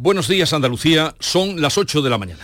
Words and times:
Buenos 0.00 0.28
días 0.28 0.52
Andalucía, 0.52 1.16
son 1.18 1.60
las 1.60 1.76
8 1.76 2.02
de 2.02 2.08
la 2.08 2.18
mañana. 2.18 2.38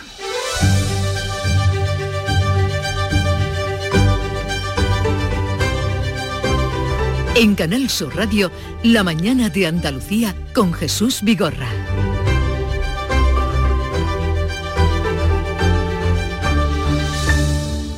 En 7.36 7.54
Canal 7.54 7.88
Sur 7.90 8.16
Radio, 8.16 8.50
La 8.82 9.04
mañana 9.04 9.50
de 9.50 9.68
Andalucía 9.68 10.34
con 10.52 10.72
Jesús 10.72 11.20
Vigorra. 11.22 11.68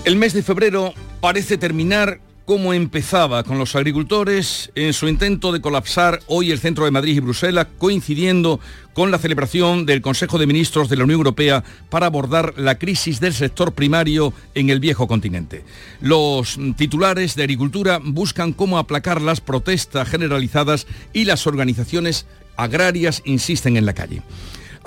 El 0.04 0.16
mes 0.16 0.34
de 0.34 0.43
febrero 0.43 0.93
parece 1.23 1.57
terminar 1.57 2.20
como 2.46 2.72
empezaba 2.72 3.42
con 3.42 3.58
los 3.58 3.74
agricultores 3.74 4.70
en 4.76 4.92
su 4.92 5.08
intento 5.08 5.50
de 5.50 5.60
colapsar 5.60 6.20
hoy 6.28 6.52
el 6.52 6.60
centro 6.60 6.84
de 6.84 6.92
Madrid 6.92 7.16
y 7.16 7.20
Bruselas, 7.20 7.66
coincidiendo 7.76 8.60
con 8.95 9.10
la 9.10 9.18
celebración 9.18 9.84
del 9.84 10.00
Consejo 10.00 10.38
de 10.38 10.46
Ministros 10.46 10.88
de 10.88 10.96
la 10.96 11.05
Unión 11.05 11.19
Europea 11.19 11.64
para 11.91 12.06
abordar 12.06 12.55
la 12.56 12.78
crisis 12.78 13.19
del 13.19 13.34
sector 13.34 13.72
primario 13.72 14.32
en 14.55 14.70
el 14.70 14.78
viejo 14.78 15.09
continente. 15.09 15.64
Los 16.00 16.56
titulares 16.77 17.34
de 17.34 17.42
Agricultura 17.42 18.00
buscan 18.02 18.52
cómo 18.52 18.78
aplacar 18.78 19.20
las 19.20 19.41
protestas 19.41 20.08
generalizadas 20.08 20.86
y 21.12 21.24
las 21.24 21.48
organizaciones 21.48 22.27
agrarias 22.56 23.22
insisten 23.24 23.77
en 23.77 23.86
la 23.86 23.92
calle. 23.92 24.22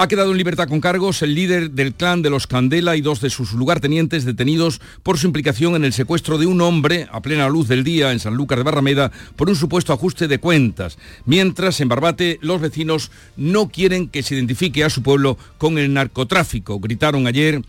Ha 0.01 0.07
quedado 0.07 0.31
en 0.31 0.37
libertad 0.37 0.69
con 0.69 0.79
cargos 0.79 1.21
el 1.23 1.35
líder 1.35 1.71
del 1.71 1.93
clan 1.93 2.21
de 2.21 2.29
los 2.29 2.47
Candela 2.47 2.95
y 2.95 3.01
dos 3.01 3.19
de 3.19 3.29
sus 3.29 3.51
lugartenientes 3.51 4.23
detenidos 4.23 4.79
por 5.03 5.17
su 5.17 5.27
implicación 5.27 5.75
en 5.75 5.83
el 5.83 5.91
secuestro 5.91 6.37
de 6.37 6.45
un 6.45 6.61
hombre 6.61 7.09
a 7.11 7.21
plena 7.21 7.49
luz 7.49 7.67
del 7.67 7.83
día 7.83 8.13
en 8.13 8.21
Sanlúcar 8.21 8.59
de 8.59 8.63
Barrameda 8.63 9.11
por 9.35 9.49
un 9.49 9.57
supuesto 9.57 9.91
ajuste 9.91 10.29
de 10.29 10.39
cuentas. 10.39 10.97
Mientras 11.25 11.81
en 11.81 11.89
Barbate 11.89 12.39
los 12.41 12.61
vecinos 12.61 13.11
no 13.35 13.67
quieren 13.67 14.07
que 14.07 14.23
se 14.23 14.35
identifique 14.35 14.85
a 14.85 14.89
su 14.89 15.03
pueblo 15.03 15.37
con 15.57 15.77
el 15.77 15.93
narcotráfico. 15.93 16.79
Gritaron 16.79 17.27
ayer 17.27 17.61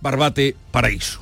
Barbate 0.00 0.56
paraíso. 0.70 1.20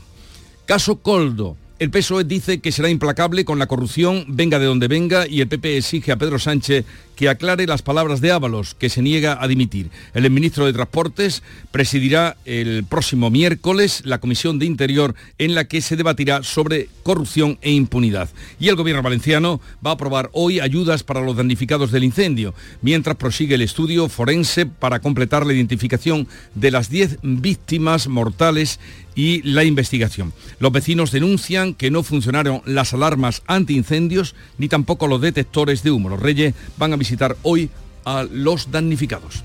Caso 0.64 1.02
Coldo. 1.02 1.56
El 1.78 1.90
PSOE 1.90 2.24
dice 2.24 2.60
que 2.60 2.72
será 2.72 2.88
implacable 2.88 3.44
con 3.44 3.58
la 3.58 3.66
corrupción, 3.66 4.24
venga 4.28 4.58
de 4.58 4.64
donde 4.64 4.88
venga, 4.88 5.28
y 5.28 5.42
el 5.42 5.48
PP 5.48 5.76
exige 5.76 6.10
a 6.10 6.16
Pedro 6.16 6.38
Sánchez 6.38 6.86
que 7.16 7.28
aclare 7.28 7.66
las 7.66 7.82
palabras 7.82 8.22
de 8.22 8.30
Ábalos, 8.32 8.74
que 8.74 8.88
se 8.88 9.02
niega 9.02 9.36
a 9.38 9.46
dimitir. 9.46 9.90
El 10.14 10.30
ministro 10.30 10.64
de 10.64 10.72
Transportes 10.72 11.42
presidirá 11.72 12.36
el 12.46 12.84
próximo 12.84 13.28
miércoles 13.30 14.02
la 14.06 14.20
Comisión 14.20 14.58
de 14.58 14.64
Interior 14.64 15.14
en 15.36 15.54
la 15.54 15.64
que 15.64 15.82
se 15.82 15.96
debatirá 15.96 16.42
sobre 16.42 16.88
corrupción 17.02 17.58
e 17.60 17.72
impunidad. 17.72 18.30
Y 18.58 18.68
el 18.68 18.76
gobierno 18.76 19.02
valenciano 19.02 19.60
va 19.84 19.90
a 19.90 19.94
aprobar 19.94 20.30
hoy 20.32 20.60
ayudas 20.60 21.02
para 21.02 21.20
los 21.20 21.36
damnificados 21.36 21.90
del 21.90 22.04
incendio, 22.04 22.54
mientras 22.80 23.16
prosigue 23.16 23.56
el 23.56 23.62
estudio 23.62 24.08
forense 24.08 24.64
para 24.64 25.00
completar 25.00 25.44
la 25.44 25.52
identificación 25.52 26.26
de 26.54 26.70
las 26.70 26.88
10 26.88 27.18
víctimas 27.22 28.08
mortales 28.08 28.78
y 29.16 29.42
la 29.42 29.64
investigación. 29.64 30.32
Los 30.60 30.70
vecinos 30.70 31.10
denuncian 31.10 31.74
que 31.74 31.90
no 31.90 32.04
funcionaron 32.04 32.62
las 32.64 32.94
alarmas 32.94 33.42
antiincendios 33.48 34.36
ni 34.58 34.68
tampoco 34.68 35.08
los 35.08 35.20
detectores 35.20 35.82
de 35.82 35.90
humo. 35.90 36.10
Los 36.10 36.20
reyes 36.20 36.54
van 36.76 36.92
a 36.92 36.96
visitar 36.96 37.36
hoy 37.42 37.70
a 38.04 38.24
los 38.30 38.70
damnificados. 38.70 39.42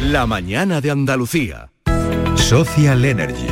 La 0.00 0.26
mañana 0.26 0.80
de 0.80 0.90
Andalucía. 0.90 1.70
Social 2.34 3.04
Energy. 3.04 3.46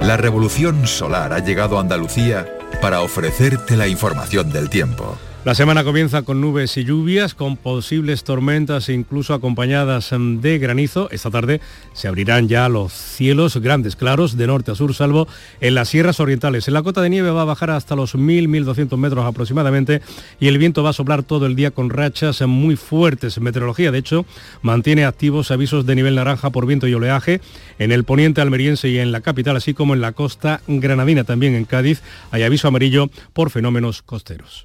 La 0.00 0.16
revolución 0.16 0.86
solar 0.86 1.34
ha 1.34 1.44
llegado 1.44 1.76
a 1.76 1.82
Andalucía 1.82 2.48
para 2.80 3.02
ofrecerte 3.02 3.76
la 3.76 3.86
información 3.86 4.50
del 4.50 4.70
tiempo. 4.70 5.18
La 5.42 5.54
semana 5.54 5.84
comienza 5.84 6.20
con 6.20 6.42
nubes 6.42 6.76
y 6.76 6.84
lluvias, 6.84 7.32
con 7.32 7.56
posibles 7.56 8.24
tormentas 8.24 8.90
incluso 8.90 9.32
acompañadas 9.32 10.10
de 10.12 10.58
granizo. 10.58 11.08
Esta 11.12 11.30
tarde 11.30 11.62
se 11.94 12.08
abrirán 12.08 12.46
ya 12.46 12.68
los 12.68 12.92
cielos 12.92 13.56
grandes 13.56 13.96
claros 13.96 14.36
de 14.36 14.46
norte 14.46 14.70
a 14.70 14.74
sur, 14.74 14.94
salvo 14.94 15.26
en 15.62 15.74
las 15.74 15.88
sierras 15.88 16.20
orientales. 16.20 16.68
En 16.68 16.74
la 16.74 16.82
cota 16.82 17.00
de 17.00 17.08
nieve 17.08 17.30
va 17.30 17.40
a 17.40 17.46
bajar 17.46 17.70
hasta 17.70 17.96
los 17.96 18.14
1.000-1.200 18.14 18.98
metros 18.98 19.24
aproximadamente 19.24 20.02
y 20.40 20.48
el 20.48 20.58
viento 20.58 20.82
va 20.82 20.90
a 20.90 20.92
soplar 20.92 21.22
todo 21.22 21.46
el 21.46 21.56
día 21.56 21.70
con 21.70 21.88
rachas 21.88 22.42
muy 22.42 22.76
fuertes. 22.76 23.40
Meteorología, 23.40 23.90
de 23.90 23.98
hecho, 23.98 24.26
mantiene 24.60 25.06
activos 25.06 25.50
avisos 25.50 25.86
de 25.86 25.94
nivel 25.94 26.16
naranja 26.16 26.50
por 26.50 26.66
viento 26.66 26.86
y 26.86 26.92
oleaje 26.92 27.40
en 27.78 27.92
el 27.92 28.04
poniente 28.04 28.42
almeriense 28.42 28.90
y 28.90 28.98
en 28.98 29.10
la 29.10 29.22
capital, 29.22 29.56
así 29.56 29.72
como 29.72 29.94
en 29.94 30.02
la 30.02 30.12
costa 30.12 30.60
granadina. 30.68 31.24
También 31.24 31.54
en 31.54 31.64
Cádiz 31.64 32.02
hay 32.30 32.42
aviso 32.42 32.68
amarillo 32.68 33.08
por 33.32 33.48
fenómenos 33.48 34.02
costeros. 34.02 34.64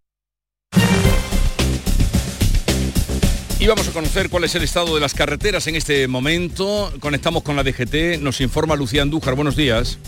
Y 3.61 3.67
vamos 3.67 3.87
a 3.87 3.91
conocer 3.91 4.31
cuál 4.31 4.43
es 4.43 4.55
el 4.55 4.63
estado 4.63 4.95
de 4.95 4.99
las 4.99 5.13
carreteras 5.13 5.67
en 5.67 5.75
este 5.75 6.07
momento. 6.07 6.91
Conectamos 6.99 7.43
con 7.43 7.55
la 7.55 7.61
DGT, 7.61 8.19
nos 8.19 8.41
informa 8.41 8.75
Lucía 8.75 9.03
Andújar. 9.03 9.35
Buenos 9.35 9.55
días. 9.55 9.99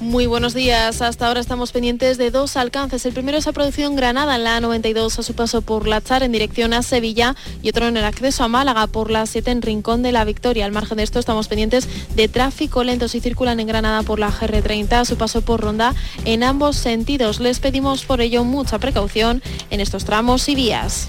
Muy 0.00 0.24
buenos 0.24 0.54
días. 0.54 1.02
Hasta 1.02 1.26
ahora 1.26 1.38
estamos 1.38 1.72
pendientes 1.72 2.16
de 2.16 2.30
dos 2.30 2.56
alcances. 2.56 3.04
El 3.04 3.12
primero 3.12 3.36
es 3.36 3.46
a 3.46 3.52
producción 3.52 3.96
Granada 3.96 4.36
en 4.36 4.44
la 4.44 4.58
A92 4.58 5.18
a 5.18 5.22
su 5.22 5.34
paso 5.34 5.60
por 5.60 5.86
La 5.86 6.00
Char 6.00 6.22
en 6.22 6.32
dirección 6.32 6.72
a 6.72 6.82
Sevilla 6.82 7.36
y 7.60 7.68
otro 7.68 7.86
en 7.86 7.98
el 7.98 8.04
acceso 8.04 8.44
a 8.44 8.48
Málaga 8.48 8.86
por 8.86 9.10
la 9.10 9.26
7 9.26 9.50
en 9.50 9.60
Rincón 9.60 10.02
de 10.02 10.12
la 10.12 10.24
Victoria. 10.24 10.64
Al 10.64 10.72
margen 10.72 10.96
de 10.96 11.02
esto 11.02 11.18
estamos 11.18 11.48
pendientes 11.48 11.90
de 12.16 12.28
tráfico 12.28 12.82
lento 12.82 13.08
si 13.08 13.20
circulan 13.20 13.60
en 13.60 13.66
Granada 13.66 14.04
por 14.04 14.20
la 14.20 14.32
GR30 14.32 14.92
a 14.92 15.04
su 15.04 15.18
paso 15.18 15.42
por 15.42 15.60
Ronda 15.60 15.94
en 16.24 16.42
ambos 16.42 16.76
sentidos. 16.78 17.40
Les 17.40 17.60
pedimos 17.60 18.06
por 18.06 18.22
ello 18.22 18.42
mucha 18.42 18.78
precaución 18.78 19.42
en 19.68 19.82
estos 19.82 20.06
tramos 20.06 20.48
y 20.48 20.54
vías. 20.54 21.08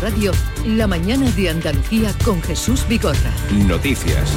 Radio, 0.00 0.32
la 0.66 0.88
mañana 0.88 1.30
de 1.30 1.48
Andalucía 1.48 2.12
con 2.24 2.42
Jesús 2.42 2.84
Vigorra. 2.88 3.32
Noticias. 3.68 4.32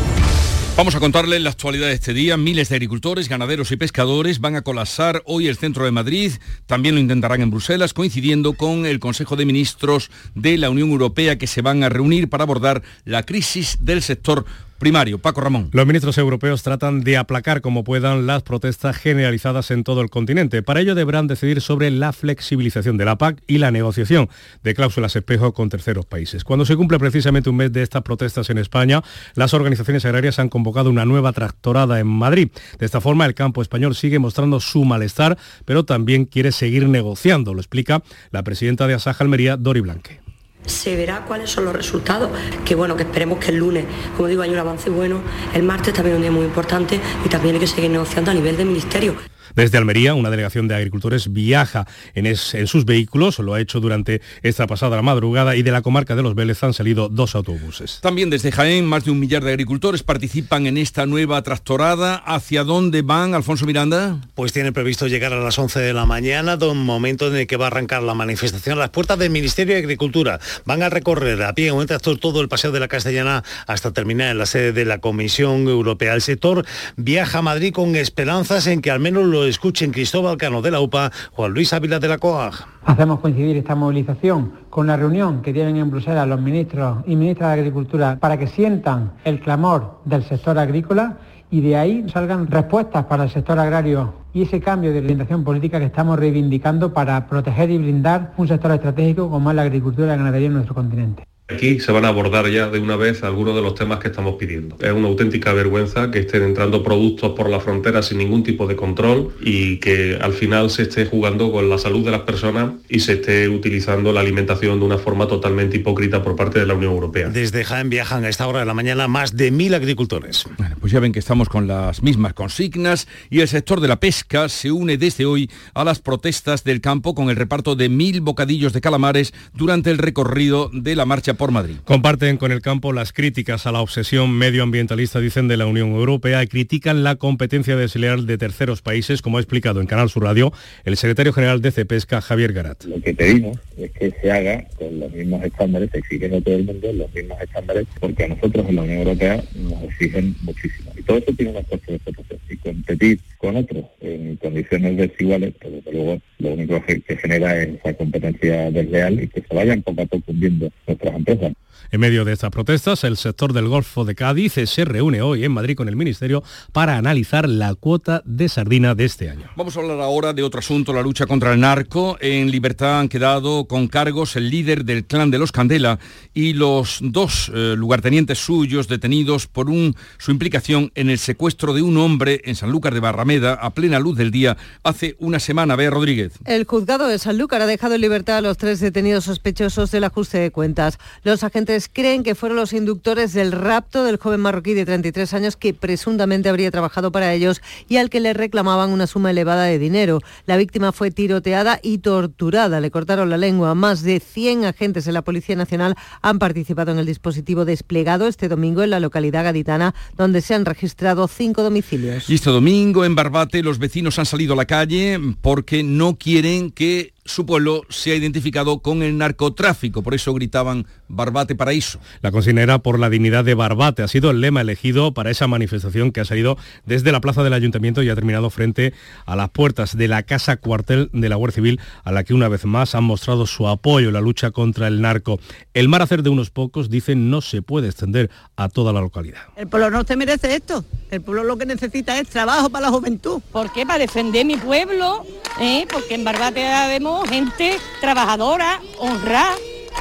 Vamos 0.77 0.93
a 0.93 0.99
contarles 0.99 1.41
la 1.41 1.49
actualidad 1.49 1.87
de 1.87 1.93
este 1.93 2.13
día. 2.13 2.37
Miles 2.37 2.69
de 2.69 2.75
agricultores, 2.75 3.29
ganaderos 3.29 3.71
y 3.71 3.77
pescadores 3.77 4.39
van 4.39 4.55
a 4.55 4.61
colapsar 4.61 5.23
hoy 5.25 5.47
el 5.47 5.57
centro 5.57 5.85
de 5.85 5.91
Madrid. 5.91 6.33
También 6.67 6.93
lo 6.93 7.01
intentarán 7.01 7.41
en 7.41 7.49
Bruselas, 7.49 7.93
coincidiendo 7.93 8.53
con 8.53 8.85
el 8.85 8.99
Consejo 8.99 9.35
de 9.35 9.45
Ministros 9.45 10.11
de 10.35 10.57
la 10.57 10.69
Unión 10.69 10.91
Europea 10.91 11.39
que 11.39 11.47
se 11.47 11.63
van 11.63 11.83
a 11.83 11.89
reunir 11.89 12.29
para 12.29 12.43
abordar 12.43 12.83
la 13.03 13.23
crisis 13.23 13.79
del 13.81 14.03
sector 14.03 14.45
primario. 14.83 15.17
Paco 15.17 15.39
Ramón. 15.39 15.69
Los 15.71 15.87
ministros 15.87 16.17
europeos 16.17 16.61
tratan 16.61 17.05
de 17.05 17.15
aplacar 17.15 17.61
como 17.61 17.85
puedan 17.85 18.27
las 18.27 18.43
protestas 18.43 18.97
generalizadas 18.97 19.71
en 19.71 19.85
todo 19.85 20.01
el 20.01 20.09
continente. 20.09 20.61
Para 20.61 20.81
ello 20.81 20.93
deberán 20.93 21.25
decidir 21.25 21.61
sobre 21.61 21.89
la 21.89 22.11
flexibilización 22.11 22.97
de 22.97 23.05
la 23.05 23.17
PAC 23.17 23.41
y 23.47 23.59
la 23.59 23.71
negociación 23.71 24.27
de 24.61 24.73
cláusulas 24.73 25.15
espejo 25.15 25.53
con 25.53 25.69
terceros 25.69 26.05
países. 26.05 26.43
Cuando 26.43 26.65
se 26.65 26.75
cumple 26.75 26.99
precisamente 26.99 27.49
un 27.49 27.55
mes 27.55 27.71
de 27.71 27.81
estas 27.81 28.01
protestas 28.01 28.49
en 28.49 28.57
España, 28.57 29.01
las 29.35 29.53
organizaciones 29.53 30.03
agrarias 30.03 30.39
han 30.39 30.49
convocado 30.49 30.89
una 30.89 31.05
nueva 31.05 31.31
tractorada 31.31 32.01
en 32.01 32.07
Madrid. 32.07 32.49
De 32.77 32.85
esta 32.85 32.99
forma, 32.99 33.25
el 33.25 33.35
campo 33.35 33.61
español 33.61 33.95
sigue 33.95 34.19
mostrando 34.19 34.59
su 34.59 34.83
malestar, 34.83 35.37
pero 35.63 35.85
también 35.85 36.25
quiere 36.25 36.51
seguir 36.51 36.89
negociando, 36.89 37.53
lo 37.53 37.61
explica 37.61 38.03
la 38.31 38.43
presidenta 38.43 38.85
de 38.85 38.95
Asaja 38.95 39.23
Almería, 39.23 39.55
Dori 39.55 39.79
Blanque 39.79 40.22
se 40.65 40.95
verá 40.95 41.25
cuáles 41.25 41.49
son 41.49 41.65
los 41.65 41.75
resultados, 41.75 42.29
que 42.65 42.75
bueno, 42.75 42.95
que 42.95 43.03
esperemos 43.03 43.39
que 43.39 43.51
el 43.51 43.57
lunes, 43.57 43.85
como 44.15 44.27
digo, 44.27 44.41
hay 44.41 44.49
un 44.49 44.59
avance 44.59 44.89
bueno, 44.89 45.21
el 45.53 45.63
martes 45.63 45.93
también 45.93 46.15
un 46.15 46.21
día 46.21 46.31
muy 46.31 46.45
importante 46.45 46.99
y 47.25 47.29
también 47.29 47.55
hay 47.55 47.61
que 47.61 47.67
seguir 47.67 47.91
negociando 47.91 48.31
a 48.31 48.33
nivel 48.33 48.57
de 48.57 48.65
ministerio. 48.65 49.15
Desde 49.55 49.77
Almería, 49.77 50.13
una 50.15 50.29
delegación 50.29 50.67
de 50.67 50.75
agricultores 50.75 51.31
viaja 51.31 51.87
en, 52.15 52.25
en, 52.25 52.67
sus 52.67 52.85
vehículos, 52.85 53.39
lo 53.39 53.53
ha 53.53 53.61
hecho 53.61 53.79
durante 53.79 54.21
esta 54.41 54.67
pasada 54.67 55.01
madrugada 55.01 55.55
y 55.55 55.63
de 55.63 55.71
la 55.71 55.81
comarca 55.81 56.15
de 56.15 56.23
Los 56.23 56.35
Vélez 56.35 56.63
han 56.63 56.73
salido 56.73 57.09
dos 57.09 57.35
autobuses. 57.35 57.99
También 58.01 58.29
desde 58.29 58.51
Jaén, 58.51 58.85
más 58.85 59.05
de 59.05 59.11
un 59.11 59.19
millar 59.19 59.43
de 59.43 59.51
agricultores 59.51 60.03
participan 60.03 60.65
en 60.65 60.77
esta 60.77 61.05
nueva 61.05 61.41
tractorada. 61.43 62.15
¿Hacia 62.15 62.63
dónde 62.63 63.01
van, 63.01 63.35
Alfonso 63.35 63.65
Miranda? 63.65 64.19
Pues 64.35 64.53
tienen 64.53 64.73
previsto 64.73 65.07
llegar 65.07 65.33
a 65.33 65.39
las 65.39 65.57
11 65.59 65.79
de 65.79 65.93
la 65.93 66.05
mañana, 66.05 66.57
un 66.61 66.85
momento 66.85 67.27
en 67.27 67.35
el 67.35 67.47
que 67.47 67.57
va 67.57 67.65
a 67.65 67.67
arrancar 67.67 68.03
la 68.03 68.13
manifestación 68.13 68.77
a 68.77 68.81
las 68.81 68.89
puertas 68.89 69.19
del 69.19 69.29
Ministerio 69.29 69.75
de 69.75 69.81
Agricultura. 69.81 70.39
Van 70.65 70.81
a 70.81 70.89
recorrer 70.89 71.41
a 71.43 71.53
pie 71.53 71.67
en 71.67 71.75
un 71.75 71.85
tractor 71.85 72.17
todo 72.17 72.41
el 72.41 72.49
paseo 72.49 72.71
de 72.71 72.79
la 72.79 72.87
Castellana 72.87 73.43
hasta 73.67 73.91
terminar 73.91 74.31
en 74.31 74.37
la 74.37 74.45
sede 74.45 74.71
de 74.71 74.85
la 74.85 74.99
Comisión 74.99 75.67
Europea. 75.67 76.13
El 76.13 76.21
sector 76.21 76.65
viaja 76.95 77.39
a 77.39 77.41
Madrid 77.41 77.73
con 77.73 77.95
esperanzas 77.95 78.67
en 78.67 78.81
que 78.81 78.91
al 78.91 78.99
menos 78.99 79.25
escuchen 79.45 79.91
Cristóbal 79.91 80.37
Cano 80.37 80.61
de 80.61 80.71
la 80.71 80.81
UPA, 80.81 81.11
Juan 81.33 81.53
Luis 81.53 81.73
Ávila 81.73 81.99
de 81.99 82.07
la 82.07 82.17
COAG. 82.17 82.53
Hacemos 82.85 83.19
coincidir 83.19 83.57
esta 83.57 83.75
movilización 83.75 84.53
con 84.69 84.87
la 84.87 84.97
reunión 84.97 85.41
que 85.41 85.53
tienen 85.53 85.77
en 85.77 85.89
Bruselas 85.89 86.27
los 86.27 86.41
ministros 86.41 86.99
y 87.05 87.15
ministras 87.15 87.49
de 87.55 87.61
Agricultura 87.61 88.17
para 88.19 88.37
que 88.37 88.47
sientan 88.47 89.13
el 89.23 89.39
clamor 89.39 89.99
del 90.05 90.23
sector 90.23 90.57
agrícola 90.57 91.17
y 91.51 91.61
de 91.61 91.77
ahí 91.77 92.05
salgan 92.09 92.47
respuestas 92.47 93.05
para 93.05 93.25
el 93.25 93.29
sector 93.29 93.59
agrario 93.59 94.13
y 94.33 94.41
ese 94.41 94.59
cambio 94.59 94.91
de 94.91 94.99
orientación 94.99 95.43
política 95.43 95.79
que 95.79 95.85
estamos 95.85 96.17
reivindicando 96.17 96.93
para 96.93 97.27
proteger 97.27 97.69
y 97.69 97.77
blindar 97.77 98.33
un 98.37 98.47
sector 98.47 98.71
estratégico 98.71 99.29
como 99.29 99.51
es 99.51 99.55
la 99.55 99.61
agricultura 99.61 100.07
y 100.07 100.09
la 100.09 100.15
ganadería 100.15 100.47
en 100.47 100.53
nuestro 100.55 100.73
continente. 100.73 101.27
Aquí 101.49 101.81
se 101.81 101.91
van 101.91 102.05
a 102.05 102.07
abordar 102.07 102.49
ya 102.49 102.69
de 102.69 102.79
una 102.79 102.95
vez 102.95 103.21
algunos 103.21 103.53
de 103.53 103.61
los 103.61 103.75
temas 103.75 103.99
que 103.99 104.07
estamos 104.07 104.35
pidiendo. 104.35 104.77
Es 104.79 104.93
una 104.93 105.09
auténtica 105.09 105.51
vergüenza 105.51 106.09
que 106.09 106.19
estén 106.19 106.41
entrando 106.41 106.83
productos 106.83 107.33
por 107.33 107.49
la 107.49 107.59
frontera 107.59 108.01
sin 108.01 108.19
ningún 108.19 108.43
tipo 108.43 108.65
de 108.65 108.77
control 108.77 109.35
y 109.41 109.77
que 109.79 110.17
al 110.21 110.31
final 110.31 110.69
se 110.69 110.83
esté 110.83 111.05
jugando 111.05 111.51
con 111.51 111.69
la 111.69 111.77
salud 111.77 112.05
de 112.05 112.11
las 112.11 112.21
personas 112.21 112.71
y 112.87 113.01
se 113.01 113.13
esté 113.13 113.49
utilizando 113.49 114.13
la 114.13 114.21
alimentación 114.21 114.79
de 114.79 114.85
una 114.85 114.97
forma 114.97 115.27
totalmente 115.27 115.75
hipócrita 115.75 116.23
por 116.23 116.37
parte 116.37 116.59
de 116.59 116.65
la 116.65 116.75
Unión 116.75 116.93
Europea. 116.93 117.27
Desde 117.27 117.65
Jaén 117.65 117.89
viajan 117.89 118.23
a 118.23 118.29
esta 118.29 118.47
hora 118.47 118.59
de 118.59 118.65
la 118.65 118.73
mañana 118.73 119.09
más 119.09 119.35
de 119.35 119.51
mil 119.51 119.73
agricultores. 119.73 120.45
Bueno, 120.57 120.77
pues 120.79 120.93
ya 120.93 121.01
ven 121.01 121.11
que 121.11 121.19
estamos 121.19 121.49
con 121.49 121.67
las 121.67 122.01
mismas 122.01 122.33
consignas 122.33 123.05
y 123.29 123.41
el 123.41 123.49
sector 123.49 123.81
de 123.81 123.89
la 123.89 123.99
pesca 123.99 124.47
se 124.47 124.71
une 124.71 124.97
desde 124.97 125.25
hoy 125.25 125.51
a 125.73 125.83
las 125.83 125.99
protestas 125.99 126.63
del 126.63 126.79
campo 126.79 127.13
con 127.13 127.29
el 127.29 127.35
reparto 127.35 127.75
de 127.75 127.89
mil 127.89 128.21
bocadillos 128.21 128.71
de 128.71 128.79
calamares 128.79 129.33
durante 129.53 129.91
el 129.91 129.97
recorrido 129.97 130.69
de 130.71 130.95
la 130.95 131.05
marcha 131.05 131.32
por 131.35 131.51
Madrid. 131.51 131.75
Comparten 131.83 132.37
con 132.37 132.51
el 132.51 132.61
campo 132.61 132.93
las 132.93 133.13
críticas 133.13 133.65
a 133.65 133.71
la 133.71 133.81
obsesión 133.81 134.31
medioambientalista, 134.31 135.19
dicen, 135.19 135.47
de 135.47 135.57
la 135.57 135.65
Unión 135.65 135.91
Europea 135.91 136.43
y 136.43 136.47
critican 136.47 137.03
la 137.03 137.15
competencia 137.15 137.75
desleal 137.75 138.25
de 138.25 138.37
terceros 138.37 138.81
países, 138.81 139.21
como 139.21 139.37
ha 139.37 139.41
explicado 139.41 139.81
en 139.81 139.87
Canal 139.87 140.09
Sur 140.09 140.23
Radio 140.23 140.53
el 140.85 140.97
secretario 140.97 141.33
general 141.33 141.61
de 141.61 141.71
Cepesca, 141.71 142.21
Javier 142.21 142.53
Garat. 142.53 142.83
Lo 142.85 143.01
que 143.01 143.13
pedimos 143.13 143.57
es 143.77 143.91
que 143.91 144.11
se 144.21 144.31
haga 144.31 144.65
con 144.77 144.99
los 144.99 145.11
mismos 145.11 145.43
estándares, 145.43 145.89
se 145.91 145.99
exigen 145.99 146.35
a 146.35 146.41
todo 146.41 146.55
el 146.55 146.65
mundo 146.65 146.93
los 146.93 147.13
mismos 147.13 147.41
estándares, 147.41 147.87
porque 147.99 148.23
a 148.23 148.27
nosotros 148.29 148.65
en 148.69 148.75
la 148.75 148.81
Unión 148.83 148.99
Europea 148.99 149.43
nos 149.55 149.83
exigen 149.83 150.35
muchísimo. 150.41 150.91
Y 150.97 151.03
todo 151.03 151.17
eso 151.17 151.31
tiene 151.35 151.51
una 151.51 151.63
fuerza 151.63 151.85
de 151.87 151.95
explotación. 151.95 152.39
Y 152.49 152.57
competir 152.57 153.19
con 153.37 153.55
otros 153.55 153.85
en 154.01 154.35
condiciones 154.37 154.97
desiguales, 154.97 155.53
pues 155.59 155.73
desde 155.73 155.91
luego 155.91 156.21
lo 156.39 156.53
único 156.53 156.85
que, 156.85 157.01
que 157.01 157.17
genera 157.17 157.61
es 157.61 157.79
esa 157.79 157.93
competencia 157.93 158.71
desleal 158.71 159.23
y 159.23 159.27
que 159.27 159.41
se 159.41 159.55
vayan 159.55 159.81
poco 159.81 160.01
a 160.01 160.05
poco 160.05 160.31
hundiendo 160.31 160.71
nuestras 160.87 161.15
empresas. 161.25 161.53
En 161.93 161.99
medio 161.99 162.25
de 162.25 162.33
estas 162.33 162.49
protestas, 162.49 163.03
el 163.03 163.17
sector 163.17 163.53
del 163.53 163.67
Golfo 163.67 164.03
de 164.03 164.15
Cádiz 164.15 164.53
se 164.65 164.83
reúne 164.83 165.21
hoy 165.21 165.45
en 165.45 165.51
Madrid 165.51 165.77
con 165.77 165.87
el 165.87 165.95
Ministerio 165.95 166.41
para 166.71 166.97
analizar 166.97 167.47
la 167.47 167.75
cuota 167.75 168.23
de 168.25 168.49
sardina 168.49 168.95
de 168.95 169.05
este 169.05 169.29
año. 169.29 169.47
Vamos 169.55 169.77
a 169.77 169.79
hablar 169.79 169.99
ahora 169.99 170.33
de 170.33 170.41
otro 170.41 170.57
asunto, 170.57 170.91
la 170.91 171.03
lucha 171.03 171.27
contra 171.27 171.53
el 171.53 171.59
narco. 171.59 172.17
En 172.19 172.49
libertad 172.49 172.99
han 172.99 173.09
quedado 173.09 173.65
con 173.65 173.87
cargos 173.87 174.35
el 174.35 174.49
líder 174.49 174.85
del 174.85 175.05
clan 175.05 175.29
de 175.29 175.37
los 175.37 175.51
Candela 175.51 175.99
y 176.33 176.53
los 176.53 176.97
dos 176.99 177.51
eh, 177.53 177.75
lugartenientes 177.77 178.39
suyos 178.39 178.87
detenidos 178.87 179.45
por 179.45 179.69
un, 179.69 179.95
su 180.17 180.31
implicación 180.31 180.91
en 180.95 181.11
el 181.11 181.19
secuestro 181.19 181.75
de 181.75 181.83
un 181.83 181.97
hombre 181.97 182.41
en 182.45 182.55
Sanlúcar 182.55 182.95
de 182.95 183.01
Barrameda 183.01 183.53
a 183.53 183.69
plena 183.75 183.99
luz 183.99 184.17
del 184.17 184.31
día 184.31 184.57
hace 184.81 185.15
una 185.19 185.39
semana. 185.39 185.75
Bea 185.75 185.91
Rodríguez. 185.91 186.33
El 186.45 186.65
juzgado 186.65 187.05
de 187.05 187.19
Sanlúcar 187.19 187.61
ha 187.61 187.67
dejado 187.67 187.93
en 187.93 188.01
libertad 188.01 188.37
a 188.37 188.41
los 188.41 188.57
tres 188.57 188.79
detenidos 188.79 189.25
sospechosos 189.25 189.91
del 189.91 190.05
ajuste 190.05 190.39
de 190.39 190.49
cuentas. 190.49 190.97
Los 191.21 191.43
agentes 191.43 191.82
creen 191.91 192.23
que 192.23 192.35
fueron 192.35 192.57
los 192.57 192.73
inductores 192.73 193.33
del 193.33 193.51
rapto 193.51 194.03
del 194.03 194.17
joven 194.17 194.41
marroquí 194.41 194.73
de 194.73 194.85
33 194.85 195.33
años 195.33 195.55
que 195.55 195.73
presuntamente 195.73 196.49
habría 196.49 196.71
trabajado 196.71 197.11
para 197.11 197.33
ellos 197.33 197.61
y 197.87 197.97
al 197.97 198.09
que 198.09 198.19
le 198.19 198.33
reclamaban 198.33 198.89
una 198.89 199.07
suma 199.07 199.31
elevada 199.31 199.63
de 199.63 199.79
dinero. 199.79 200.19
La 200.45 200.57
víctima 200.57 200.91
fue 200.91 201.11
tiroteada 201.11 201.79
y 201.81 201.99
torturada. 201.99 202.79
Le 202.79 202.91
cortaron 202.91 203.29
la 203.29 203.37
lengua. 203.37 203.75
Más 203.75 204.03
de 204.03 204.19
100 204.19 204.65
agentes 204.65 205.05
de 205.05 205.11
la 205.11 205.21
Policía 205.21 205.55
Nacional 205.55 205.95
han 206.21 206.39
participado 206.39 206.91
en 206.91 206.99
el 206.99 207.05
dispositivo 207.05 207.65
desplegado 207.65 208.27
este 208.27 208.47
domingo 208.47 208.83
en 208.83 208.89
la 208.89 208.99
localidad 208.99 209.43
gaditana, 209.43 209.95
donde 210.17 210.41
se 210.41 210.53
han 210.53 210.65
registrado 210.65 211.27
cinco 211.27 211.63
domicilios. 211.63 212.29
Y 212.29 212.35
este 212.35 212.49
domingo 212.49 213.05
en 213.05 213.15
Barbate 213.15 213.63
los 213.63 213.79
vecinos 213.79 214.19
han 214.19 214.25
salido 214.25 214.53
a 214.53 214.57
la 214.57 214.65
calle 214.65 215.19
porque 215.41 215.83
no 215.83 216.17
quieren 216.17 216.71
que 216.71 217.13
su 217.25 217.45
pueblo 217.45 217.83
se 217.89 218.11
ha 218.11 218.15
identificado 218.15 218.79
con 218.79 219.01
el 219.01 219.17
narcotráfico, 219.17 220.03
por 220.03 220.13
eso 220.13 220.33
gritaban 220.33 220.85
Barbate 221.07 221.55
Paraíso. 221.55 221.99
La 222.21 222.31
consigna 222.31 222.61
era 222.61 222.79
por 222.79 222.99
la 222.99 223.09
dignidad 223.09 223.45
de 223.45 223.53
Barbate, 223.53 224.03
ha 224.03 224.07
sido 224.07 224.31
el 224.31 224.41
lema 224.41 224.61
elegido 224.61 225.13
para 225.13 225.31
esa 225.31 225.47
manifestación 225.47 226.11
que 226.11 226.21
ha 226.21 226.25
salido 226.25 226.57
desde 226.85 227.11
la 227.11 227.21
plaza 227.21 227.43
del 227.43 227.53
ayuntamiento 227.53 228.03
y 228.03 228.09
ha 228.09 228.15
terminado 228.15 228.49
frente 228.49 228.93
a 229.25 229.35
las 229.35 229.49
puertas 229.49 229.95
de 229.95 230.07
la 230.07 230.23
casa 230.23 230.57
cuartel 230.57 231.09
de 231.13 231.29
la 231.29 231.35
Guardia 231.35 231.55
Civil, 231.55 231.79
a 232.03 232.11
la 232.11 232.23
que 232.23 232.33
una 232.33 232.49
vez 232.49 232.65
más 232.65 232.95
han 232.95 233.03
mostrado 233.03 233.45
su 233.45 233.67
apoyo 233.67 234.07
en 234.07 234.13
la 234.13 234.21
lucha 234.21 234.51
contra 234.51 234.87
el 234.87 235.01
narco. 235.01 235.39
El 235.73 235.87
mar 235.87 236.01
hacer 236.01 236.23
de 236.23 236.29
unos 236.29 236.49
pocos, 236.49 236.89
dicen, 236.89 237.29
no 237.29 237.41
se 237.41 237.61
puede 237.61 237.87
extender 237.87 238.29
a 238.55 238.69
toda 238.69 238.91
la 238.91 239.01
localidad. 239.01 239.41
El 239.55 239.67
pueblo 239.67 239.89
no 239.89 240.03
se 240.03 240.15
merece 240.15 240.55
esto, 240.55 240.83
el 241.09 241.21
pueblo 241.21 241.43
lo 241.43 241.57
que 241.57 241.65
necesita 241.65 242.19
es 242.19 242.27
trabajo 242.27 242.69
para 242.69 242.87
la 242.87 242.91
juventud. 242.91 243.41
¿Por 243.51 243.71
qué? 243.71 243.85
Para 243.85 243.99
defender 243.99 244.45
mi 244.45 244.57
pueblo, 244.57 245.25
¿eh? 245.59 245.85
porque 245.91 246.15
en 246.15 246.23
Barbate 246.23 246.63
vemos 246.89 247.12
gente 247.21 247.77
trabajadora, 248.01 248.81
honrada, 248.99 249.55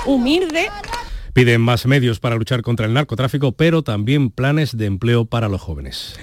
humilde. 0.06 0.68
Piden 1.32 1.60
más 1.60 1.86
medios 1.86 2.20
para 2.20 2.36
luchar 2.36 2.62
contra 2.62 2.86
el 2.86 2.92
narcotráfico, 2.92 3.52
pero 3.52 3.82
también 3.82 4.30
planes 4.30 4.76
de 4.76 4.86
empleo 4.86 5.24
para 5.24 5.48
los 5.48 5.60
jóvenes. 5.60 6.16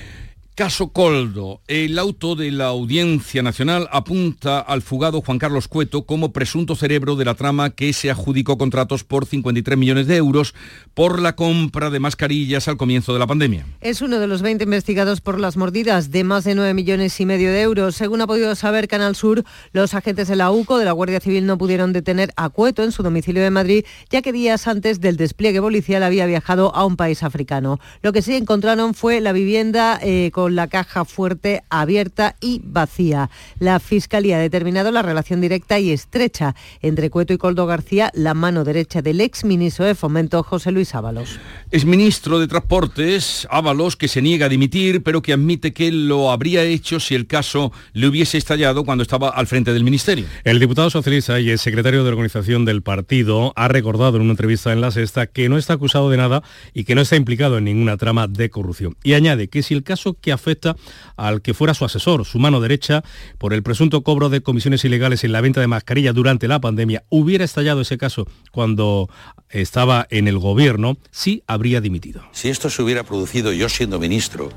Caso 0.59 0.89
Coldo. 0.89 1.61
El 1.69 1.97
auto 1.97 2.35
de 2.35 2.51
la 2.51 2.65
Audiencia 2.65 3.41
Nacional 3.41 3.87
apunta 3.93 4.59
al 4.59 4.81
fugado 4.81 5.21
Juan 5.21 5.39
Carlos 5.39 5.69
Cueto 5.69 6.01
como 6.01 6.33
presunto 6.33 6.75
cerebro 6.75 7.15
de 7.15 7.23
la 7.23 7.35
trama 7.35 7.69
que 7.69 7.93
se 7.93 8.11
adjudicó 8.11 8.57
contratos 8.57 9.05
por 9.05 9.25
53 9.25 9.77
millones 9.77 10.07
de 10.07 10.17
euros 10.17 10.53
por 10.93 11.21
la 11.21 11.37
compra 11.37 11.89
de 11.89 12.01
mascarillas 12.01 12.67
al 12.67 12.75
comienzo 12.75 13.13
de 13.13 13.19
la 13.19 13.27
pandemia. 13.27 13.65
Es 13.79 14.01
uno 14.01 14.19
de 14.19 14.27
los 14.27 14.41
20 14.41 14.65
investigados 14.65 15.21
por 15.21 15.39
las 15.39 15.55
mordidas 15.55 16.11
de 16.11 16.25
más 16.25 16.43
de 16.43 16.55
9 16.55 16.73
millones 16.73 17.17
y 17.21 17.25
medio 17.25 17.53
de 17.53 17.61
euros. 17.61 17.95
Según 17.95 18.19
ha 18.19 18.27
podido 18.27 18.53
saber 18.55 18.89
Canal 18.89 19.15
Sur, 19.15 19.45
los 19.71 19.93
agentes 19.93 20.27
de 20.27 20.35
la 20.35 20.51
UCO 20.51 20.77
de 20.77 20.83
la 20.83 20.91
Guardia 20.91 21.21
Civil 21.21 21.45
no 21.45 21.57
pudieron 21.57 21.93
detener 21.93 22.33
a 22.35 22.49
Cueto 22.49 22.83
en 22.83 22.91
su 22.91 23.01
domicilio 23.01 23.41
de 23.41 23.49
Madrid, 23.49 23.85
ya 24.09 24.21
que 24.21 24.33
días 24.33 24.67
antes 24.67 24.99
del 24.99 25.15
despliegue 25.15 25.61
policial 25.61 26.03
había 26.03 26.25
viajado 26.25 26.75
a 26.75 26.83
un 26.83 26.97
país 26.97 27.23
africano. 27.23 27.79
Lo 28.01 28.11
que 28.11 28.21
sí 28.21 28.35
encontraron 28.35 28.93
fue 28.93 29.21
la 29.21 29.31
vivienda 29.31 29.97
eh, 30.03 30.31
con 30.33 30.48
la 30.49 30.67
caja 30.67 31.05
fuerte 31.05 31.63
abierta 31.69 32.35
y 32.41 32.61
vacía. 32.63 33.29
La 33.59 33.79
Fiscalía 33.79 34.37
ha 34.37 34.41
determinado 34.41 34.91
la 34.91 35.01
relación 35.01 35.41
directa 35.41 35.79
y 35.79 35.91
estrecha 35.91 36.55
entre 36.81 37.09
Cueto 37.09 37.33
y 37.33 37.37
Coldo 37.37 37.65
García, 37.65 38.11
la 38.13 38.33
mano 38.33 38.63
derecha 38.63 39.01
del 39.01 39.21
ex 39.21 39.43
ministro 39.43 39.85
de 39.85 39.95
Fomento, 39.95 40.43
José 40.43 40.71
Luis 40.71 40.95
Ábalos. 40.95 41.39
Es 41.71 41.85
ministro 41.85 42.39
de 42.39 42.47
Transportes, 42.47 43.47
Ábalos, 43.49 43.95
que 43.95 44.07
se 44.07 44.21
niega 44.21 44.47
a 44.47 44.49
dimitir, 44.49 45.03
pero 45.03 45.21
que 45.21 45.33
admite 45.33 45.73
que 45.73 45.91
lo 45.91 46.31
habría 46.31 46.63
hecho 46.63 46.99
si 46.99 47.15
el 47.15 47.27
caso 47.27 47.71
le 47.93 48.07
hubiese 48.07 48.37
estallado 48.37 48.83
cuando 48.83 49.03
estaba 49.03 49.29
al 49.29 49.47
frente 49.47 49.73
del 49.73 49.83
ministerio. 49.83 50.25
El 50.43 50.59
diputado 50.59 50.89
socialista 50.89 51.39
y 51.39 51.49
el 51.49 51.59
secretario 51.59 52.03
de 52.03 52.09
organización 52.09 52.65
del 52.65 52.81
partido 52.81 53.53
ha 53.55 53.67
recordado 53.67 54.17
en 54.17 54.23
una 54.23 54.31
entrevista 54.31 54.73
en 54.73 54.81
La 54.81 54.91
Sexta 54.91 55.27
que 55.27 55.49
no 55.49 55.57
está 55.57 55.73
acusado 55.73 56.09
de 56.09 56.17
nada 56.17 56.43
y 56.73 56.83
que 56.83 56.95
no 56.95 57.01
está 57.01 57.15
implicado 57.15 57.57
en 57.57 57.65
ninguna 57.65 57.97
trama 57.97 58.27
de 58.27 58.49
corrupción. 58.49 58.95
Y 59.03 59.13
añade 59.13 59.47
que 59.47 59.63
si 59.63 59.73
el 59.73 59.83
caso 59.83 60.17
que 60.19 60.31
afecta 60.39 60.75
al 61.17 61.41
que 61.41 61.53
fuera 61.53 61.73
su 61.73 61.85
asesor, 61.85 62.25
su 62.25 62.39
mano 62.39 62.61
derecha, 62.61 63.03
por 63.37 63.53
el 63.53 63.61
presunto 63.61 64.01
cobro 64.01 64.29
de 64.29 64.41
comisiones 64.41 64.83
ilegales 64.85 65.23
en 65.23 65.31
la 65.31 65.41
venta 65.41 65.61
de 65.61 65.67
mascarilla 65.67 66.13
durante 66.13 66.47
la 66.47 66.59
pandemia, 66.59 67.03
hubiera 67.09 67.45
estallado 67.45 67.81
ese 67.81 67.97
caso 67.97 68.27
cuando 68.51 69.09
estaba 69.49 70.07
en 70.09 70.27
el 70.27 70.39
gobierno, 70.39 70.97
sí 71.11 71.43
habría 71.47 71.81
dimitido. 71.81 72.23
Si 72.31 72.49
esto 72.49 72.69
se 72.69 72.81
hubiera 72.81 73.03
producido 73.03 73.51
yo 73.51 73.69
siendo 73.69 73.99
ministro, 73.99 74.49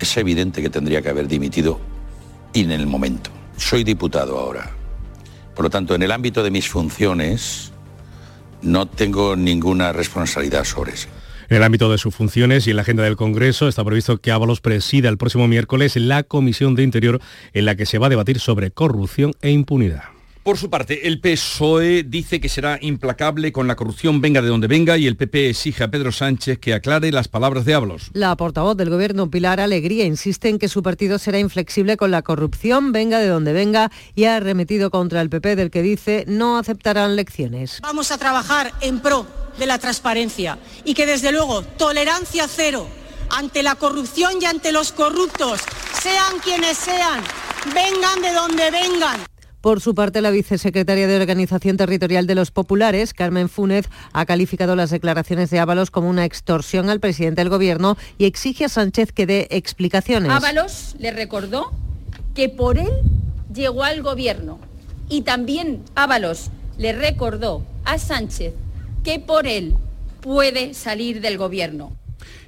es 0.00 0.16
evidente 0.16 0.62
que 0.62 0.70
tendría 0.70 1.02
que 1.02 1.08
haber 1.10 1.28
dimitido 1.28 1.80
en 2.54 2.70
el 2.70 2.86
momento. 2.86 3.30
Soy 3.56 3.84
diputado 3.84 4.38
ahora. 4.38 4.70
Por 5.54 5.64
lo 5.64 5.70
tanto, 5.70 5.94
en 5.94 6.02
el 6.02 6.12
ámbito 6.12 6.42
de 6.42 6.50
mis 6.50 6.68
funciones, 6.68 7.72
no 8.62 8.86
tengo 8.86 9.36
ninguna 9.36 9.92
responsabilidad 9.92 10.64
sobre 10.64 10.92
eso. 10.92 11.08
En 11.50 11.56
el 11.56 11.62
ámbito 11.62 11.90
de 11.90 11.96
sus 11.96 12.14
funciones 12.14 12.66
y 12.66 12.70
en 12.70 12.76
la 12.76 12.82
agenda 12.82 13.04
del 13.04 13.16
Congreso 13.16 13.68
está 13.68 13.82
previsto 13.82 14.18
que 14.18 14.30
Ábalos 14.30 14.60
presida 14.60 15.08
el 15.08 15.16
próximo 15.16 15.48
miércoles 15.48 15.96
la 15.96 16.22
Comisión 16.22 16.74
de 16.74 16.82
Interior 16.82 17.22
en 17.54 17.64
la 17.64 17.74
que 17.74 17.86
se 17.86 17.96
va 17.96 18.08
a 18.08 18.10
debatir 18.10 18.38
sobre 18.38 18.70
corrupción 18.70 19.32
e 19.40 19.50
impunidad. 19.50 20.02
Por 20.42 20.58
su 20.58 20.68
parte, 20.68 21.08
el 21.08 21.20
PSOE 21.20 22.02
dice 22.02 22.38
que 22.38 22.50
será 22.50 22.78
implacable 22.82 23.50
con 23.50 23.66
la 23.66 23.76
corrupción 23.76 24.20
venga 24.20 24.42
de 24.42 24.48
donde 24.48 24.66
venga 24.66 24.98
y 24.98 25.06
el 25.06 25.16
PP 25.16 25.48
exige 25.48 25.84
a 25.84 25.90
Pedro 25.90 26.12
Sánchez 26.12 26.58
que 26.58 26.74
aclare 26.74 27.12
las 27.12 27.28
palabras 27.28 27.64
de 27.64 27.72
Ábalos. 27.72 28.10
La 28.12 28.36
portavoz 28.36 28.76
del 28.76 28.90
gobierno 28.90 29.30
Pilar 29.30 29.58
Alegría 29.58 30.04
insiste 30.04 30.50
en 30.50 30.58
que 30.58 30.68
su 30.68 30.82
partido 30.82 31.18
será 31.18 31.38
inflexible 31.38 31.96
con 31.96 32.10
la 32.10 32.20
corrupción 32.20 32.92
venga 32.92 33.20
de 33.20 33.28
donde 33.28 33.54
venga 33.54 33.90
y 34.14 34.24
ha 34.24 34.36
arremetido 34.36 34.90
contra 34.90 35.22
el 35.22 35.30
PP 35.30 35.56
del 35.56 35.70
que 35.70 35.80
dice 35.80 36.26
no 36.28 36.58
aceptarán 36.58 37.16
lecciones. 37.16 37.80
Vamos 37.82 38.10
a 38.10 38.18
trabajar 38.18 38.72
en 38.82 39.00
pro 39.00 39.26
de 39.58 39.66
la 39.66 39.78
transparencia 39.78 40.58
y 40.84 40.94
que 40.94 41.06
desde 41.06 41.32
luego 41.32 41.62
tolerancia 41.62 42.46
cero 42.48 42.88
ante 43.30 43.62
la 43.62 43.74
corrupción 43.74 44.32
y 44.40 44.46
ante 44.46 44.72
los 44.72 44.92
corruptos, 44.92 45.60
sean 46.02 46.38
quienes 46.42 46.78
sean, 46.78 47.22
vengan 47.74 48.22
de 48.22 48.32
donde 48.32 48.70
vengan. 48.70 49.20
Por 49.60 49.80
su 49.80 49.94
parte, 49.94 50.22
la 50.22 50.30
vicesecretaria 50.30 51.08
de 51.08 51.16
Organización 51.16 51.76
Territorial 51.76 52.26
de 52.26 52.36
los 52.36 52.52
Populares, 52.52 53.12
Carmen 53.12 53.48
Fúnez, 53.48 53.88
ha 54.12 54.24
calificado 54.24 54.76
las 54.76 54.90
declaraciones 54.90 55.50
de 55.50 55.58
Ábalos 55.58 55.90
como 55.90 56.08
una 56.08 56.24
extorsión 56.24 56.88
al 56.90 57.00
presidente 57.00 57.40
del 57.40 57.48
Gobierno 57.48 57.96
y 58.18 58.26
exige 58.26 58.66
a 58.66 58.68
Sánchez 58.68 59.10
que 59.12 59.26
dé 59.26 59.48
explicaciones. 59.50 60.30
Ábalos 60.30 60.94
le 60.98 61.10
recordó 61.10 61.72
que 62.34 62.48
por 62.48 62.78
él 62.78 62.88
llegó 63.52 63.82
al 63.82 64.00
Gobierno 64.02 64.60
y 65.08 65.22
también 65.22 65.82
Ábalos 65.96 66.50
le 66.76 66.92
recordó 66.92 67.64
a 67.84 67.98
Sánchez 67.98 68.54
que 69.08 69.18
por 69.20 69.46
él 69.46 69.74
puede 70.20 70.74
salir 70.74 71.22
del 71.22 71.38
Gobierno. 71.38 71.96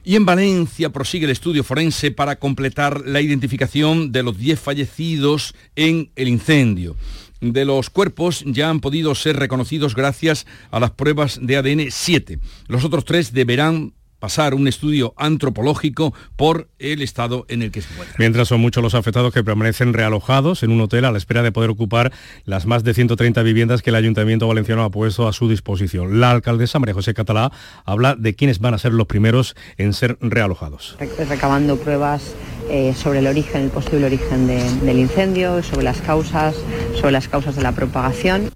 Y 0.04 0.16
en 0.16 0.26
Valencia 0.26 0.90
prosigue 0.90 1.24
el 1.24 1.30
estudio 1.30 1.64
forense 1.64 2.10
para 2.10 2.36
completar 2.36 3.06
la 3.06 3.22
identificación 3.22 4.12
de 4.12 4.22
los 4.22 4.36
10 4.36 4.60
fallecidos 4.60 5.54
en 5.74 6.10
el 6.16 6.28
incendio. 6.28 6.96
De 7.40 7.64
los 7.64 7.88
cuerpos 7.88 8.44
ya 8.44 8.68
han 8.68 8.80
podido 8.80 9.14
ser 9.14 9.36
reconocidos 9.36 9.94
gracias 9.94 10.44
a 10.70 10.80
las 10.80 10.90
pruebas 10.90 11.38
de 11.40 11.56
ADN 11.56 11.86
7. 11.90 12.38
Los 12.68 12.84
otros 12.84 13.06
tres 13.06 13.32
deberán 13.32 13.94
pasar 14.20 14.54
un 14.54 14.68
estudio 14.68 15.14
antropológico 15.16 16.14
por 16.36 16.68
el 16.78 17.02
estado 17.02 17.46
en 17.48 17.62
el 17.62 17.72
que 17.72 17.82
se 17.82 17.92
encuentra. 17.92 18.16
Mientras 18.18 18.48
son 18.48 18.60
muchos 18.60 18.82
los 18.82 18.94
afectados 18.94 19.34
que 19.34 19.42
permanecen 19.42 19.92
realojados 19.92 20.62
en 20.62 20.70
un 20.70 20.80
hotel 20.80 21.04
a 21.06 21.10
la 21.10 21.18
espera 21.18 21.42
de 21.42 21.50
poder 21.50 21.70
ocupar 21.70 22.12
las 22.44 22.66
más 22.66 22.84
de 22.84 22.94
130 22.94 23.42
viviendas 23.42 23.82
que 23.82 23.90
el 23.90 23.96
Ayuntamiento 23.96 24.46
Valenciano 24.46 24.84
ha 24.84 24.90
puesto 24.90 25.26
a 25.26 25.32
su 25.32 25.48
disposición. 25.48 26.20
La 26.20 26.30
alcaldesa 26.30 26.78
María 26.78 26.94
José 26.94 27.14
Catalá 27.14 27.50
habla 27.84 28.14
de 28.14 28.34
quiénes 28.34 28.60
van 28.60 28.74
a 28.74 28.78
ser 28.78 28.92
los 28.92 29.06
primeros 29.06 29.56
en 29.78 29.92
ser 29.94 30.18
realojados. 30.20 30.96
Recabando 31.28 31.76
pruebas 31.76 32.34
eh, 32.70 32.94
sobre 32.94 33.20
el 33.20 33.26
origen, 33.26 33.62
el 33.62 33.70
posible 33.70 34.06
origen 34.06 34.46
del 34.46 34.98
incendio, 34.98 35.62
sobre 35.62 35.84
las 35.84 36.00
causas, 36.02 36.54
sobre 36.94 37.12
las 37.12 37.28
causas 37.28 37.56
de 37.56 37.62
la 37.62 37.72
propagación. 37.72 38.50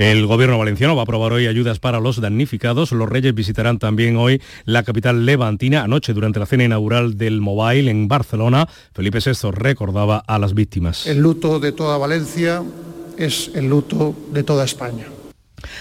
El 0.00 0.24
gobierno 0.24 0.56
valenciano 0.56 0.96
va 0.96 1.02
a 1.02 1.04
aprobar 1.04 1.34
hoy 1.34 1.46
ayudas 1.46 1.78
para 1.78 2.00
los 2.00 2.22
damnificados. 2.22 2.90
Los 2.92 3.06
Reyes 3.06 3.34
visitarán 3.34 3.78
también 3.78 4.16
hoy 4.16 4.40
la 4.64 4.82
capital 4.82 5.26
levantina. 5.26 5.82
Anoche, 5.82 6.14
durante 6.14 6.40
la 6.40 6.46
cena 6.46 6.64
inaugural 6.64 7.18
del 7.18 7.42
Mobile 7.42 7.90
en 7.90 8.08
Barcelona, 8.08 8.66
Felipe 8.94 9.18
VI 9.22 9.50
recordaba 9.50 10.24
a 10.26 10.38
las 10.38 10.54
víctimas. 10.54 11.06
El 11.06 11.18
luto 11.18 11.60
de 11.60 11.72
toda 11.72 11.98
Valencia 11.98 12.62
es 13.18 13.50
el 13.54 13.68
luto 13.68 14.16
de 14.32 14.42
toda 14.42 14.64
España. 14.64 15.04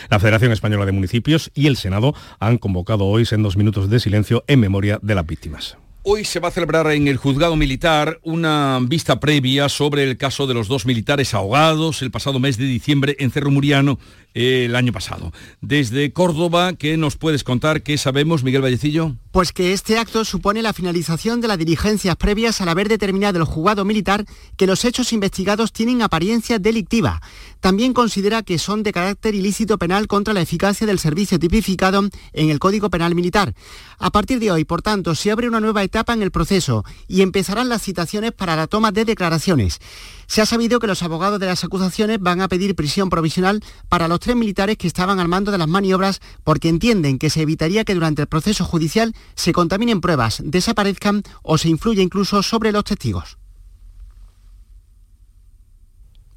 La 0.09 0.19
Federación 0.19 0.51
Española 0.51 0.85
de 0.85 0.91
Municipios 0.91 1.49
y 1.55 1.67
el 1.67 1.77
Senado 1.77 2.13
han 2.41 2.57
convocado 2.57 3.05
hoy 3.05 3.25
en 3.31 3.41
dos 3.41 3.55
minutos 3.55 3.89
de 3.89 4.01
silencio 4.01 4.43
en 4.47 4.59
memoria 4.59 4.99
de 5.01 5.15
las 5.15 5.25
víctimas. 5.25 5.77
Hoy 6.11 6.25
se 6.25 6.39
va 6.39 6.47
a 6.47 6.51
celebrar 6.51 6.89
en 6.89 7.07
el 7.07 7.17
juzgado 7.17 7.55
militar 7.55 8.19
una 8.23 8.79
vista 8.81 9.19
previa 9.19 9.69
sobre 9.69 10.03
el 10.03 10.17
caso 10.17 10.47
de 10.47 10.55
los 10.55 10.67
dos 10.67 10.87
militares 10.87 11.35
ahogados 11.35 12.01
el 12.01 12.09
pasado 12.09 12.39
mes 12.39 12.57
de 12.57 12.65
diciembre 12.65 13.15
en 13.19 13.29
Cerro 13.29 13.51
Muriano 13.51 13.99
eh, 14.33 14.65
el 14.65 14.75
año 14.75 14.91
pasado. 14.91 15.31
Desde 15.61 16.11
Córdoba, 16.11 16.73
¿qué 16.73 16.97
nos 16.97 17.15
puedes 17.15 17.43
contar? 17.43 17.83
¿Qué 17.83 17.95
sabemos, 17.99 18.43
Miguel 18.43 18.63
Vallecillo? 18.63 19.15
Pues 19.31 19.51
que 19.51 19.71
este 19.71 19.99
acto 19.99 20.25
supone 20.25 20.63
la 20.63 20.73
finalización 20.73 21.41
de 21.41 21.47
las 21.47 21.59
diligencias 21.59 22.15
previas 22.15 22.59
al 22.59 22.69
haber 22.69 22.89
determinado 22.89 23.37
el 23.37 23.45
juzgado 23.45 23.85
militar 23.85 24.25
que 24.57 24.65
los 24.65 24.85
hechos 24.85 25.13
investigados 25.13 25.71
tienen 25.71 26.01
apariencia 26.01 26.57
delictiva. 26.57 27.21
También 27.59 27.93
considera 27.93 28.41
que 28.41 28.57
son 28.57 28.83
de 28.83 28.93
carácter 28.93 29.35
ilícito 29.35 29.77
penal 29.77 30.07
contra 30.07 30.33
la 30.33 30.41
eficacia 30.41 30.87
del 30.87 30.97
servicio 30.97 31.39
tipificado 31.39 32.07
en 32.33 32.49
el 32.49 32.59
Código 32.59 32.89
Penal 32.89 33.15
Militar. 33.15 33.53
A 33.97 34.11
partir 34.11 34.39
de 34.39 34.51
hoy, 34.51 34.63
por 34.63 34.81
tanto, 34.81 35.13
se 35.13 35.29
abre 35.29 35.47
una 35.47 35.59
nueva 35.59 35.83
etapa 35.83 36.13
en 36.13 36.21
el 36.21 36.31
proceso 36.31 36.85
y 37.07 37.21
empezarán 37.21 37.67
las 37.67 37.81
citaciones 37.81 38.31
para 38.31 38.55
la 38.55 38.67
toma 38.67 38.91
de 38.91 39.03
declaraciones. 39.03 39.79
Se 40.27 40.41
ha 40.41 40.45
sabido 40.45 40.79
que 40.79 40.87
los 40.87 41.03
abogados 41.03 41.39
de 41.39 41.47
las 41.47 41.63
acusaciones 41.63 42.19
van 42.21 42.39
a 42.39 42.47
pedir 42.47 42.75
prisión 42.75 43.09
provisional 43.09 43.63
para 43.89 44.07
los 44.07 44.19
tres 44.19 44.35
militares 44.35 44.77
que 44.77 44.87
estaban 44.87 45.19
al 45.19 45.27
mando 45.27 45.51
de 45.51 45.57
las 45.57 45.67
maniobras 45.67 46.21
porque 46.43 46.69
entienden 46.69 47.19
que 47.19 47.29
se 47.29 47.41
evitaría 47.41 47.83
que 47.83 47.95
durante 47.95 48.21
el 48.21 48.27
proceso 48.27 48.63
judicial 48.63 49.13
se 49.35 49.51
contaminen 49.51 50.01
pruebas, 50.01 50.41
desaparezcan 50.45 51.23
o 51.41 51.57
se 51.57 51.69
influya 51.69 52.03
incluso 52.03 52.43
sobre 52.43 52.71
los 52.71 52.83
testigos. 52.83 53.38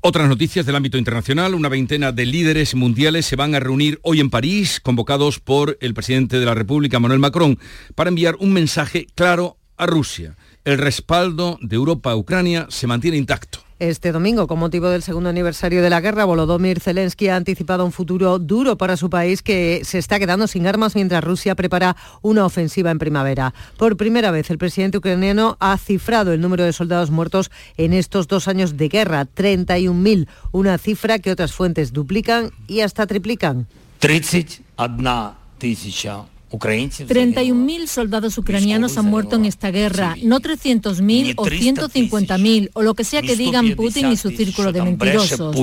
Otras 0.04 0.28
noticias 0.28 0.66
del 0.66 0.75
ámbito 0.75 0.99
internacional, 0.99 1.54
una 1.54 1.68
veintena 1.68 2.11
de 2.11 2.26
líderes 2.26 2.75
mundiales 2.75 3.25
se 3.25 3.37
van 3.37 3.54
a 3.54 3.61
reunir 3.61 4.00
hoy 4.02 4.18
en 4.18 4.30
París, 4.30 4.80
convocados 4.80 5.38
por 5.38 5.78
el 5.80 5.94
presidente 5.94 6.40
de 6.40 6.44
la 6.44 6.56
República, 6.56 6.99
Manuel 6.99 7.21
Macron, 7.21 7.56
para 7.94 8.09
enviar 8.09 8.35
un 8.40 8.52
mensaje 8.52 9.06
claro 9.14 9.59
a 9.76 9.87
Rusia. 9.87 10.37
El 10.64 10.78
respaldo 10.78 11.56
de 11.62 11.76
Europa 11.76 12.11
a 12.11 12.16
Ucrania 12.16 12.66
se 12.68 12.88
mantiene 12.88 13.16
intacto. 13.16 13.61
Este 13.82 14.12
domingo, 14.12 14.46
con 14.46 14.60
motivo 14.60 14.90
del 14.90 15.02
segundo 15.02 15.28
aniversario 15.28 15.82
de 15.82 15.90
la 15.90 16.00
guerra, 16.00 16.24
Volodymyr 16.24 16.78
Zelensky 16.78 17.26
ha 17.26 17.34
anticipado 17.34 17.84
un 17.84 17.90
futuro 17.90 18.38
duro 18.38 18.78
para 18.78 18.96
su 18.96 19.10
país 19.10 19.42
que 19.42 19.80
se 19.82 19.98
está 19.98 20.20
quedando 20.20 20.46
sin 20.46 20.68
armas 20.68 20.94
mientras 20.94 21.24
Rusia 21.24 21.56
prepara 21.56 21.96
una 22.20 22.46
ofensiva 22.46 22.92
en 22.92 23.00
primavera. 23.00 23.52
Por 23.78 23.96
primera 23.96 24.30
vez, 24.30 24.50
el 24.50 24.58
presidente 24.58 24.98
ucraniano 24.98 25.56
ha 25.58 25.76
cifrado 25.78 26.32
el 26.32 26.40
número 26.40 26.62
de 26.62 26.72
soldados 26.72 27.10
muertos 27.10 27.50
en 27.76 27.92
estos 27.92 28.28
dos 28.28 28.46
años 28.46 28.76
de 28.76 28.88
guerra, 28.88 29.26
31.000, 29.26 30.28
una 30.52 30.78
cifra 30.78 31.18
que 31.18 31.32
otras 31.32 31.52
fuentes 31.52 31.92
duplican 31.92 32.52
y 32.68 32.82
hasta 32.82 33.08
triplican. 33.08 33.66
31.000 37.09 37.87
soldados 37.87 38.38
ucranianos 38.38 38.99
han 38.99 39.06
muerto 39.06 39.37
en 39.37 39.44
esta 39.47 39.71
guerra, 39.71 40.16
no 40.23 40.40
300.000 40.40 41.35
o 41.37 41.47
150.000 41.47 42.71
o 42.73 42.82
lo 42.82 42.94
que 42.94 43.04
sea 43.04 43.23
que 43.23 43.37
digan 43.37 43.75
Putin 43.76 44.12
y 44.12 44.16
su 44.16 44.30
círculo 44.30 44.73
de 44.73 44.82
mentirosos. 44.82 45.54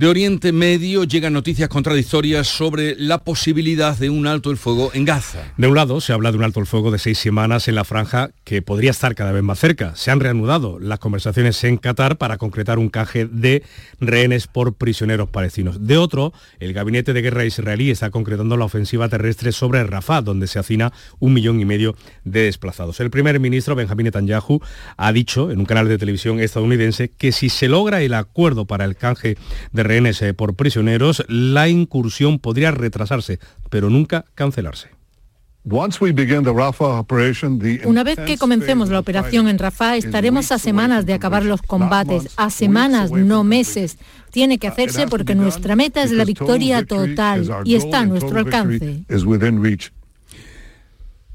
De 0.00 0.06
Oriente 0.06 0.50
Medio 0.52 1.04
llegan 1.04 1.34
noticias 1.34 1.68
contradictorias 1.68 2.46
sobre 2.46 2.96
la 2.96 3.18
posibilidad 3.18 3.94
de 3.98 4.08
un 4.08 4.26
alto 4.26 4.50
el 4.50 4.56
fuego 4.56 4.90
en 4.94 5.04
Gaza. 5.04 5.52
De 5.58 5.68
un 5.68 5.74
lado, 5.74 6.00
se 6.00 6.14
habla 6.14 6.30
de 6.30 6.38
un 6.38 6.44
alto 6.44 6.58
el 6.58 6.64
fuego 6.64 6.90
de 6.90 6.98
seis 6.98 7.18
semanas 7.18 7.68
en 7.68 7.74
la 7.74 7.84
franja 7.84 8.30
que 8.44 8.62
podría 8.62 8.92
estar 8.92 9.14
cada 9.14 9.32
vez 9.32 9.42
más 9.42 9.58
cerca. 9.58 9.94
Se 9.96 10.10
han 10.10 10.20
reanudado 10.20 10.78
las 10.78 11.00
conversaciones 11.00 11.62
en 11.64 11.76
Qatar 11.76 12.16
para 12.16 12.38
concretar 12.38 12.78
un 12.78 12.88
caje 12.88 13.26
de 13.26 13.62
rehenes 14.00 14.46
por 14.46 14.72
prisioneros 14.72 15.28
palestinos. 15.28 15.86
De 15.86 15.98
otro, 15.98 16.32
el 16.60 16.72
gabinete 16.72 17.12
de 17.12 17.20
guerra 17.20 17.44
israelí 17.44 17.90
está 17.90 18.08
concretando 18.08 18.56
la 18.56 18.64
ofensiva 18.64 19.06
terrestre 19.10 19.52
sobre 19.52 19.84
Rafah, 19.84 20.22
donde 20.22 20.46
se 20.46 20.58
hacina 20.58 20.94
un 21.18 21.34
millón 21.34 21.60
y 21.60 21.66
medio 21.66 21.94
de 22.24 22.44
desplazados. 22.44 23.00
El 23.00 23.10
primer 23.10 23.38
ministro, 23.38 23.74
Benjamín 23.74 24.04
Netanyahu, 24.04 24.62
ha 24.96 25.12
dicho 25.12 25.50
en 25.50 25.58
un 25.58 25.66
canal 25.66 25.88
de 25.88 25.98
televisión 25.98 26.40
estadounidense 26.40 27.10
que 27.10 27.32
si 27.32 27.50
se 27.50 27.68
logra 27.68 28.00
el 28.00 28.14
acuerdo 28.14 28.64
para 28.64 28.86
el 28.86 28.96
canje 28.96 29.36
de 29.72 29.89
rehenes 29.90 30.22
eh, 30.22 30.34
por 30.34 30.54
prisioneros, 30.54 31.24
la 31.26 31.68
incursión 31.68 32.38
podría 32.38 32.70
retrasarse, 32.70 33.40
pero 33.70 33.90
nunca 33.90 34.24
cancelarse. 34.36 34.90
Una 37.84 38.04
vez 38.04 38.18
que 38.24 38.38
comencemos 38.38 38.88
la 38.88 39.00
operación 39.00 39.48
en 39.48 39.58
Rafah, 39.58 39.96
estaremos 39.96 40.52
a 40.52 40.58
semanas 40.58 41.06
de 41.06 41.12
acabar 41.12 41.44
los 41.44 41.60
combates, 41.60 42.28
a 42.36 42.50
semanas, 42.50 43.10
no 43.10 43.42
meses. 43.42 43.98
Tiene 44.30 44.58
que 44.58 44.68
hacerse 44.68 45.08
porque 45.08 45.34
nuestra 45.34 45.74
meta 45.74 46.04
es 46.04 46.12
la 46.12 46.24
victoria 46.24 46.86
total 46.86 47.50
y 47.64 47.74
está 47.74 48.00
a 48.00 48.06
nuestro 48.06 48.38
alcance. 48.38 49.02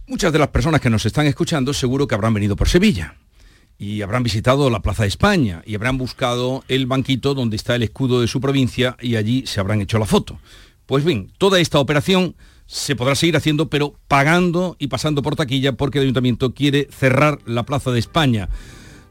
Muchas 0.07 0.31
de 0.31 0.39
las 0.39 0.47
personas 0.47 0.79
que 0.79 0.89
nos 0.89 1.05
están 1.05 1.25
escuchando 1.27 1.73
seguro 1.73 2.07
que 2.07 2.15
habrán 2.15 2.33
venido 2.33 2.55
por 2.55 2.69
Sevilla 2.69 3.15
y 3.77 4.01
habrán 4.01 4.23
visitado 4.23 4.69
la 4.69 4.81
Plaza 4.81 5.03
de 5.03 5.09
España 5.09 5.61
y 5.65 5.75
habrán 5.75 5.97
buscado 5.97 6.63
el 6.67 6.85
banquito 6.85 7.33
donde 7.33 7.55
está 7.55 7.75
el 7.75 7.83
escudo 7.83 8.21
de 8.21 8.27
su 8.27 8.39
provincia 8.39 8.95
y 9.01 9.15
allí 9.15 9.45
se 9.45 9.59
habrán 9.59 9.81
hecho 9.81 9.99
la 9.99 10.05
foto. 10.05 10.39
Pues 10.85 11.03
bien, 11.03 11.31
toda 11.37 11.59
esta 11.59 11.79
operación 11.79 12.35
se 12.67 12.95
podrá 12.95 13.15
seguir 13.15 13.35
haciendo, 13.37 13.69
pero 13.69 13.95
pagando 14.07 14.75
y 14.79 14.87
pasando 14.87 15.21
por 15.21 15.35
taquilla 15.35 15.73
porque 15.73 15.99
el 15.99 16.03
ayuntamiento 16.03 16.53
quiere 16.53 16.87
cerrar 16.91 17.39
la 17.45 17.63
Plaza 17.63 17.91
de 17.91 17.99
España. 17.99 18.49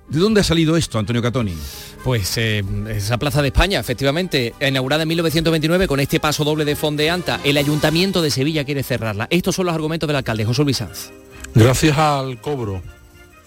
¿De 0.09 0.19
dónde 0.19 0.41
ha 0.41 0.45
salido 0.45 0.77
esto, 0.77 0.99
Antonio 0.99 1.23
Catoni? 1.23 1.55
Pues 2.03 2.37
eh, 2.37 2.63
esa 2.91 3.19
Plaza 3.19 3.43
de 3.43 3.49
España, 3.49 3.81
efectivamente, 3.81 4.55
inaugurada 4.61 5.03
en 5.03 5.09
1929 5.09 5.89
con 5.89 6.01
este 6.01 6.21
paso 6.21 6.45
doble 6.45 6.65
de 6.65 6.77
Fondeanta, 6.77 7.41
el 7.43 7.57
Ayuntamiento 7.57 8.21
de 8.21 8.31
Sevilla 8.31 8.65
quiere 8.65 8.83
cerrarla. 8.83 9.27
Estos 9.31 9.55
son 9.55 9.67
los 9.67 9.75
argumentos 9.75 10.07
del 10.07 10.17
alcalde 10.17 10.45
José 10.45 10.63
Luis 10.63 10.77
Sanz. 10.77 11.11
Gracias 11.55 11.97
al 11.97 12.41
cobro 12.41 12.83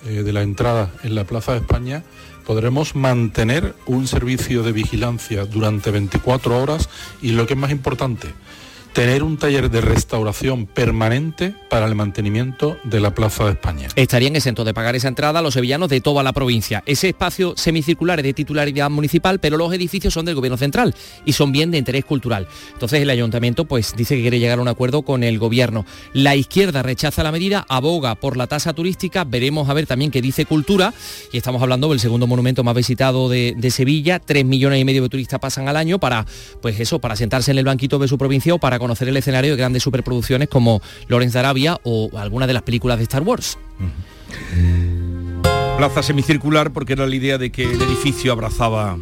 eh, 0.05 0.23
de 0.23 0.33
la 0.33 0.41
entrada 0.41 0.91
en 1.03 1.15
la 1.15 1.23
Plaza 1.23 1.53
de 1.53 1.59
España, 1.59 2.03
podremos 2.45 2.95
mantener 2.95 3.75
un 3.85 4.07
servicio 4.07 4.63
de 4.63 4.71
vigilancia 4.71 5.45
durante 5.45 5.91
24 5.91 6.61
horas 6.61 6.89
y 7.21 7.31
lo 7.31 7.45
que 7.45 7.53
es 7.53 7.59
más 7.59 7.71
importante, 7.71 8.33
tener 8.97 9.21
un 9.21 9.37
taller 9.37 9.69
de 9.69 9.79
restauración 9.79 10.65
permanente 10.65 11.53
para 11.69 11.85
el 11.85 11.93
mantenimiento 11.93 12.79
de 12.83 12.99
la 12.99 13.13
Plaza 13.13 13.45
de 13.45 13.51
España. 13.51 13.89
Estarían 13.95 14.35
exentos 14.35 14.65
de 14.65 14.73
pagar 14.73 14.95
esa 14.95 15.07
entrada 15.07 15.39
los 15.43 15.53
sevillanos 15.53 15.89
de 15.89 16.01
toda 16.01 16.23
la 16.23 16.33
provincia. 16.33 16.81
Ese 16.87 17.09
espacio 17.09 17.53
semicircular 17.55 18.17
es 18.17 18.23
de 18.23 18.33
titularidad 18.33 18.89
municipal, 18.89 19.37
pero 19.37 19.55
los 19.55 19.71
edificios 19.71 20.15
son 20.15 20.25
del 20.25 20.33
gobierno 20.33 20.57
central 20.57 20.95
y 21.25 21.33
son 21.33 21.51
bien 21.51 21.69
de 21.69 21.77
interés 21.77 22.05
cultural. 22.05 22.47
Entonces 22.73 22.99
el 22.99 23.11
ayuntamiento 23.11 23.65
pues 23.65 23.95
dice 23.95 24.15
que 24.15 24.21
quiere 24.21 24.39
llegar 24.39 24.57
a 24.57 24.63
un 24.63 24.67
acuerdo 24.67 25.03
con 25.03 25.23
el 25.23 25.37
gobierno. 25.37 25.85
La 26.13 26.35
izquierda 26.35 26.81
rechaza 26.81 27.21
la 27.21 27.31
medida, 27.31 27.67
aboga 27.69 28.15
por 28.15 28.35
la 28.35 28.47
tasa 28.47 28.73
turística, 28.73 29.25
veremos 29.25 29.69
a 29.69 29.75
ver 29.75 29.85
también 29.85 30.09
qué 30.09 30.23
dice 30.23 30.47
cultura 30.47 30.91
y 31.31 31.37
estamos 31.37 31.61
hablando 31.61 31.87
del 31.89 31.99
segundo 31.99 32.25
monumento 32.25 32.63
más 32.63 32.73
visitado 32.73 33.29
de, 33.29 33.53
de 33.55 33.69
Sevilla, 33.69 34.17
tres 34.17 34.43
millones 34.43 34.81
y 34.81 34.85
medio 34.85 35.03
de 35.03 35.09
turistas 35.09 35.39
pasan 35.39 35.67
al 35.67 35.77
año 35.77 35.99
para 35.99 36.25
pues 36.63 36.79
eso, 36.79 36.97
para 36.97 37.15
sentarse 37.15 37.51
en 37.51 37.59
el 37.59 37.65
banquito 37.65 37.99
de 37.99 38.07
su 38.07 38.17
provincia 38.17 38.55
o 38.55 38.57
para 38.57 38.79
conocer 38.87 39.09
el 39.09 39.17
escenario 39.17 39.51
de 39.51 39.57
grandes 39.57 39.83
superproducciones 39.83 40.47
como 40.47 40.81
Lorenz 41.09 41.35
Arabia 41.35 41.77
o 41.83 42.09
alguna 42.17 42.47
de 42.47 42.53
las 42.53 42.63
películas 42.63 42.97
de 42.97 43.03
Star 43.03 43.21
Wars. 43.21 43.57
Plaza 45.77 46.01
semicircular 46.01 46.71
porque 46.71 46.93
era 46.93 47.05
la 47.05 47.13
idea 47.13 47.37
de 47.37 47.51
que 47.51 47.63
el 47.63 47.81
edificio 47.81 48.31
abrazaba 48.31 48.97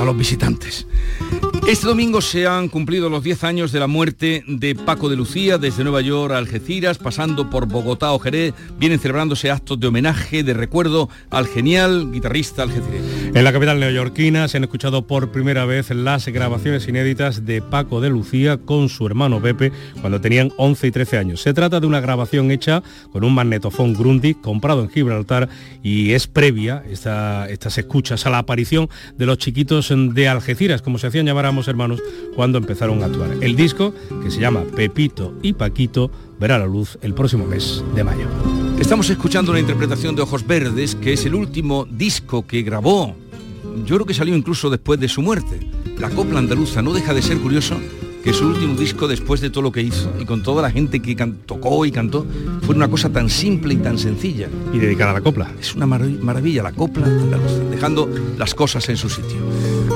a 0.00 0.04
los 0.04 0.18
visitantes. 0.18 0.88
Este 1.68 1.86
domingo 1.88 2.20
se 2.20 2.46
han 2.46 2.68
cumplido 2.68 3.08
los 3.08 3.24
10 3.24 3.42
años 3.44 3.72
de 3.72 3.80
la 3.80 3.88
muerte 3.88 4.44
de 4.46 4.74
Paco 4.74 5.08
de 5.08 5.16
Lucía 5.16 5.58
desde 5.58 5.82
Nueva 5.82 6.00
York 6.00 6.32
a 6.32 6.38
Algeciras, 6.38 6.98
pasando 6.98 7.50
por 7.50 7.66
Bogotá 7.66 8.12
o 8.12 8.20
Jerez. 8.20 8.54
Vienen 8.78 9.00
celebrándose 9.00 9.50
actos 9.50 9.80
de 9.80 9.88
homenaje, 9.88 10.44
de 10.44 10.54
recuerdo 10.54 11.08
al 11.30 11.48
genial 11.48 12.12
guitarrista 12.12 12.62
algecireño. 12.62 13.32
En 13.34 13.42
la 13.42 13.52
capital 13.52 13.80
neoyorquina 13.80 14.46
se 14.46 14.58
han 14.58 14.64
escuchado 14.64 15.06
por 15.08 15.32
primera 15.32 15.64
vez 15.64 15.90
las 15.90 16.28
grabaciones 16.28 16.86
inéditas 16.86 17.44
de 17.46 17.62
Paco 17.62 18.00
de 18.00 18.10
Lucía 18.10 18.58
con 18.58 18.88
su 18.88 19.06
hermano 19.06 19.42
Pepe 19.42 19.72
cuando 20.00 20.20
tenían 20.20 20.52
11 20.56 20.86
y 20.86 20.90
13 20.92 21.18
años. 21.18 21.42
Se 21.42 21.52
trata 21.52 21.80
de 21.80 21.86
una 21.88 22.00
grabación 22.00 22.52
hecha 22.52 22.82
con 23.10 23.24
un 23.24 23.34
magnetofón 23.34 23.94
Grundig 23.94 24.40
comprado 24.40 24.82
en 24.82 24.88
Gibraltar 24.88 25.48
y 25.82 26.12
es 26.12 26.28
previa 26.28 26.84
esta, 26.88 27.48
estas 27.48 27.76
escuchas 27.78 28.24
a 28.24 28.30
la 28.30 28.38
aparición 28.38 28.88
de 29.16 29.26
los 29.26 29.38
chiquitos 29.38 29.92
de 29.92 30.28
Algeciras, 30.28 30.80
como 30.80 30.98
se 30.98 31.08
hacían 31.08 31.26
llamar 31.26 31.45
hermanos 31.68 32.02
cuando 32.34 32.58
empezaron 32.58 33.02
a 33.02 33.06
actuar. 33.06 33.30
El 33.40 33.54
disco, 33.54 33.94
que 34.22 34.30
se 34.30 34.40
llama 34.40 34.62
Pepito 34.74 35.34
y 35.42 35.52
Paquito, 35.52 36.10
verá 36.40 36.58
la 36.58 36.66
luz 36.66 36.98
el 37.02 37.14
próximo 37.14 37.46
mes 37.46 37.84
de 37.94 38.02
mayo. 38.02 38.26
Estamos 38.80 39.08
escuchando 39.10 39.52
una 39.52 39.60
interpretación 39.60 40.16
de 40.16 40.22
Ojos 40.22 40.46
Verdes, 40.46 40.94
que 40.96 41.12
es 41.12 41.24
el 41.24 41.34
último 41.34 41.86
disco 41.88 42.46
que 42.46 42.62
grabó. 42.62 43.14
Yo 43.84 43.96
creo 43.96 44.06
que 44.06 44.14
salió 44.14 44.34
incluso 44.34 44.70
después 44.70 44.98
de 44.98 45.08
su 45.08 45.22
muerte. 45.22 45.70
La 45.98 46.10
copla 46.10 46.38
andaluza 46.40 46.82
no 46.82 46.92
deja 46.92 47.14
de 47.14 47.22
ser 47.22 47.38
curioso 47.38 47.76
que 48.26 48.32
su 48.32 48.44
último 48.48 48.74
disco 48.74 49.06
después 49.06 49.40
de 49.40 49.50
todo 49.50 49.62
lo 49.62 49.70
que 49.70 49.80
hizo 49.82 50.12
y 50.18 50.24
con 50.24 50.42
toda 50.42 50.60
la 50.60 50.72
gente 50.72 51.00
que 51.00 51.14
tocó 51.46 51.86
y 51.86 51.92
cantó 51.92 52.26
fue 52.62 52.74
una 52.74 52.88
cosa 52.88 53.08
tan 53.08 53.30
simple 53.30 53.74
y 53.74 53.76
tan 53.76 53.96
sencilla. 54.00 54.48
Y 54.72 54.78
dedicada 54.80 55.12
a 55.12 55.14
la 55.14 55.20
copla. 55.20 55.48
Es 55.60 55.76
una 55.76 55.86
marav- 55.86 56.18
maravilla 56.18 56.64
la 56.64 56.72
copla 56.72 57.06
dejando 57.70 58.10
las 58.36 58.52
cosas 58.52 58.88
en 58.88 58.96
su 58.96 59.08
sitio. 59.08 59.36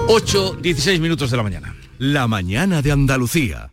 8, 0.06 0.58
16 0.62 1.00
minutos 1.00 1.32
de 1.32 1.36
la 1.38 1.42
mañana. 1.42 1.74
La 1.98 2.28
mañana 2.28 2.82
de 2.82 2.92
Andalucía. 2.92 3.72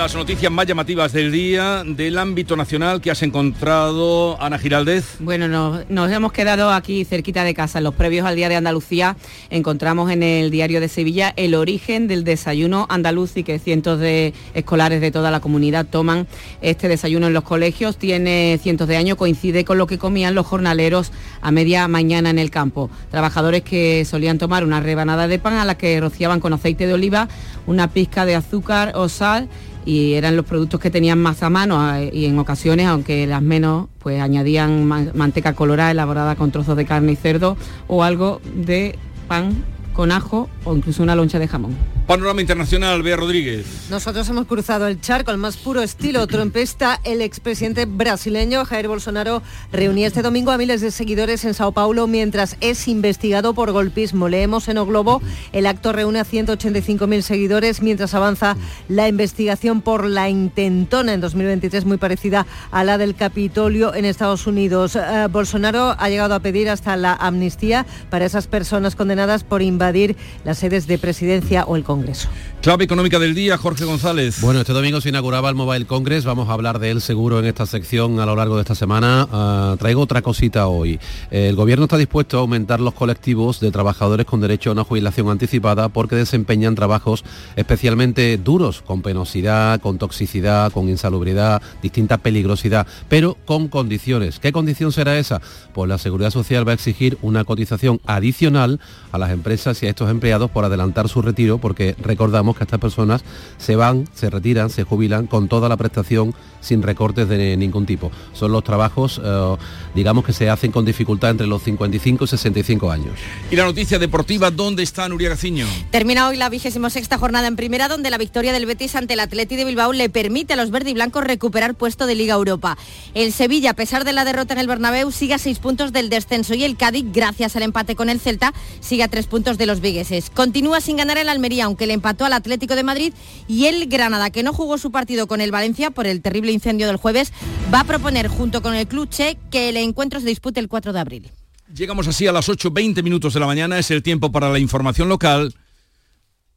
Las 0.00 0.14
noticias 0.14 0.50
más 0.50 0.64
llamativas 0.64 1.12
del 1.12 1.30
día 1.30 1.82
del 1.84 2.16
ámbito 2.16 2.56
nacional 2.56 3.02
que 3.02 3.10
has 3.10 3.22
encontrado, 3.22 4.40
Ana 4.40 4.58
Giraldez. 4.58 5.16
Bueno, 5.18 5.46
nos, 5.46 6.10
hemos 6.10 6.32
quedado 6.32 6.70
aquí 6.70 7.04
cerquita 7.04 7.44
de 7.44 7.52
casa. 7.52 7.80
En 7.80 7.84
los 7.84 7.94
previos 7.94 8.24
al 8.24 8.34
Día 8.34 8.48
de 8.48 8.56
Andalucía 8.56 9.18
encontramos 9.50 10.10
en 10.10 10.22
el 10.22 10.50
diario 10.50 10.80
de 10.80 10.88
Sevilla 10.88 11.34
el 11.36 11.54
origen 11.54 12.08
del 12.08 12.24
desayuno 12.24 12.86
andaluz 12.88 13.36
y 13.36 13.42
que 13.42 13.58
cientos 13.58 14.00
de 14.00 14.32
escolares 14.54 15.02
de 15.02 15.10
toda 15.10 15.30
la 15.30 15.40
comunidad 15.40 15.84
toman 15.84 16.26
este 16.62 16.88
desayuno 16.88 17.26
en 17.26 17.34
los 17.34 17.44
colegios. 17.44 17.98
Tiene 17.98 18.58
cientos 18.62 18.88
de 18.88 18.96
años, 18.96 19.18
coincide 19.18 19.66
con 19.66 19.76
lo 19.76 19.86
que 19.86 19.98
comían 19.98 20.34
los 20.34 20.46
jornaleros 20.46 21.12
a 21.42 21.50
media 21.50 21.86
mañana 21.88 22.30
en 22.30 22.38
el 22.38 22.50
campo. 22.50 22.88
Trabajadores 23.10 23.64
que 23.64 24.06
solían 24.06 24.38
tomar 24.38 24.64
una 24.64 24.80
rebanada 24.80 25.28
de 25.28 25.38
pan 25.38 25.56
a 25.56 25.66
la 25.66 25.76
que 25.76 26.00
rociaban 26.00 26.40
con 26.40 26.54
aceite 26.54 26.86
de 26.86 26.94
oliva, 26.94 27.28
una 27.66 27.88
pizca 27.92 28.24
de 28.24 28.34
azúcar 28.34 28.92
o 28.94 29.10
sal 29.10 29.50
y 29.90 30.14
eran 30.14 30.36
los 30.36 30.44
productos 30.46 30.78
que 30.78 30.90
tenían 30.90 31.18
más 31.20 31.42
a 31.42 31.50
mano 31.50 31.74
eh, 31.96 32.10
y 32.12 32.26
en 32.26 32.38
ocasiones, 32.38 32.86
aunque 32.86 33.26
las 33.26 33.42
menos, 33.42 33.88
pues 33.98 34.20
añadían 34.20 34.84
man- 34.86 35.10
manteca 35.14 35.54
colorada 35.54 35.90
elaborada 35.90 36.36
con 36.36 36.50
trozos 36.52 36.76
de 36.76 36.84
carne 36.84 37.12
y 37.12 37.16
cerdo 37.16 37.56
o 37.88 38.04
algo 38.04 38.40
de 38.54 38.96
pan 39.26 39.64
con 39.92 40.12
ajo 40.12 40.48
o 40.64 40.76
incluso 40.76 41.02
una 41.02 41.14
loncha 41.16 41.38
de 41.40 41.48
jamón. 41.48 41.74
Panorama 42.10 42.40
Internacional, 42.40 43.04
Bea 43.04 43.14
Rodríguez. 43.14 43.86
Nosotros 43.88 44.28
hemos 44.28 44.46
cruzado 44.46 44.88
el 44.88 45.00
charco 45.00 45.30
al 45.30 45.38
más 45.38 45.56
puro 45.56 45.80
estilo 45.80 46.26
trompesta. 46.26 46.98
El 47.04 47.22
expresidente 47.22 47.84
brasileño 47.84 48.64
Jair 48.64 48.88
Bolsonaro 48.88 49.44
reunía 49.70 50.08
este 50.08 50.20
domingo 50.20 50.50
a 50.50 50.58
miles 50.58 50.80
de 50.80 50.90
seguidores 50.90 51.44
en 51.44 51.54
Sao 51.54 51.70
Paulo 51.70 52.08
mientras 52.08 52.56
es 52.60 52.88
investigado 52.88 53.54
por 53.54 53.70
golpismo. 53.70 54.28
Leemos 54.28 54.66
en 54.66 54.78
O 54.78 54.86
Globo, 54.86 55.22
el 55.52 55.66
acto 55.66 55.92
reúne 55.92 56.18
a 56.18 56.24
185.000 56.24 57.20
seguidores 57.20 57.80
mientras 57.80 58.12
avanza 58.12 58.56
la 58.88 59.06
investigación 59.06 59.80
por 59.80 60.04
la 60.04 60.28
intentona 60.28 61.14
en 61.14 61.20
2023 61.20 61.84
muy 61.84 61.98
parecida 61.98 62.44
a 62.72 62.82
la 62.82 62.98
del 62.98 63.14
Capitolio 63.14 63.94
en 63.94 64.04
Estados 64.04 64.48
Unidos. 64.48 64.96
Eh, 64.96 65.28
Bolsonaro 65.30 65.94
ha 65.96 66.08
llegado 66.08 66.34
a 66.34 66.40
pedir 66.40 66.70
hasta 66.70 66.96
la 66.96 67.12
amnistía 67.12 67.86
para 68.10 68.24
esas 68.24 68.48
personas 68.48 68.96
condenadas 68.96 69.44
por 69.44 69.62
invadir 69.62 70.16
las 70.42 70.58
sedes 70.58 70.88
de 70.88 70.98
presidencia 70.98 71.62
o 71.66 71.76
el 71.76 71.84
Congreso. 71.84 71.99
Congreso. 72.00 72.28
Clave 72.62 72.84
económica 72.84 73.18
del 73.18 73.34
día, 73.34 73.56
Jorge 73.56 73.86
González. 73.86 74.42
Bueno, 74.42 74.60
este 74.60 74.74
domingo 74.74 75.00
se 75.00 75.08
inauguraba 75.08 75.48
el 75.48 75.54
Mobile 75.54 75.86
Congress, 75.86 76.26
vamos 76.26 76.50
a 76.50 76.52
hablar 76.52 76.78
de 76.78 76.90
él 76.90 77.00
seguro 77.00 77.38
en 77.38 77.46
esta 77.46 77.64
sección 77.64 78.20
a 78.20 78.26
lo 78.26 78.36
largo 78.36 78.56
de 78.56 78.60
esta 78.60 78.74
semana. 78.74 79.26
Ah, 79.32 79.76
traigo 79.78 80.02
otra 80.02 80.20
cosita 80.20 80.66
hoy. 80.66 81.00
El 81.30 81.56
gobierno 81.56 81.84
está 81.84 81.96
dispuesto 81.96 82.36
a 82.36 82.40
aumentar 82.40 82.78
los 82.78 82.92
colectivos 82.92 83.60
de 83.60 83.70
trabajadores 83.70 84.26
con 84.26 84.42
derecho 84.42 84.68
a 84.68 84.72
una 84.74 84.84
jubilación 84.84 85.30
anticipada 85.30 85.88
porque 85.88 86.16
desempeñan 86.16 86.74
trabajos 86.74 87.24
especialmente 87.56 88.36
duros, 88.36 88.82
con 88.82 89.00
penosidad, 89.00 89.80
con 89.80 89.96
toxicidad, 89.96 90.70
con 90.70 90.90
insalubridad, 90.90 91.62
distinta 91.80 92.18
peligrosidad, 92.18 92.86
pero 93.08 93.38
con 93.46 93.68
condiciones. 93.68 94.38
¿Qué 94.38 94.52
condición 94.52 94.92
será 94.92 95.18
esa? 95.18 95.40
Pues 95.72 95.88
la 95.88 95.96
Seguridad 95.96 96.30
Social 96.30 96.68
va 96.68 96.72
a 96.72 96.74
exigir 96.74 97.16
una 97.22 97.44
cotización 97.44 98.02
adicional 98.04 98.80
a 99.12 99.18
las 99.18 99.30
empresas 99.30 99.82
y 99.82 99.86
a 99.86 99.88
estos 99.88 100.10
empleados 100.10 100.50
por 100.50 100.66
adelantar 100.66 101.08
su 101.08 101.22
retiro 101.22 101.56
porque 101.56 101.96
recordamos 102.02 102.49
recordamos 102.50 102.56
que 102.56 102.64
estas 102.64 102.80
personas 102.80 103.22
se 103.58 103.76
van, 103.76 104.08
se 104.14 104.30
retiran, 104.30 104.70
se 104.70 104.84
jubilan 104.84 105.26
con 105.26 105.48
toda 105.48 105.68
la 105.68 105.76
prestación 105.76 106.34
sin 106.60 106.82
recortes 106.82 107.28
de 107.28 107.56
ningún 107.56 107.86
tipo. 107.86 108.10
Son 108.32 108.52
los 108.52 108.62
trabajos, 108.64 109.20
eh, 109.22 109.56
digamos, 109.94 110.24
que 110.24 110.32
se 110.32 110.50
hacen 110.50 110.72
con 110.72 110.84
dificultad 110.84 111.30
entre 111.30 111.46
los 111.46 111.62
55 111.62 112.24
y 112.24 112.28
65 112.28 112.90
años. 112.90 113.14
Y 113.50 113.56
la 113.56 113.64
noticia 113.64 113.98
deportiva, 113.98 114.50
¿dónde 114.50 114.82
está 114.82 115.08
Nuria 115.08 115.30
Gaciño? 115.30 115.66
Termina 115.90 116.28
hoy 116.28 116.36
la 116.36 116.48
vigésimo 116.48 116.90
sexta 116.90 117.18
jornada 117.18 117.48
en 117.48 117.56
primera, 117.56 117.88
donde 117.88 118.10
la 118.10 118.18
victoria 118.18 118.52
del 118.52 118.66
Betis 118.66 118.94
ante 118.94 119.14
el 119.14 119.20
Atleti 119.20 119.56
de 119.56 119.64
Bilbao 119.64 119.92
le 119.92 120.10
permite 120.10 120.52
a 120.52 120.56
los 120.56 120.70
verde 120.70 120.90
y 120.90 120.94
blancos 120.94 121.24
recuperar 121.24 121.74
puesto 121.74 122.06
de 122.06 122.14
Liga 122.14 122.34
Europa. 122.34 122.76
El 123.14 123.32
Sevilla, 123.32 123.70
a 123.70 123.74
pesar 123.74 124.04
de 124.04 124.12
la 124.12 124.24
derrota 124.24 124.54
en 124.54 124.60
el 124.60 124.66
Bernabéu, 124.66 125.10
sigue 125.10 125.34
a 125.34 125.38
seis 125.38 125.58
puntos 125.58 125.92
del 125.92 126.10
descenso 126.10 126.54
y 126.54 126.64
el 126.64 126.76
Cádiz, 126.76 127.06
gracias 127.12 127.56
al 127.56 127.62
empate 127.62 127.96
con 127.96 128.10
el 128.10 128.20
Celta, 128.20 128.52
sigue 128.80 129.02
a 129.02 129.08
tres 129.08 129.26
puntos 129.26 129.58
de 129.58 129.66
los 129.66 129.80
vigueses. 129.80 130.30
Continúa 130.30 130.80
sin 130.80 130.96
ganar 130.96 131.18
el 131.18 131.28
Almería, 131.28 131.64
aunque 131.64 131.86
le 131.86 131.94
empató 131.94 132.24
al 132.24 132.32
Atlético 132.40 132.74
de 132.74 132.82
Madrid 132.82 133.14
y 133.48 133.66
el 133.66 133.86
Granada, 133.86 134.30
que 134.30 134.42
no 134.42 134.52
jugó 134.52 134.76
su 134.76 134.90
partido 134.90 135.26
con 135.26 135.40
el 135.40 135.50
Valencia 135.50 135.90
por 135.90 136.06
el 136.06 136.20
terrible 136.20 136.52
incendio 136.52 136.86
del 136.86 136.96
jueves, 136.96 137.32
va 137.72 137.80
a 137.80 137.84
proponer 137.84 138.28
junto 138.28 138.60
con 138.62 138.74
el 138.74 138.86
club 138.86 139.08
Che 139.08 139.38
que 139.50 139.68
el 139.68 139.76
encuentro 139.76 140.20
se 140.20 140.26
dispute 140.26 140.60
el 140.60 140.68
4 140.68 140.92
de 140.92 141.00
abril. 141.00 141.30
Llegamos 141.74 142.08
así 142.08 142.26
a 142.26 142.32
las 142.32 142.48
8.20 142.48 143.02
minutos 143.02 143.32
de 143.34 143.40
la 143.40 143.46
mañana, 143.46 143.78
es 143.78 143.90
el 143.90 144.02
tiempo 144.02 144.32
para 144.32 144.50
la 144.50 144.58
información 144.58 145.08
local. 145.08 145.54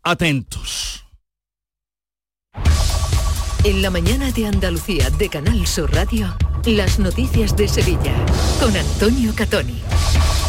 Atentos. 0.02 1.03
En 3.66 3.82
la 3.82 3.90
mañana 3.90 4.30
de 4.30 4.46
Andalucía 4.46 5.10
de 5.12 5.30
Canal 5.30 5.66
Sur 5.68 5.90
Radio, 5.94 6.36
las 6.66 7.00
noticias 7.00 7.56
de 7.56 7.70
Sevilla 7.70 8.14
con 8.60 8.76
Antonio 8.76 9.32
Catoni. 9.34 9.80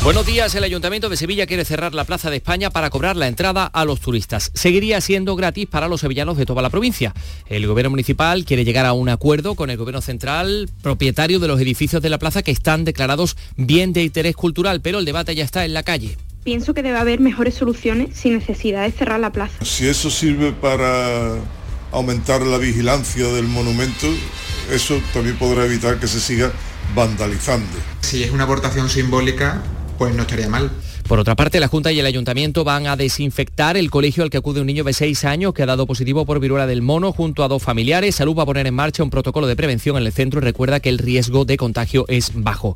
Buenos 0.02 0.26
días, 0.26 0.52
el 0.56 0.64
Ayuntamiento 0.64 1.08
de 1.08 1.16
Sevilla 1.16 1.46
quiere 1.46 1.64
cerrar 1.64 1.94
la 1.94 2.02
Plaza 2.02 2.28
de 2.28 2.38
España 2.38 2.70
para 2.70 2.90
cobrar 2.90 3.16
la 3.16 3.28
entrada 3.28 3.66
a 3.66 3.84
los 3.84 4.00
turistas. 4.00 4.50
Seguiría 4.54 5.00
siendo 5.00 5.36
gratis 5.36 5.68
para 5.68 5.86
los 5.86 6.00
sevillanos 6.00 6.36
de 6.36 6.44
toda 6.44 6.60
la 6.60 6.70
provincia. 6.70 7.14
El 7.46 7.68
gobierno 7.68 7.90
municipal 7.90 8.44
quiere 8.44 8.64
llegar 8.64 8.84
a 8.84 8.94
un 8.94 9.08
acuerdo 9.08 9.54
con 9.54 9.70
el 9.70 9.76
gobierno 9.76 10.00
central, 10.00 10.68
propietario 10.82 11.38
de 11.38 11.46
los 11.46 11.60
edificios 11.60 12.02
de 12.02 12.10
la 12.10 12.18
plaza 12.18 12.42
que 12.42 12.50
están 12.50 12.84
declarados 12.84 13.36
bien 13.56 13.92
de 13.92 14.02
interés 14.02 14.34
cultural, 14.34 14.80
pero 14.80 14.98
el 14.98 15.04
debate 15.04 15.36
ya 15.36 15.44
está 15.44 15.64
en 15.64 15.72
la 15.72 15.84
calle. 15.84 16.18
Pienso 16.42 16.74
que 16.74 16.82
debe 16.82 16.98
haber 16.98 17.20
mejores 17.20 17.54
soluciones 17.54 18.16
sin 18.16 18.34
necesidad 18.34 18.82
de 18.82 18.90
cerrar 18.90 19.20
la 19.20 19.30
plaza. 19.30 19.64
Si 19.64 19.86
eso 19.86 20.10
sirve 20.10 20.50
para 20.50 21.38
aumentar 21.94 22.42
la 22.42 22.58
vigilancia 22.58 23.26
del 23.28 23.46
monumento, 23.46 24.06
eso 24.70 25.00
también 25.12 25.36
podrá 25.36 25.64
evitar 25.64 25.98
que 25.98 26.08
se 26.08 26.20
siga 26.20 26.52
vandalizando. 26.94 27.78
Si 28.02 28.22
es 28.22 28.30
una 28.30 28.44
aportación 28.44 28.90
simbólica, 28.90 29.62
pues 29.96 30.14
no 30.14 30.22
estaría 30.22 30.48
mal. 30.48 30.70
Por 31.08 31.18
otra 31.18 31.36
parte, 31.36 31.60
la 31.60 31.68
Junta 31.68 31.92
y 31.92 32.00
el 32.00 32.06
Ayuntamiento 32.06 32.64
van 32.64 32.86
a 32.86 32.96
desinfectar 32.96 33.76
el 33.76 33.90
colegio 33.90 34.22
al 34.22 34.30
que 34.30 34.38
acude 34.38 34.62
un 34.62 34.66
niño 34.66 34.84
de 34.84 34.94
6 34.94 35.26
años 35.26 35.52
que 35.52 35.62
ha 35.62 35.66
dado 35.66 35.86
positivo 35.86 36.24
por 36.24 36.40
viruela 36.40 36.66
del 36.66 36.80
mono 36.80 37.12
junto 37.12 37.44
a 37.44 37.48
dos 37.48 37.62
familiares. 37.62 38.14
Salud 38.14 38.34
va 38.34 38.44
a 38.44 38.46
poner 38.46 38.66
en 38.66 38.74
marcha 38.74 39.02
un 39.02 39.10
protocolo 39.10 39.46
de 39.46 39.54
prevención 39.54 39.98
en 39.98 40.06
el 40.06 40.12
centro 40.12 40.40
y 40.40 40.44
recuerda 40.44 40.80
que 40.80 40.88
el 40.88 40.96
riesgo 40.96 41.44
de 41.44 41.58
contagio 41.58 42.06
es 42.08 42.32
bajo. 42.34 42.74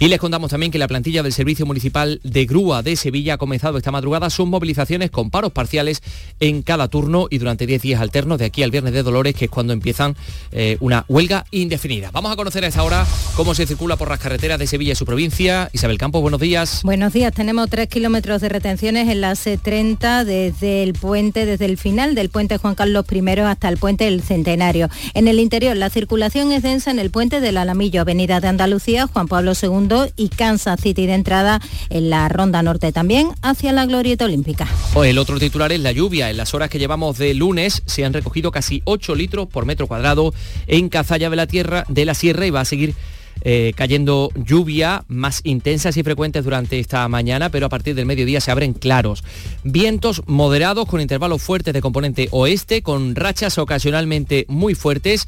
Y 0.00 0.08
les 0.08 0.18
contamos 0.18 0.50
también 0.50 0.72
que 0.72 0.78
la 0.78 0.88
plantilla 0.88 1.22
del 1.22 1.32
Servicio 1.32 1.66
Municipal 1.66 2.20
de 2.24 2.46
Grúa 2.46 2.82
de 2.82 2.96
Sevilla 2.96 3.34
ha 3.34 3.38
comenzado 3.38 3.78
esta 3.78 3.92
madrugada 3.92 4.28
sus 4.28 4.48
movilizaciones 4.48 5.12
con 5.12 5.30
paros 5.30 5.52
parciales 5.52 6.02
en 6.40 6.62
cada 6.62 6.88
turno 6.88 7.28
y 7.30 7.38
durante 7.38 7.64
10 7.64 7.80
días 7.80 8.00
alternos 8.00 8.40
de 8.40 8.46
aquí 8.46 8.64
al 8.64 8.72
Viernes 8.72 8.92
de 8.92 9.04
Dolores, 9.04 9.36
que 9.36 9.44
es 9.44 9.50
cuando 9.52 9.72
empiezan 9.72 10.16
eh, 10.50 10.78
una 10.80 11.04
huelga 11.08 11.44
indefinida. 11.52 12.10
Vamos 12.10 12.32
a 12.32 12.36
conocer 12.36 12.64
a 12.64 12.66
esta 12.66 12.82
hora 12.82 13.06
cómo 13.36 13.54
se 13.54 13.66
circula 13.66 13.94
por 13.94 14.08
las 14.08 14.18
carreteras 14.18 14.58
de 14.58 14.66
Sevilla 14.66 14.92
y 14.92 14.96
su 14.96 15.06
provincia. 15.06 15.70
Isabel 15.72 15.96
Campos, 15.96 16.20
buenos 16.22 16.40
días. 16.40 16.80
Buenos 16.82 17.12
días, 17.12 17.32
tenemos 17.32 17.67
tres 17.68 17.88
kilómetros 17.88 18.40
de 18.40 18.48
retenciones 18.48 19.08
en 19.08 19.20
la 19.20 19.32
C30 19.32 20.24
desde 20.24 20.82
el 20.82 20.94
puente, 20.94 21.46
desde 21.46 21.64
el 21.64 21.78
final 21.78 22.14
del 22.14 22.30
puente 22.30 22.58
Juan 22.58 22.74
Carlos 22.74 23.04
I 23.10 23.40
hasta 23.40 23.68
el 23.68 23.76
puente 23.76 24.04
del 24.04 24.22
Centenario. 24.22 24.88
En 25.14 25.28
el 25.28 25.38
interior 25.38 25.76
la 25.76 25.90
circulación 25.90 26.52
es 26.52 26.62
densa 26.62 26.90
en 26.90 26.98
el 26.98 27.10
puente 27.10 27.40
del 27.40 27.56
Alamillo, 27.56 28.00
Avenida 28.00 28.40
de 28.40 28.48
Andalucía, 28.48 29.06
Juan 29.06 29.28
Pablo 29.28 29.52
II 29.60 30.12
y 30.16 30.28
Kansas 30.28 30.80
City 30.80 31.06
de 31.06 31.14
entrada 31.14 31.60
en 31.90 32.10
la 32.10 32.28
Ronda 32.28 32.62
Norte 32.62 32.92
también 32.92 33.28
hacia 33.42 33.72
la 33.72 33.86
Glorieta 33.86 34.24
Olímpica. 34.24 34.66
O 34.94 35.04
el 35.04 35.18
otro 35.18 35.38
titular 35.38 35.72
es 35.72 35.80
la 35.80 35.92
lluvia. 35.92 36.30
En 36.30 36.36
las 36.36 36.54
horas 36.54 36.70
que 36.70 36.78
llevamos 36.78 37.18
de 37.18 37.34
lunes 37.34 37.82
se 37.86 38.04
han 38.04 38.12
recogido 38.12 38.50
casi 38.50 38.82
8 38.84 39.14
litros 39.14 39.48
por 39.48 39.66
metro 39.66 39.86
cuadrado 39.86 40.34
en 40.66 40.88
Cazalla 40.88 41.30
de 41.30 41.36
la 41.36 41.46
Tierra 41.46 41.84
de 41.88 42.04
la 42.04 42.14
Sierra 42.14 42.46
y 42.46 42.50
va 42.50 42.60
a 42.60 42.64
seguir 42.64 42.94
eh, 43.42 43.72
cayendo 43.76 44.30
lluvia 44.34 45.04
más 45.08 45.40
intensas 45.44 45.96
y 45.96 46.02
frecuentes 46.02 46.44
durante 46.44 46.78
esta 46.78 47.06
mañana, 47.08 47.50
pero 47.50 47.66
a 47.66 47.68
partir 47.68 47.94
del 47.94 48.06
mediodía 48.06 48.40
se 48.40 48.50
abren 48.50 48.72
claros. 48.72 49.24
Vientos 49.64 50.22
moderados 50.26 50.86
con 50.86 51.00
intervalos 51.00 51.42
fuertes 51.42 51.74
de 51.74 51.80
componente 51.80 52.28
oeste, 52.30 52.82
con 52.82 53.14
rachas 53.14 53.58
ocasionalmente 53.58 54.44
muy 54.48 54.74
fuertes 54.74 55.26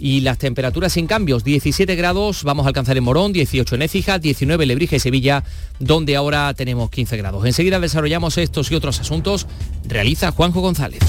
y 0.00 0.20
las 0.20 0.38
temperaturas 0.38 0.94
sin 0.94 1.06
cambios. 1.06 1.44
17 1.44 1.94
grados 1.94 2.42
vamos 2.42 2.64
a 2.64 2.68
alcanzar 2.68 2.96
en 2.96 3.04
Morón, 3.04 3.32
18 3.32 3.74
en 3.74 3.82
Écija, 3.82 4.18
19 4.18 4.64
en 4.64 4.68
Lebrija 4.68 4.96
y 4.96 5.00
Sevilla, 5.00 5.44
donde 5.78 6.16
ahora 6.16 6.52
tenemos 6.54 6.90
15 6.90 7.16
grados. 7.18 7.44
Enseguida 7.44 7.78
desarrollamos 7.78 8.38
estos 8.38 8.70
y 8.72 8.74
otros 8.74 8.98
asuntos. 9.00 9.46
Realiza 9.86 10.32
Juanjo 10.32 10.60
González. 10.60 11.00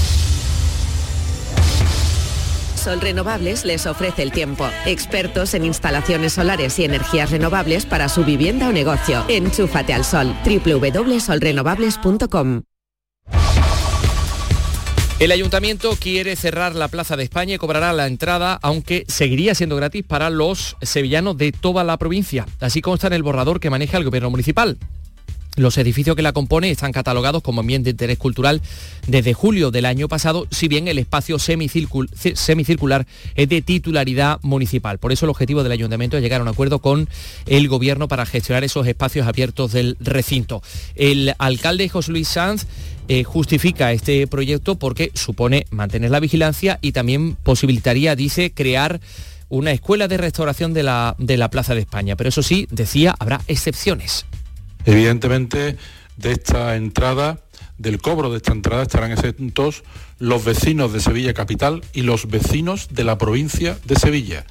Sol 2.82 3.00
Renovables 3.00 3.64
les 3.64 3.86
ofrece 3.86 4.24
el 4.24 4.32
tiempo. 4.32 4.68
Expertos 4.86 5.54
en 5.54 5.64
instalaciones 5.64 6.32
solares 6.32 6.80
y 6.80 6.84
energías 6.84 7.30
renovables 7.30 7.86
para 7.86 8.08
su 8.08 8.24
vivienda 8.24 8.68
o 8.68 8.72
negocio. 8.72 9.24
Enchúfate 9.28 9.94
al 9.94 10.04
sol. 10.04 10.34
www.solrenovables.com 10.44 12.62
El 15.20 15.30
ayuntamiento 15.30 15.94
quiere 15.94 16.34
cerrar 16.34 16.74
la 16.74 16.88
Plaza 16.88 17.16
de 17.16 17.22
España 17.22 17.54
y 17.54 17.58
cobrará 17.58 17.92
la 17.92 18.08
entrada, 18.08 18.58
aunque 18.62 19.04
seguiría 19.06 19.54
siendo 19.54 19.76
gratis 19.76 20.02
para 20.04 20.28
los 20.28 20.76
sevillanos 20.82 21.36
de 21.36 21.52
toda 21.52 21.84
la 21.84 21.96
provincia. 21.98 22.46
Así 22.58 22.80
consta 22.80 23.06
en 23.06 23.12
el 23.12 23.22
borrador 23.22 23.60
que 23.60 23.70
maneja 23.70 23.98
el 23.98 24.04
gobierno 24.04 24.30
municipal. 24.30 24.76
Los 25.56 25.76
edificios 25.76 26.16
que 26.16 26.22
la 26.22 26.32
componen 26.32 26.70
están 26.70 26.92
catalogados 26.92 27.42
como 27.42 27.62
bien 27.62 27.82
de 27.82 27.90
interés 27.90 28.16
cultural 28.16 28.62
desde 29.06 29.34
julio 29.34 29.70
del 29.70 29.84
año 29.84 30.08
pasado, 30.08 30.46
si 30.50 30.66
bien 30.66 30.88
el 30.88 30.98
espacio 30.98 31.38
semicircular 31.38 33.06
es 33.34 33.48
de 33.50 33.60
titularidad 33.60 34.38
municipal. 34.40 34.98
Por 34.98 35.12
eso 35.12 35.26
el 35.26 35.30
objetivo 35.30 35.62
del 35.62 35.72
ayuntamiento 35.72 36.16
es 36.16 36.22
llegar 36.22 36.40
a 36.40 36.44
un 36.44 36.48
acuerdo 36.48 36.78
con 36.78 37.06
el 37.44 37.68
gobierno 37.68 38.08
para 38.08 38.24
gestionar 38.24 38.64
esos 38.64 38.86
espacios 38.86 39.26
abiertos 39.26 39.72
del 39.72 39.98
recinto. 40.00 40.62
El 40.94 41.34
alcalde 41.36 41.86
José 41.90 42.12
Luis 42.12 42.28
Sanz 42.28 42.64
eh, 43.08 43.22
justifica 43.22 43.92
este 43.92 44.26
proyecto 44.26 44.76
porque 44.76 45.10
supone 45.12 45.66
mantener 45.70 46.10
la 46.10 46.20
vigilancia 46.20 46.78
y 46.80 46.92
también 46.92 47.34
posibilitaría, 47.34 48.16
dice, 48.16 48.52
crear 48.54 49.02
una 49.50 49.72
escuela 49.72 50.08
de 50.08 50.16
restauración 50.16 50.72
de 50.72 50.82
la, 50.82 51.14
de 51.18 51.36
la 51.36 51.50
Plaza 51.50 51.74
de 51.74 51.82
España. 51.82 52.16
Pero 52.16 52.30
eso 52.30 52.42
sí, 52.42 52.66
decía, 52.70 53.14
habrá 53.18 53.42
excepciones. 53.48 54.24
Evidentemente, 54.84 55.76
de 56.16 56.32
esta 56.32 56.76
entrada, 56.76 57.40
del 57.78 58.00
cobro 58.00 58.30
de 58.30 58.36
esta 58.36 58.52
entrada 58.52 58.82
estarán 58.82 59.12
exentos 59.12 59.82
los 60.18 60.44
vecinos 60.44 60.92
de 60.92 61.00
Sevilla 61.00 61.34
Capital 61.34 61.82
y 61.92 62.02
los 62.02 62.28
vecinos 62.28 62.88
de 62.90 63.04
la 63.04 63.18
provincia 63.18 63.78
de 63.84 63.96
Sevilla. 63.96 64.44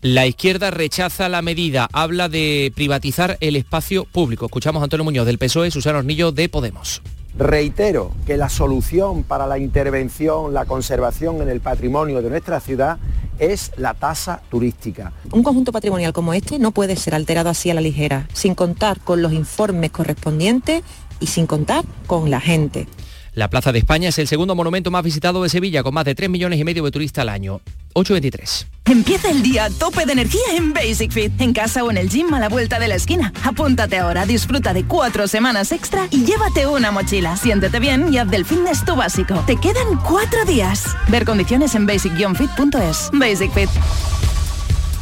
La 0.00 0.26
izquierda 0.26 0.70
rechaza 0.70 1.30
la 1.30 1.40
medida, 1.40 1.88
habla 1.92 2.28
de 2.28 2.72
privatizar 2.74 3.38
el 3.40 3.56
espacio 3.56 4.04
público. 4.04 4.44
Escuchamos 4.46 4.80
a 4.80 4.84
Antonio 4.84 5.04
Muñoz 5.04 5.24
del 5.24 5.38
PSOE, 5.38 5.70
Susana 5.70 5.98
Hornillo 5.98 6.30
de 6.30 6.48
Podemos. 6.50 7.00
Reitero 7.36 8.12
que 8.26 8.36
la 8.36 8.48
solución 8.48 9.24
para 9.24 9.48
la 9.48 9.58
intervención, 9.58 10.54
la 10.54 10.66
conservación 10.66 11.42
en 11.42 11.48
el 11.48 11.60
patrimonio 11.60 12.22
de 12.22 12.30
nuestra 12.30 12.60
ciudad 12.60 12.98
es 13.40 13.72
la 13.76 13.94
tasa 13.94 14.40
turística. 14.50 15.12
Un 15.32 15.42
conjunto 15.42 15.72
patrimonial 15.72 16.12
como 16.12 16.32
este 16.32 16.60
no 16.60 16.70
puede 16.70 16.94
ser 16.94 17.12
alterado 17.12 17.50
así 17.50 17.70
a 17.70 17.74
la 17.74 17.80
ligera, 17.80 18.28
sin 18.32 18.54
contar 18.54 19.00
con 19.00 19.20
los 19.20 19.32
informes 19.32 19.90
correspondientes 19.90 20.84
y 21.18 21.26
sin 21.26 21.48
contar 21.48 21.84
con 22.06 22.30
la 22.30 22.38
gente. 22.38 22.86
La 23.34 23.50
Plaza 23.50 23.72
de 23.72 23.80
España 23.80 24.10
es 24.10 24.18
el 24.18 24.28
segundo 24.28 24.54
monumento 24.54 24.92
más 24.92 25.02
visitado 25.02 25.42
de 25.42 25.48
Sevilla, 25.48 25.82
con 25.82 25.92
más 25.92 26.04
de 26.04 26.14
3 26.14 26.30
millones 26.30 26.60
y 26.60 26.64
medio 26.64 26.84
de 26.84 26.90
turistas 26.92 27.22
al 27.22 27.28
año. 27.30 27.60
8.23. 27.94 28.66
Empieza 28.86 29.30
el 29.30 29.42
día 29.42 29.64
a 29.64 29.70
tope 29.70 30.06
de 30.06 30.12
energía 30.12 30.42
en 30.56 30.72
Basic 30.72 31.10
Fit, 31.10 31.40
en 31.40 31.52
casa 31.52 31.82
o 31.82 31.90
en 31.90 31.96
el 31.96 32.08
gym 32.08 32.32
a 32.34 32.38
la 32.38 32.48
vuelta 32.48 32.78
de 32.78 32.86
la 32.86 32.94
esquina. 32.94 33.32
Apúntate 33.42 33.98
ahora, 33.98 34.26
disfruta 34.26 34.72
de 34.72 34.84
cuatro 34.84 35.26
semanas 35.26 35.72
extra 35.72 36.06
y 36.10 36.24
llévate 36.24 36.66
una 36.66 36.90
mochila. 36.92 37.36
Siéntete 37.36 37.80
bien 37.80 38.12
y 38.12 38.18
haz 38.18 38.30
del 38.30 38.44
fitness 38.44 38.84
tu 38.84 38.94
básico. 38.94 39.42
Te 39.46 39.56
quedan 39.56 39.98
cuatro 40.08 40.44
días. 40.44 40.84
Ver 41.08 41.24
condiciones 41.24 41.74
en 41.74 41.86
basic-fit.es. 41.86 43.10
Basic 43.12 43.52
Fit. 43.52 43.70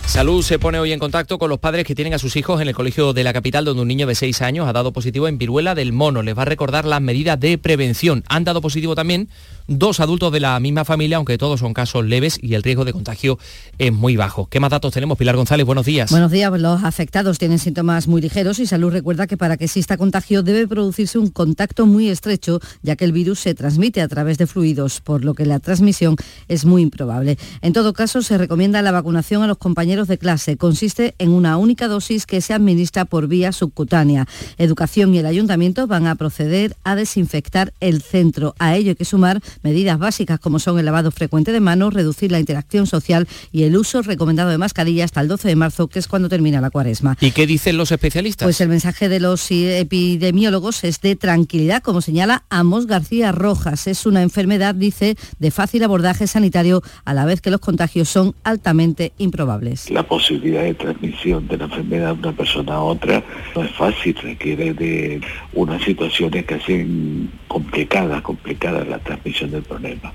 Salud 0.06 0.42
se 0.42 0.58
pone 0.58 0.78
hoy 0.78 0.92
en 0.92 0.98
contacto 0.98 1.38
con 1.38 1.48
los 1.48 1.58
padres 1.58 1.86
que 1.86 1.94
tienen 1.94 2.12
a 2.12 2.18
sus 2.18 2.36
hijos 2.36 2.60
en 2.60 2.68
el 2.68 2.74
colegio 2.74 3.12
de 3.14 3.24
la 3.24 3.32
capital 3.32 3.64
donde 3.64 3.82
un 3.82 3.88
niño 3.88 4.06
de 4.06 4.14
6 4.14 4.42
años 4.42 4.68
ha 4.68 4.72
dado 4.72 4.92
positivo 4.92 5.26
en 5.26 5.38
viruela 5.38 5.74
del 5.74 5.92
mono. 5.92 6.22
Les 6.22 6.36
va 6.36 6.42
a 6.42 6.46
recordar 6.46 6.84
las 6.84 7.00
medidas 7.00 7.40
de 7.40 7.56
prevención. 7.56 8.22
Han 8.28 8.44
dado 8.44 8.60
positivo 8.60 8.94
también 8.94 9.30
dos 9.78 10.00
adultos 10.00 10.32
de 10.32 10.40
la 10.40 10.58
misma 10.60 10.84
familia, 10.84 11.16
aunque 11.16 11.38
todos 11.38 11.60
son 11.60 11.74
casos 11.74 12.04
leves 12.04 12.38
y 12.40 12.54
el 12.54 12.62
riesgo 12.62 12.84
de 12.84 12.92
contagio 12.92 13.38
es 13.78 13.92
muy 13.92 14.16
bajo. 14.16 14.46
¿Qué 14.46 14.60
más 14.60 14.70
datos 14.70 14.92
tenemos? 14.92 15.18
Pilar 15.18 15.36
González, 15.36 15.66
buenos 15.66 15.86
días. 15.86 16.10
Buenos 16.10 16.30
días. 16.30 16.52
Los 16.60 16.84
afectados 16.84 17.38
tienen 17.38 17.58
síntomas 17.58 18.08
muy 18.08 18.20
ligeros 18.20 18.58
y 18.58 18.66
Salud 18.66 18.92
recuerda 18.92 19.26
que 19.26 19.36
para 19.36 19.56
que 19.56 19.64
exista 19.64 19.96
contagio 19.96 20.42
debe 20.42 20.66
producirse 20.66 21.18
un 21.18 21.28
contacto 21.28 21.86
muy 21.86 22.08
estrecho, 22.08 22.60
ya 22.82 22.96
que 22.96 23.04
el 23.04 23.12
virus 23.12 23.40
se 23.40 23.54
transmite 23.54 24.00
a 24.00 24.08
través 24.08 24.38
de 24.38 24.46
fluidos, 24.46 25.00
por 25.00 25.24
lo 25.24 25.34
que 25.34 25.46
la 25.46 25.60
transmisión 25.60 26.16
es 26.48 26.64
muy 26.64 26.82
improbable. 26.82 27.38
En 27.60 27.72
todo 27.72 27.92
caso, 27.92 28.22
se 28.22 28.38
recomienda 28.38 28.82
la 28.82 28.92
vacunación 28.92 29.42
a 29.42 29.46
los 29.46 29.58
compañeros 29.58 30.08
de 30.08 30.18
clase. 30.18 30.56
Consiste 30.56 31.14
en 31.18 31.30
una 31.30 31.56
única 31.56 31.88
dosis 31.88 32.26
que 32.26 32.40
se 32.40 32.54
administra 32.54 33.04
por 33.04 33.28
vía 33.28 33.52
subcutánea. 33.52 34.26
Educación 34.58 35.14
y 35.14 35.18
el 35.18 35.26
ayuntamiento 35.26 35.86
van 35.86 36.06
a 36.06 36.14
proceder 36.14 36.76
a 36.84 36.94
desinfectar 36.94 37.72
el 37.80 38.02
centro. 38.02 38.54
A 38.58 38.76
ello 38.76 38.90
hay 38.90 38.96
que 38.96 39.04
sumar 39.04 39.40
medidas 39.62 39.98
básicas 39.98 40.38
como 40.40 40.58
son 40.58 40.78
el 40.78 40.84
lavado 40.84 41.10
frecuente 41.10 41.52
de 41.52 41.60
manos, 41.60 41.94
reducir 41.94 42.32
la 42.32 42.38
interacción 42.38 42.86
social 42.86 43.28
y 43.50 43.64
el 43.64 43.76
uso 43.76 44.02
recomendado 44.02 44.50
de 44.50 44.58
mascarilla 44.58 45.04
hasta 45.04 45.20
el 45.20 45.28
12 45.28 45.48
de 45.48 45.56
marzo, 45.56 45.88
que 45.88 45.98
es 45.98 46.08
cuando 46.08 46.28
termina 46.28 46.60
la 46.60 46.70
cuaresma. 46.70 47.16
¿Y 47.20 47.30
qué 47.30 47.46
dicen 47.46 47.76
los 47.76 47.92
especialistas? 47.92 48.46
Pues 48.46 48.60
el 48.60 48.68
mensaje 48.68 49.08
de 49.08 49.20
los 49.20 49.50
epidemiólogos 49.50 50.84
es 50.84 51.00
de 51.00 51.16
tranquilidad, 51.16 51.82
como 51.82 52.00
señala 52.00 52.44
Amos 52.50 52.86
García 52.86 53.32
Rojas. 53.32 53.86
Es 53.86 54.06
una 54.06 54.22
enfermedad, 54.22 54.74
dice, 54.74 55.16
de 55.38 55.50
fácil 55.50 55.82
abordaje 55.84 56.26
sanitario, 56.26 56.82
a 57.04 57.14
la 57.14 57.24
vez 57.24 57.40
que 57.40 57.50
los 57.50 57.60
contagios 57.60 58.08
son 58.08 58.34
altamente 58.44 59.12
improbables. 59.18 59.90
La 59.90 60.02
posibilidad 60.06 60.62
de 60.62 60.74
transmisión 60.74 61.48
de 61.48 61.58
la 61.58 61.64
enfermedad 61.64 62.14
de 62.14 62.20
una 62.28 62.36
persona 62.36 62.74
a 62.74 62.82
otra 62.82 63.22
no 63.54 63.64
es 63.64 63.70
fácil, 63.72 64.14
requiere 64.22 64.74
de 64.74 65.20
unas 65.54 65.82
situaciones 65.82 66.44
que 66.44 66.54
hacen 66.54 67.30
complicada, 67.48 68.22
complicada 68.22 68.84
la 68.84 68.98
transmisión 68.98 69.41
del 69.50 69.62
problema. 69.62 70.12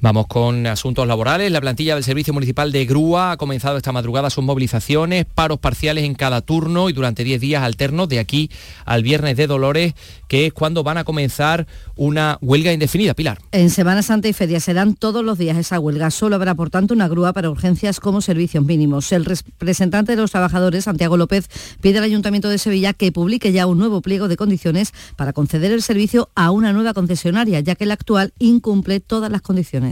Vamos 0.00 0.28
con 0.28 0.64
asuntos 0.68 1.08
laborales. 1.08 1.50
La 1.50 1.60
plantilla 1.60 1.96
del 1.96 2.04
Servicio 2.04 2.32
Municipal 2.32 2.70
de 2.70 2.86
Grúa 2.86 3.32
ha 3.32 3.36
comenzado 3.36 3.76
esta 3.76 3.90
madrugada 3.90 4.30
sus 4.30 4.44
movilizaciones, 4.44 5.26
paros 5.26 5.58
parciales 5.58 6.04
en 6.04 6.14
cada 6.14 6.40
turno 6.40 6.88
y 6.88 6.92
durante 6.92 7.24
10 7.24 7.40
días 7.40 7.64
alternos 7.64 8.08
de 8.08 8.20
aquí 8.20 8.48
al 8.84 9.02
viernes 9.02 9.36
de 9.36 9.48
Dolores, 9.48 9.94
que 10.28 10.46
es 10.46 10.52
cuando 10.52 10.84
van 10.84 10.98
a 10.98 11.04
comenzar 11.04 11.66
una 11.96 12.38
huelga 12.40 12.72
indefinida. 12.72 13.14
Pilar. 13.14 13.40
En 13.50 13.70
Semana 13.70 14.04
Santa 14.04 14.28
y 14.28 14.32
Feria 14.32 14.60
serán 14.60 14.94
todos 14.94 15.24
los 15.24 15.36
días 15.36 15.56
esa 15.56 15.80
huelga. 15.80 16.12
Solo 16.12 16.36
habrá, 16.36 16.54
por 16.54 16.70
tanto, 16.70 16.94
una 16.94 17.08
grúa 17.08 17.32
para 17.32 17.50
urgencias 17.50 17.98
como 17.98 18.20
servicios 18.20 18.64
mínimos. 18.64 19.10
El 19.10 19.24
representante 19.24 20.14
de 20.14 20.22
los 20.22 20.30
trabajadores, 20.30 20.84
Santiago 20.84 21.16
López, 21.16 21.48
pide 21.80 21.98
al 21.98 22.04
Ayuntamiento 22.04 22.48
de 22.48 22.58
Sevilla 22.58 22.92
que 22.92 23.10
publique 23.10 23.50
ya 23.50 23.66
un 23.66 23.78
nuevo 23.78 24.00
pliego 24.00 24.28
de 24.28 24.36
condiciones 24.36 24.92
para 25.16 25.32
conceder 25.32 25.72
el 25.72 25.82
servicio 25.82 26.30
a 26.36 26.52
una 26.52 26.72
nueva 26.72 26.94
concesionaria, 26.94 27.58
ya 27.58 27.74
que 27.74 27.84
la 27.84 27.94
actual 27.94 28.32
incumple 28.38 29.00
todas 29.00 29.32
las 29.32 29.42
condiciones 29.42 29.87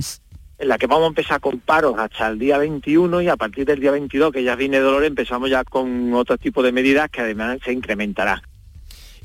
en 0.59 0.69
la 0.69 0.79
que 0.79 0.87
vamos 0.87 1.05
a 1.05 1.09
empezar 1.09 1.41
con 1.41 1.61
paros 1.61 1.97
hasta 1.99 2.29
el 2.29 2.39
día 2.39 2.59
21 2.59 3.23
y 3.23 3.29
a 3.29 3.37
partir 3.37 3.67
del 3.67 3.81
día 3.81 3.91
22, 3.91 4.33
que 4.33 4.43
ya 4.43 4.57
viene 4.57 4.79
dolor, 4.79 5.05
empezamos 5.05 5.51
ya 5.51 5.65
con 5.65 6.15
otro 6.15 6.39
tipo 6.39 6.63
de 6.63 6.73
medidas 6.73 7.11
que 7.11 7.21
además 7.21 7.59
se 7.65 7.73
incrementará. 7.73 8.43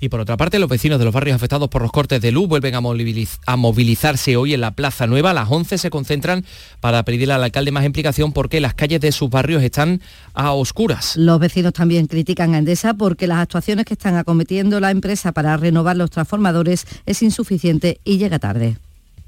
Y 0.03 0.09
por 0.09 0.19
otra 0.19 0.35
parte, 0.35 0.57
los 0.57 0.67
vecinos 0.67 0.97
de 0.97 1.05
los 1.05 1.13
barrios 1.13 1.35
afectados 1.35 1.69
por 1.69 1.83
los 1.83 1.91
cortes 1.91 2.19
de 2.21 2.31
luz 2.31 2.47
vuelven 2.47 2.73
a, 2.73 2.81
movilizarse 2.81 4.35
hoy 4.35 4.55
en 4.55 4.61
la 4.61 4.71
Plaza 4.71 5.05
Nueva. 5.05 5.29
A 5.29 5.33
las 5.35 5.51
11 5.51 5.77
se 5.77 5.91
concentran 5.91 6.43
para 6.79 7.03
pedirle 7.03 7.35
al 7.35 7.43
alcalde 7.43 7.71
más 7.71 7.85
implicación 7.85 8.33
porque 8.33 8.59
las 8.59 8.73
calles 8.73 8.99
de 8.99 9.11
sus 9.11 9.29
barrios 9.29 9.61
están 9.61 10.01
a 10.33 10.53
oscuras. 10.53 11.15
Los 11.17 11.39
vecinos 11.39 11.73
también 11.73 12.07
critican 12.07 12.55
a 12.55 12.57
Endesa 12.57 12.95
porque 12.95 13.27
las 13.27 13.37
actuaciones 13.37 13.85
que 13.85 13.93
están 13.93 14.15
acometiendo 14.15 14.79
la 14.79 14.89
empresa 14.89 15.33
para 15.33 15.55
renovar 15.55 15.95
los 15.97 16.09
transformadores 16.09 16.87
es 17.05 17.21
insuficiente 17.21 17.99
y 18.03 18.17
llega 18.17 18.39
tarde. 18.39 18.77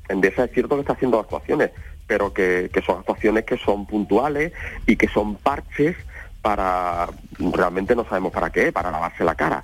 Endesa 0.09 0.45
es 0.45 0.51
cierto 0.53 0.73
que 0.73 0.81
está 0.81 0.93
haciendo 0.93 1.19
actuaciones, 1.19 1.69
pero 2.07 2.33
que, 2.33 2.69
son 2.85 2.99
actuaciones 2.99 3.45
que 3.45 3.57
son 3.57 3.85
puntuales 3.85 4.53
y 4.85 4.95
que 4.95 5.07
son 5.07 5.35
parches 5.35 5.95
para, 6.41 7.07
realmente 7.39 7.95
no 7.95 8.03
sabemos 8.03 8.33
para 8.33 8.49
qué, 8.49 8.71
para 8.71 8.91
lavarse 8.91 9.23
la 9.23 9.35
cara. 9.35 9.63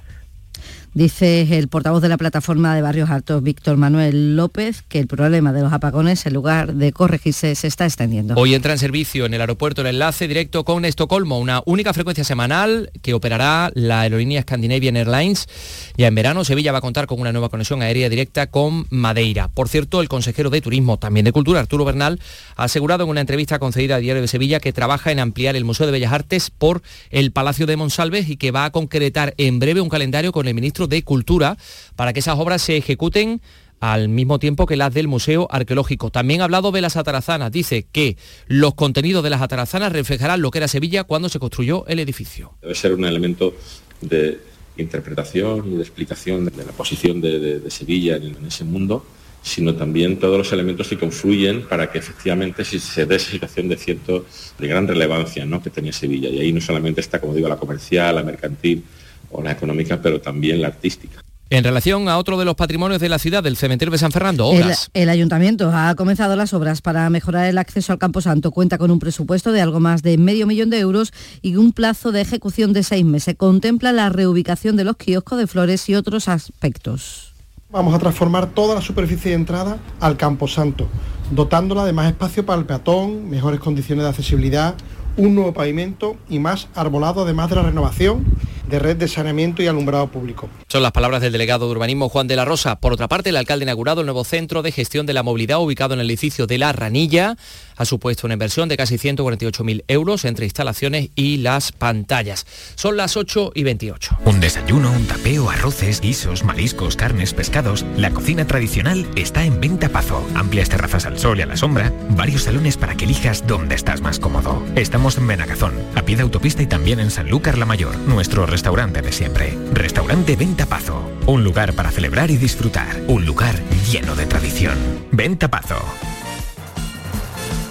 Dice 0.94 1.58
el 1.58 1.68
portavoz 1.68 2.02
de 2.02 2.10
la 2.10 2.18
plataforma 2.18 2.74
de 2.74 2.82
Barrios 2.82 3.12
Altos, 3.12 3.44
Víctor 3.44 3.78
Manuel 3.78 4.36
López, 4.36 4.82
que 4.82 4.98
el 4.98 5.06
problema 5.06 5.54
de 5.54 5.62
los 5.62 5.72
apagones, 5.72 6.26
en 6.26 6.34
lugar 6.34 6.74
de 6.74 6.92
corregirse, 6.92 7.54
se 7.54 7.68
está 7.68 7.86
extendiendo. 7.86 8.34
Hoy 8.38 8.56
entra 8.56 8.74
en 8.74 8.80
servicio 8.80 9.28
en 9.28 9.36
el 9.36 9.42
aeropuerto 9.42 9.82
el 9.82 9.88
enlace 9.88 10.28
directo 10.28 10.66
con 10.66 10.86
Estocolmo, 10.86 11.38
una 11.38 11.62
única 11.68 11.94
frecuencia 11.94 12.24
semanal 12.24 12.90
que 13.04 13.14
operará 13.14 13.72
la 13.76 14.02
aerolínea 14.02 14.42
Scandinavian 14.42 14.98
Airlines. 14.98 15.48
Ya 15.96 16.08
en 16.08 16.16
verano, 16.16 16.44
Sevilla 16.44 16.72
va 16.72 16.80
a 16.80 16.82
contar 16.82 17.06
con 17.06 17.20
una 17.20 17.32
nueva 17.32 17.50
conexión 17.50 17.84
aérea 17.84 18.10
directa 18.10 18.48
con 18.48 18.88
Madeira. 18.90 19.48
Por 19.48 19.70
cierto, 19.70 20.02
el 20.02 20.10
consejero 20.10 20.50
de 20.50 20.62
Turismo, 20.62 20.98
también 20.98 21.24
de 21.24 21.32
Cultura, 21.32 21.60
Arturo 21.60 21.86
Bernal, 21.86 22.20
ha 22.56 22.64
asegurado 22.64 23.04
en 23.04 23.12
una 23.12 23.22
entrevista 23.22 23.60
concedida 23.60 23.98
a 23.98 24.00
Diario 24.00 24.24
de 24.24 24.28
Sevilla 24.28 24.60
que 24.60 24.74
trabaja 24.74 25.12
en 25.12 25.20
ampliar 25.20 25.56
el 25.56 25.66
Museo 25.66 25.86
de 25.86 25.92
Bellas 25.92 26.14
Artes 26.14 26.50
por 26.50 26.82
el 27.12 27.32
Palacio 27.32 27.68
de 27.68 27.78
Monsalves 27.78 28.28
y 28.28 28.38
que 28.38 28.50
va 28.50 28.66
a 28.66 28.72
concretar 28.72 29.36
en 29.38 29.60
breve 29.60 29.82
un 29.82 29.90
calendario 29.90 30.32
con 30.32 30.48
el 30.48 30.56
ministro 30.56 30.79
de 30.88 31.04
Cultura 31.04 31.58
para 31.96 32.14
que 32.14 32.20
esas 32.20 32.38
obras 32.38 32.62
se 32.62 32.78
ejecuten 32.78 33.42
al 33.80 34.10
mismo 34.10 34.40
tiempo 34.40 34.66
que 34.66 34.76
las 34.76 34.94
del 34.94 35.08
Museo 35.08 35.48
Arqueológico. 35.50 36.10
También 36.10 36.42
ha 36.42 36.46
hablado 36.46 36.72
de 36.72 36.82
las 36.82 36.98
atarazanas. 36.98 37.52
Dice 37.52 37.88
que 37.92 38.18
los 38.48 38.76
contenidos 38.76 39.24
de 39.24 39.30
las 39.30 39.42
atarazanas 39.42 39.92
reflejarán 39.92 40.42
lo 40.42 40.52
que 40.52 40.60
era 40.60 40.68
Sevilla 40.68 41.04
cuando 41.04 41.30
se 41.30 41.40
construyó 41.40 41.86
el 41.88 42.00
edificio. 42.00 42.54
Debe 42.62 42.76
ser 42.76 42.94
un 42.94 43.06
elemento 43.06 43.56
de 44.02 44.40
interpretación 44.78 45.74
y 45.74 45.76
de 45.76 45.82
explicación 45.82 46.46
de 46.46 46.66
la 46.66 46.72
posición 46.72 47.22
de, 47.22 47.62
Sevilla 47.70 48.16
en, 48.16 48.46
ese 48.48 48.64
mundo, 48.64 49.06
sino 49.42 49.76
también 49.76 50.20
todos 50.20 50.38
los 50.38 50.52
elementos 50.54 50.88
que 50.88 50.98
confluyen 50.98 51.64
para 51.68 51.92
que 51.92 52.00
efectivamente 52.00 52.64
se 52.64 53.06
dé 53.06 53.16
esa 53.16 53.32
situación 53.32 53.68
de 53.68 53.78
cierto, 53.78 54.26
de 54.58 54.68
gran 54.68 54.88
relevancia 54.88 55.46
¿no? 55.46 55.62
que 55.62 55.70
tenía 55.70 55.94
Sevilla. 55.94 56.30
Y 56.30 56.40
ahí 56.40 56.54
no 56.54 56.62
solamente 56.62 57.02
está, 57.02 57.20
como 57.20 57.34
digo, 57.34 57.48
la 57.48 57.58
comercial, 57.58 58.16
la 58.16 58.24
mercantil, 58.24 58.84
o 59.32 59.42
la 59.42 59.52
económica, 59.52 60.00
pero 60.02 60.20
también 60.22 60.62
la 60.62 60.68
artística. 60.68 61.22
En 61.52 61.64
relación 61.64 62.08
a 62.10 62.20
otro 62.20 62.38
de 62.38 62.46
los 62.46 62.54
patrimonios 62.54 63.02
de 63.02 63.10
la 63.10 63.18
ciudad, 63.18 63.42
del 63.42 63.58
cementerio 63.58 63.92
de 63.92 63.98
San 63.98 64.12
Fernando, 64.12 64.46
obras. 64.46 64.92
El, 64.94 65.04
el, 65.04 65.10
ayuntamiento 65.10 65.72
ha 65.74 65.96
comenzado 65.96 66.36
las 66.36 66.54
obras 66.54 66.82
para 66.82 67.10
mejorar 67.10 67.48
el 67.48 67.58
acceso 67.58 67.92
al 67.92 67.98
Campo 67.98 68.22
Santo. 68.22 68.52
Cuenta 68.52 68.78
con 68.78 68.92
un 68.92 69.00
presupuesto 69.00 69.52
de 69.52 69.60
algo 69.60 69.80
más 69.80 70.04
de 70.04 70.20
medio 70.20 70.46
millón 70.46 70.70
de 70.70 70.78
euros 70.78 71.12
y 71.42 71.56
un 71.56 71.74
plazo 71.74 72.12
de 72.12 72.22
ejecución 72.22 72.72
de 72.72 72.84
seis 72.84 73.04
meses. 73.04 73.34
Contempla 73.36 73.92
la 73.92 74.10
reubicación 74.10 74.76
de 74.76 74.84
los 74.84 74.98
kioscos 74.98 75.40
de 75.40 75.48
flores 75.48 75.90
y 75.90 75.96
otros 75.96 76.28
aspectos. 76.28 77.34
Vamos 77.72 77.96
a 77.96 78.00
transformar 78.00 78.52
toda 78.52 78.76
la 78.76 78.82
superficie 78.82 79.32
de 79.32 79.36
entrada 79.36 79.80
al 80.00 80.18
Campo 80.18 80.48
Santo, 80.48 80.88
dotándola 81.32 81.84
de 81.84 81.94
más 81.94 82.12
espacio 82.12 82.46
para 82.46 82.60
el 82.60 82.68
peatón, 82.68 83.28
mejores 83.28 83.60
condiciones 83.60 84.04
de 84.04 84.10
accesibilidad, 84.10 84.76
un 85.18 85.34
nuevo 85.34 85.52
pavimento 85.52 86.16
y 86.30 86.38
más 86.38 86.68
arbolado, 86.76 87.24
además 87.24 87.50
de 87.50 87.56
la 87.56 87.64
renovación 87.64 88.24
de 88.70 88.80
red 88.80 88.98
de 88.98 89.08
saneamiento 89.08 89.64
y 89.64 89.68
alumbrado 89.68 90.08
público. 90.08 90.50
Son 90.68 90.84
las 90.84 90.92
palabras 90.92 91.22
del 91.22 91.32
delegado 91.32 91.66
de 91.66 91.72
urbanismo 91.72 92.10
Juan 92.10 92.28
de 92.28 92.36
la 92.36 92.46
Rosa. 92.46 92.80
Por 92.80 92.94
otra 92.94 93.08
parte, 93.08 93.30
el 93.30 93.38
alcalde 93.38 93.64
ha 93.64 93.68
inaugurado 93.68 94.02
el 94.02 94.06
nuevo 94.06 94.24
centro 94.24 94.62
de 94.62 94.72
gestión 94.72 95.06
de 95.06 95.14
la 95.14 95.24
movilidad 95.24 95.60
ubicado 95.60 95.96
en 95.96 96.00
el 96.00 96.10
edificio 96.10 96.46
de 96.48 96.60
La 96.60 96.72
Ranilla. 96.72 97.36
Ha 97.80 97.86
supuesto 97.86 98.28
una 98.28 98.34
inversión 98.34 98.68
de 98.68 98.76
casi 98.76 98.98
148.000 98.98 99.86
euros 99.88 100.26
entre 100.26 100.46
instalaciones 100.46 101.12
y 101.16 101.38
las 101.38 101.72
pantallas. 101.72 102.46
Son 102.76 102.98
las 102.98 103.16
8 103.16 103.54
y 103.56 103.64
28. 103.64 104.18
Un 104.26 104.42
desayuno, 104.42 104.92
un 104.92 105.08
tapeo, 105.08 105.50
arroces, 105.50 106.02
guisos, 106.02 106.44
mariscos, 106.44 106.98
carnes, 106.98 107.34
pescados. 107.34 107.86
La 107.96 108.12
cocina 108.12 108.46
tradicional 108.46 109.08
está 109.16 109.46
en 109.46 109.62
Venta 109.62 109.88
Pazo. 109.88 110.28
Amplias 110.36 110.68
terrazas 110.68 111.06
al 111.06 111.18
sol 111.18 111.40
y 111.40 111.44
a 111.44 111.46
la 111.46 111.56
sombra. 111.56 111.94
Varios 112.10 112.44
salones 112.44 112.76
para 112.76 112.96
que 112.96 113.06
elijas 113.06 113.48
dónde 113.48 113.76
estás 113.76 114.02
más 114.02 114.20
cómodo. 114.20 114.62
Estamos 114.76 115.18
en 115.18 115.28
Benagazón, 115.28 115.74
a 115.96 116.02
pie 116.02 116.18
de 116.18 116.24
autopista 116.24 116.62
y 116.62 116.68
también 116.68 117.00
en 117.00 117.12
Sanlúcar 117.12 117.58
la 117.58 117.66
Mayor, 117.66 117.98
nuestro 118.00 118.46
restaurante 118.46 119.02
de 119.02 119.14
siempre. 119.14 119.58
Restaurante 119.72 120.36
Venta 120.36 120.66
Pazo. 120.66 121.10
Un 121.28 121.46
lugar 121.46 121.72
para 121.72 121.92
celebrar 121.92 122.30
y 122.30 122.36
disfrutar. 122.36 123.00
Un 123.08 123.26
lugar 123.26 123.56
lleno 123.90 124.18
de 124.18 124.26
tradición. 124.26 124.78
Venta 125.14 125.48
Pazo. 125.48 125.80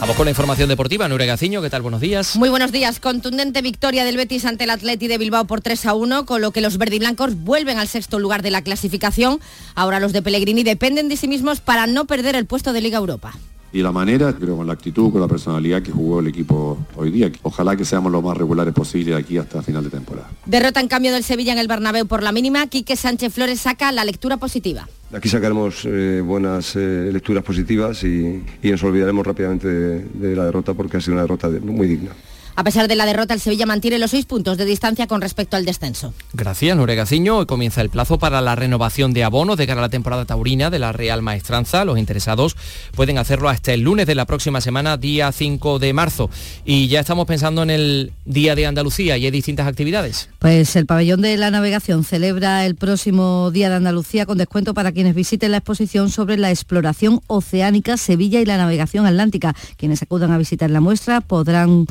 Vamos 0.01 0.15
con 0.15 0.27
la 0.27 0.31
información 0.31 0.69
deportiva. 0.69 1.09
Nuria 1.09 1.27
Gaciño, 1.27 1.61
¿qué 1.61 1.71
tal? 1.71 1.83
Buenos 1.83 2.01
días. 2.01 2.37
Muy 2.37 2.49
buenos 2.49 2.71
días. 2.71 3.01
Contundente 3.01 3.63
victoria 3.63 4.05
del 4.05 4.17
Betis 4.17 4.45
ante 4.45 4.65
el 4.65 4.71
Atleti 4.71 5.09
de 5.09 5.19
Bilbao 5.19 5.47
por 5.47 5.61
3 5.61 5.87
a 5.87 5.95
1, 5.95 6.25
con 6.25 6.41
lo 6.41 6.53
que 6.53 6.61
los 6.61 6.79
verdiblancos 6.79 7.35
vuelven 7.35 7.79
al 7.79 7.89
sexto 7.89 8.21
lugar 8.21 8.43
de 8.43 8.53
la 8.53 8.63
clasificación. 8.63 9.41
Ahora 9.75 9.99
los 9.99 10.13
de 10.13 10.23
Pellegrini 10.23 10.63
dependen 10.63 11.09
de 11.09 11.17
sí 11.17 11.27
mismos 11.27 11.61
para 11.61 11.89
no 11.89 12.07
perder 12.07 12.37
el 12.37 12.47
puesto 12.47 12.73
de 12.73 12.81
Liga 12.81 12.99
Europa 12.99 13.35
y 13.73 13.83
la 13.83 13.93
manera, 13.93 14.33
creo 14.33 14.57
con 14.57 14.67
la 14.67 14.73
actitud, 14.73 15.13
con 15.13 15.21
la 15.21 15.29
personalidad 15.29 15.83
que 15.83 15.93
jugó 15.93 16.21
el 16.21 16.29
equipo 16.29 16.79
hoy 16.97 17.11
día. 17.11 17.31
Ojalá 17.43 17.77
que 17.77 17.85
seamos 17.85 18.11
lo 18.11 18.23
más 18.23 18.37
regulares 18.37 18.73
posible 18.73 19.13
de 19.13 19.17
aquí 19.19 19.37
hasta 19.39 19.63
final 19.63 19.85
de 19.85 19.91
temporada. 19.91 20.29
Derrota 20.47 20.81
en 20.81 20.89
cambio 20.89 21.13
del 21.13 21.23
Sevilla 21.23 21.53
en 21.53 21.59
el 21.59 21.69
Bernabéu 21.69 22.07
por 22.07 22.23
la 22.23 22.33
mínima. 22.33 22.67
Quique 22.67 22.97
Sánchez 22.97 23.35
Flores 23.35 23.61
saca 23.61 23.93
la 23.93 24.05
lectura 24.05 24.39
positiva. 24.39 24.89
Aquí 25.13 25.29
sacaremos 25.29 25.85
eh, 25.85 26.23
buenas 26.25 26.77
eh, 26.77 27.11
lecturas 27.13 27.43
positivas 27.43 28.05
y, 28.05 28.43
nos 28.63 28.83
olvidaremos 28.83 29.27
rápidamente 29.27 29.69
de, 29.69 30.05
de 30.05 30.37
la 30.37 30.45
derrota 30.45 30.75
porque 30.75 30.99
ha 30.99 31.01
sido 31.01 31.15
una 31.15 31.23
derrota 31.23 31.49
muy 31.63 31.87
digna. 31.87 32.11
A 32.59 32.65
pesar 32.65 32.89
de 32.89 32.97
la 32.97 33.07
derrota, 33.07 33.35
el 33.35 33.41
Sevilla 33.41 33.67
mantiene 33.67 34.01
los 34.01 34.11
seis 34.11 34.27
puntos 34.27 34.59
de 34.59 34.65
distancia 34.65 35.07
con 35.07 35.21
respecto 35.21 35.57
al 35.57 35.65
descenso. 35.65 36.13
Gracias, 36.33 36.77
Noregaciño. 36.77 37.37
Hoy 37.37 37.47
comienza 37.47 37.83
el 37.83 37.89
plazo 37.89 38.19
para 38.19 38.41
la 38.41 38.57
renovación 38.57 39.13
de 39.13 39.23
abonos 39.23 39.57
de 39.59 39.69
cara 39.69 39.79
a 39.79 39.83
la 39.83 39.89
temporada 39.91 40.25
taurina 40.25 40.69
de 40.69 40.81
la 40.81 40.91
Real 40.91 41.23
Maestranza. 41.23 41.85
Los 41.85 42.01
interesados 42.01 42.57
pueden 42.97 43.17
hacerlo 43.19 43.49
hasta 43.49 43.73
el 43.73 43.83
lunes 43.83 44.09
de 44.09 44.17
la 44.17 44.27
próxima 44.27 44.61
semana, 44.61 44.97
día 44.97 45.31
5 45.31 45.79
de 45.79 45.93
marzo. 45.93 46.31
Y 46.65 46.89
ya 46.89 46.99
estamos 46.99 47.29
pensando 47.29 47.63
en 47.63 47.71
el 47.71 48.13
Día 48.25 48.57
de 48.57 48.67
Andalucía 48.67 49.17
y 49.17 49.25
hay 49.25 49.31
distintas 49.31 49.69
actividades. 49.69 50.29
Pues 50.41 50.75
el 50.75 50.87
pabellón 50.87 51.23
de 51.23 51.37
la 51.37 51.53
navegación 51.53 52.03
celebra 52.03 52.67
el 52.67 52.75
próximo 52.75 53.53
Día 53.53 53.71
de 53.71 53.77
Andalucía 53.77 54.27
con 54.27 54.37
descuento 54.37 54.75
para 54.75 54.91
quienes 54.91 55.15
visiten 55.15 55.53
la 55.53 55.59
exposición 55.59 56.11
sobre 56.11 56.37
la 56.37 56.51
exploración 56.51 57.21
oceánica 57.29 57.97
Sevilla 57.97 58.41
y 58.41 58.47
la 58.47 58.57
navegación 58.57 59.07
atlántica. 59.07 59.55
Quienes 59.77 60.03
acudan 60.03 60.33
a 60.33 60.39
visitar 60.39 60.71
la 60.71 60.81
muestra 60.81 61.21
podrán 61.21 61.87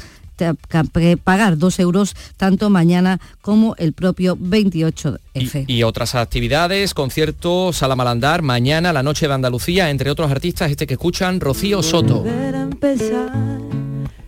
pagar 1.23 1.57
dos 1.57 1.79
euros 1.79 2.15
tanto 2.37 2.69
mañana 2.69 3.19
como 3.41 3.75
el 3.77 3.93
propio 3.93 4.37
28F. 4.37 5.65
Y, 5.67 5.73
y, 5.73 5.83
otras 5.83 6.15
actividades, 6.15 6.93
conciertos, 6.93 7.77
sala 7.77 7.95
malandar, 7.95 8.41
mañana, 8.41 8.93
la 8.93 9.03
noche 9.03 9.27
de 9.27 9.33
Andalucía, 9.33 9.89
entre 9.89 10.11
otros 10.11 10.31
artistas, 10.31 10.71
este 10.71 10.87
que 10.87 10.93
escuchan, 10.95 11.39
Rocío 11.39 11.81
Soto. 11.83 12.23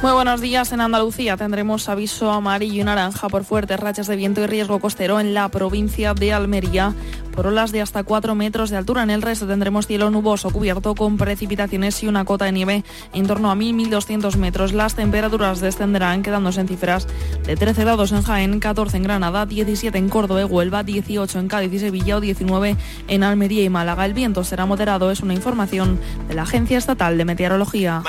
Muy 0.00 0.12
buenos 0.12 0.40
días. 0.40 0.70
En 0.70 0.80
Andalucía 0.80 1.36
tendremos 1.36 1.88
aviso 1.88 2.30
amarillo 2.30 2.82
y 2.82 2.84
naranja 2.84 3.28
por 3.28 3.42
fuertes 3.42 3.80
rachas 3.80 4.06
de 4.06 4.14
viento 4.14 4.40
y 4.40 4.46
riesgo 4.46 4.78
costero 4.78 5.18
en 5.18 5.34
la 5.34 5.48
provincia 5.48 6.14
de 6.14 6.32
Almería 6.32 6.94
por 7.38 7.46
olas 7.46 7.70
de 7.70 7.80
hasta 7.80 8.02
4 8.02 8.34
metros 8.34 8.68
de 8.68 8.76
altura. 8.76 9.04
En 9.04 9.10
el 9.10 9.22
resto 9.22 9.46
tendremos 9.46 9.86
cielo 9.86 10.10
nuboso 10.10 10.50
cubierto 10.50 10.96
con 10.96 11.16
precipitaciones 11.16 12.02
y 12.02 12.08
una 12.08 12.24
cota 12.24 12.46
de 12.46 12.50
nieve 12.50 12.84
en 13.12 13.28
torno 13.28 13.48
a 13.48 13.54
1.000-1.200 13.54 14.34
metros. 14.34 14.72
Las 14.72 14.96
temperaturas 14.96 15.60
descenderán 15.60 16.24
quedándose 16.24 16.60
en 16.62 16.66
cifras 16.66 17.06
de 17.44 17.54
13 17.54 17.84
grados 17.84 18.10
en 18.10 18.22
Jaén, 18.22 18.58
14 18.58 18.96
en 18.96 19.02
Granada, 19.04 19.46
17 19.46 19.96
en 19.96 20.08
Córdoba 20.08 20.46
Huelva, 20.46 20.82
18 20.82 21.38
en 21.38 21.46
Cádiz 21.46 21.72
y 21.74 21.78
Sevilla 21.78 22.16
o 22.16 22.20
19 22.20 22.76
en 23.06 23.22
Almería 23.22 23.62
y 23.62 23.68
Málaga. 23.68 24.04
El 24.04 24.14
viento 24.14 24.42
será 24.42 24.66
moderado, 24.66 25.12
es 25.12 25.20
una 25.20 25.34
información 25.34 26.00
de 26.26 26.34
la 26.34 26.42
Agencia 26.42 26.76
Estatal 26.76 27.16
de 27.16 27.24
Meteorología. 27.24 28.02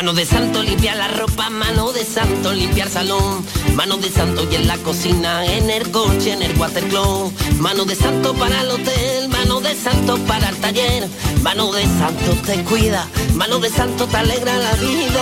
De 1.88 2.04
santo 2.04 2.52
limpiar 2.52 2.90
salón, 2.90 3.44
mano 3.74 3.98
de 3.98 4.10
santo 4.10 4.46
y 4.52 4.56
en 4.56 4.68
la 4.68 4.78
cocina, 4.80 5.46
en 5.46 5.70
el 5.70 5.90
coche, 5.90 6.34
en 6.34 6.44
el 6.44 6.56
watercloak, 6.60 7.32
mano 7.60 7.86
de 7.86 7.96
santo 7.96 8.34
para 8.34 8.62
el 8.62 8.70
hotel 8.70 9.30
mano 9.30 9.62
de 9.62 9.74
santo 9.76 10.18
para 10.28 10.50
el 10.50 10.58
taller, 10.58 11.08
mano 11.42 11.72
de 11.72 11.84
santo 11.84 12.36
te 12.46 12.64
cuida, 12.64 13.08
mano 13.34 13.60
de 13.60 13.70
santo 13.70 14.06
te 14.08 14.18
alegra 14.18 14.58
la 14.58 14.74
vida, 14.74 15.22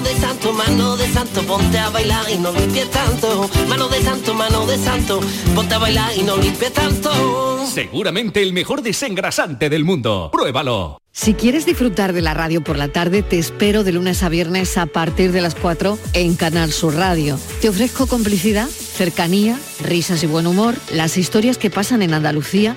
mano 0.00 0.14
de 0.14 0.20
santo, 0.20 0.52
mano 0.52 0.96
de 0.96 1.06
santo, 1.08 1.42
ponte 1.42 1.78
a 1.78 1.90
bailar 1.90 2.24
y 2.30 2.38
no 2.38 2.52
limpies 2.52 2.90
tanto, 2.90 3.50
mano 3.68 3.88
de 3.88 4.00
santo, 4.00 4.32
mano 4.32 4.66
de 4.66 4.78
santo, 4.78 5.20
ponte 5.54 5.74
a 5.74 5.78
bailar 5.78 6.10
y 6.16 6.22
no 6.22 6.38
limpies 6.38 6.72
tanto. 6.72 7.66
Seguramente 7.66 8.42
el 8.42 8.54
mejor 8.54 8.80
desengrasante 8.80 9.68
del 9.68 9.84
mundo. 9.84 10.30
Pruébalo. 10.32 10.98
Si 11.12 11.34
quieres 11.34 11.66
disfrutar 11.66 12.14
de 12.14 12.22
la 12.22 12.32
radio 12.32 12.64
por 12.64 12.78
la 12.78 12.88
tarde, 12.88 13.22
te 13.22 13.38
espero 13.38 13.84
de 13.84 13.92
lunes 13.92 14.22
a 14.22 14.30
viernes 14.30 14.78
a 14.78 14.86
partir 14.86 15.32
de 15.32 15.42
las 15.42 15.54
4 15.54 15.98
en 16.14 16.34
Canal 16.34 16.72
Sur 16.72 16.94
Radio. 16.94 17.38
Te 17.60 17.68
ofrezco 17.68 18.06
complicidad, 18.06 18.68
cercanía, 18.68 19.58
risas 19.82 20.22
y 20.22 20.26
buen 20.26 20.46
humor, 20.46 20.76
las 20.94 21.18
historias 21.18 21.58
que 21.58 21.68
pasan 21.68 22.00
en 22.00 22.14
Andalucía, 22.14 22.76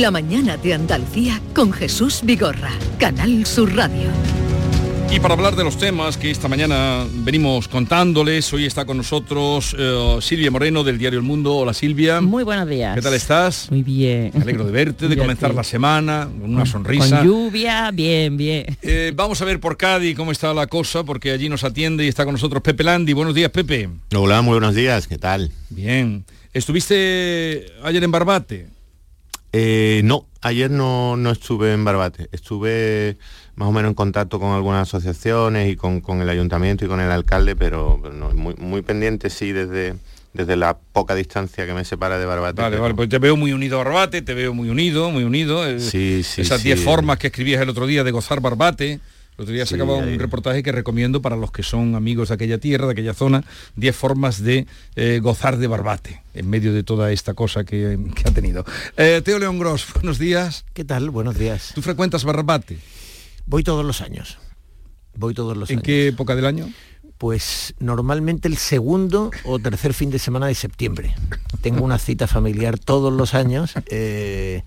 La 0.00 0.10
Mañana 0.10 0.56
de 0.56 0.74
Andalucía 0.74 1.40
con 1.54 1.72
Jesús 1.72 2.22
Vigorra, 2.24 2.72
Canal 2.98 3.46
Sur 3.46 3.76
Radio. 3.76 4.10
Y 5.08 5.20
para 5.20 5.34
hablar 5.34 5.54
de 5.54 5.62
los 5.62 5.78
temas 5.78 6.16
que 6.16 6.32
esta 6.32 6.48
mañana 6.48 7.06
venimos 7.18 7.68
contándoles, 7.68 8.52
hoy 8.52 8.64
está 8.64 8.86
con 8.86 8.96
nosotros 8.96 9.76
eh, 9.78 10.16
Silvia 10.20 10.50
Moreno 10.50 10.82
del 10.82 10.98
diario 10.98 11.20
El 11.20 11.24
Mundo. 11.24 11.54
Hola 11.54 11.72
Silvia. 11.74 12.20
Muy 12.20 12.42
buenos 12.42 12.68
días. 12.68 12.96
¿Qué 12.96 13.02
tal 13.02 13.14
estás? 13.14 13.70
Muy 13.70 13.84
bien. 13.84 14.32
Me 14.34 14.42
alegro 14.42 14.64
de 14.64 14.72
verte, 14.72 15.06
de 15.06 15.16
comenzar 15.16 15.54
la 15.54 15.62
semana 15.62 16.28
con 16.40 16.52
una 16.52 16.66
sonrisa. 16.66 17.18
Con 17.18 17.26
lluvia, 17.28 17.92
bien, 17.92 18.36
bien. 18.36 18.76
Eh, 18.82 19.12
vamos 19.14 19.40
a 19.42 19.44
ver 19.44 19.60
por 19.60 19.76
Cádiz 19.76 20.16
cómo 20.16 20.32
está 20.32 20.52
la 20.52 20.66
cosa, 20.66 21.04
porque 21.04 21.30
allí 21.30 21.48
nos 21.48 21.62
atiende 21.62 22.04
y 22.04 22.08
está 22.08 22.24
con 22.24 22.32
nosotros 22.32 22.62
Pepe 22.62 22.82
Landi. 22.82 23.12
Buenos 23.12 23.34
días, 23.34 23.50
Pepe. 23.50 23.88
Hola, 24.12 24.42
muy 24.42 24.54
buenos 24.54 24.74
días, 24.74 25.06
¿qué 25.06 25.18
tal? 25.18 25.52
Bien. 25.70 26.24
¿Estuviste 26.52 27.66
ayer 27.84 28.02
en 28.02 28.10
Barbate? 28.10 28.73
Eh, 29.56 30.00
no, 30.02 30.26
ayer 30.40 30.68
no, 30.68 31.16
no 31.16 31.30
estuve 31.30 31.72
en 31.72 31.84
Barbate. 31.84 32.28
Estuve 32.32 33.18
más 33.54 33.68
o 33.68 33.72
menos 33.72 33.90
en 33.90 33.94
contacto 33.94 34.40
con 34.40 34.50
algunas 34.50 34.88
asociaciones 34.88 35.70
y 35.70 35.76
con, 35.76 36.00
con 36.00 36.20
el 36.20 36.28
ayuntamiento 36.28 36.84
y 36.84 36.88
con 36.88 36.98
el 36.98 37.08
alcalde, 37.08 37.54
pero, 37.54 38.00
pero 38.02 38.12
no, 38.12 38.30
muy, 38.30 38.54
muy 38.56 38.82
pendiente 38.82 39.30
sí 39.30 39.52
desde, 39.52 39.94
desde 40.32 40.56
la 40.56 40.76
poca 40.76 41.14
distancia 41.14 41.66
que 41.66 41.72
me 41.72 41.84
separa 41.84 42.18
de 42.18 42.26
Barbate. 42.26 42.60
Vale, 42.60 42.78
vale, 42.78 42.94
pues 42.94 43.08
te 43.08 43.18
veo 43.20 43.36
muy 43.36 43.52
unido 43.52 43.80
a 43.80 43.84
Barbate, 43.84 44.22
te 44.22 44.34
veo 44.34 44.52
muy 44.54 44.70
unido, 44.70 45.12
muy 45.12 45.22
unido. 45.22 45.78
Sí, 45.78 46.24
sí, 46.24 46.40
Esas 46.40 46.60
sí. 46.60 46.70
10 46.70 46.80
formas 46.80 47.18
que 47.18 47.28
escribías 47.28 47.62
el 47.62 47.68
otro 47.68 47.86
día 47.86 48.02
de 48.02 48.10
gozar 48.10 48.40
Barbate. 48.40 48.98
El 49.36 49.42
otro 49.42 49.54
día 49.54 49.66
Sí, 49.66 49.72
sacaba 49.74 49.96
un 49.96 50.18
reportaje 50.18 50.62
que 50.62 50.70
recomiendo 50.70 51.20
para 51.20 51.36
los 51.36 51.50
que 51.50 51.62
son 51.64 51.94
amigos 51.96 52.28
de 52.28 52.34
aquella 52.34 52.58
tierra, 52.58 52.86
de 52.86 52.92
aquella 52.92 53.14
zona, 53.14 53.42
10 53.76 53.96
formas 53.96 54.42
de 54.42 54.66
eh, 54.94 55.18
gozar 55.22 55.56
de 55.58 55.66
Barbate 55.66 56.22
en 56.34 56.48
medio 56.48 56.72
de 56.72 56.84
toda 56.84 57.10
esta 57.10 57.34
cosa 57.34 57.64
que, 57.64 57.98
que 58.14 58.28
ha 58.28 58.32
tenido. 58.32 58.64
Eh, 58.96 59.22
Teo 59.24 59.38
León 59.40 59.58
Gross, 59.58 59.86
buenos 59.94 60.18
días. 60.18 60.64
¿Qué 60.72 60.84
tal? 60.84 61.10
Buenos 61.10 61.36
días. 61.36 61.72
¿Tú 61.74 61.82
frecuentas 61.82 62.24
Barbate? 62.24 62.78
Voy 63.46 63.64
todos 63.64 63.84
los 63.84 64.00
años. 64.00 64.38
Voy 65.16 65.34
todos 65.34 65.56
los 65.56 65.68
¿En 65.70 65.78
años. 65.78 65.84
qué 65.84 66.08
época 66.08 66.34
del 66.36 66.46
año? 66.46 66.70
Pues 67.18 67.74
normalmente 67.78 68.48
el 68.48 68.56
segundo 68.56 69.30
o 69.44 69.58
tercer 69.58 69.94
fin 69.94 70.10
de 70.10 70.18
semana 70.18 70.46
de 70.46 70.54
septiembre. 70.54 71.14
Tengo 71.60 71.84
una 71.84 71.98
cita 71.98 72.26
familiar 72.26 72.78
todos 72.78 73.12
los 73.12 73.34
años. 73.34 73.74
eh, 73.90 74.62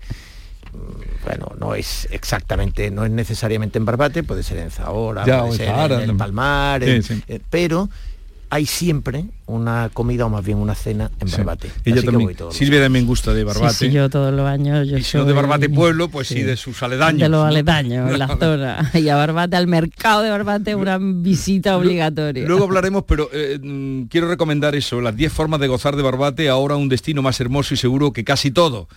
bueno, 1.24 1.52
no 1.58 1.74
es 1.74 2.08
exactamente, 2.10 2.90
no 2.90 3.04
es 3.04 3.10
necesariamente 3.10 3.78
en 3.78 3.84
Barbate, 3.84 4.22
puede 4.22 4.42
ser 4.42 4.58
en 4.58 4.70
Zahora, 4.70 5.24
Ya, 5.26 5.40
puede 5.40 5.52
en 5.52 5.56
ser 5.58 5.66
Zahara, 5.68 6.02
en 6.02 6.10
el. 6.10 6.16
Palmar, 6.16 6.82
Sí, 6.84 6.90
en- 6.90 7.02
sí. 7.02 7.22
eh, 7.28 7.40
pero 7.50 7.88
hay 8.50 8.64
siempre 8.64 9.26
una 9.44 9.90
comida 9.92 10.24
o 10.24 10.30
más 10.30 10.42
bien 10.42 10.56
una 10.56 10.74
cena 10.74 11.10
en 11.20 11.30
Barbate. 11.30 11.68
Ella 11.84 11.96
Así 11.98 12.06
que 12.06 12.12
también. 12.12 12.36
Silvia 12.50 12.80
también 12.80 13.04
gusta 13.06 13.34
de 13.34 13.44
Barbate. 13.44 13.74
Sí, 13.74 13.86
sí, 13.88 13.92
yo 13.92 14.08
todos 14.08 14.32
los 14.32 14.46
años. 14.46 14.88
Yo 14.88 14.96
y 14.96 15.02
si 15.02 15.18
no 15.18 15.24
de 15.26 15.32
soy- 15.32 15.36
Barbate 15.36 15.68
Pueblo, 15.68 16.08
pues 16.08 16.28
sí, 16.28 16.42
de 16.42 16.56
sus 16.56 16.82
aledaños. 16.82 17.20
De 17.20 17.28
los 17.28 17.40
¿no? 17.42 17.46
aledaños, 17.46 18.10
en 18.10 18.18
la 18.18 18.26
zona. 18.28 18.90
Y 18.94 19.06
a 19.10 19.16
Barbate, 19.16 19.54
al 19.54 19.66
mercado 19.66 20.22
de 20.22 20.30
Barbate, 20.30 20.74
una 20.74 20.96
visita 20.98 21.76
obligatoria. 21.76 22.46
Luego 22.46 22.64
hablaremos, 22.68 23.04
pero 23.06 23.28
eh, 23.34 23.58
mm, 23.62 24.04
quiero 24.04 24.28
recomendar 24.28 24.74
eso, 24.74 25.02
las 25.02 25.14
10 25.14 25.30
formas 25.30 25.60
de 25.60 25.66
gozar 25.68 25.94
de 25.96 26.02
Barbate, 26.02 26.48
ahora 26.48 26.76
un 26.76 26.88
destino 26.88 27.20
más 27.20 27.38
hermoso 27.42 27.74
y 27.74 27.76
seguro 27.76 28.14
que 28.14 28.24
casi 28.24 28.50
todo. 28.50 28.88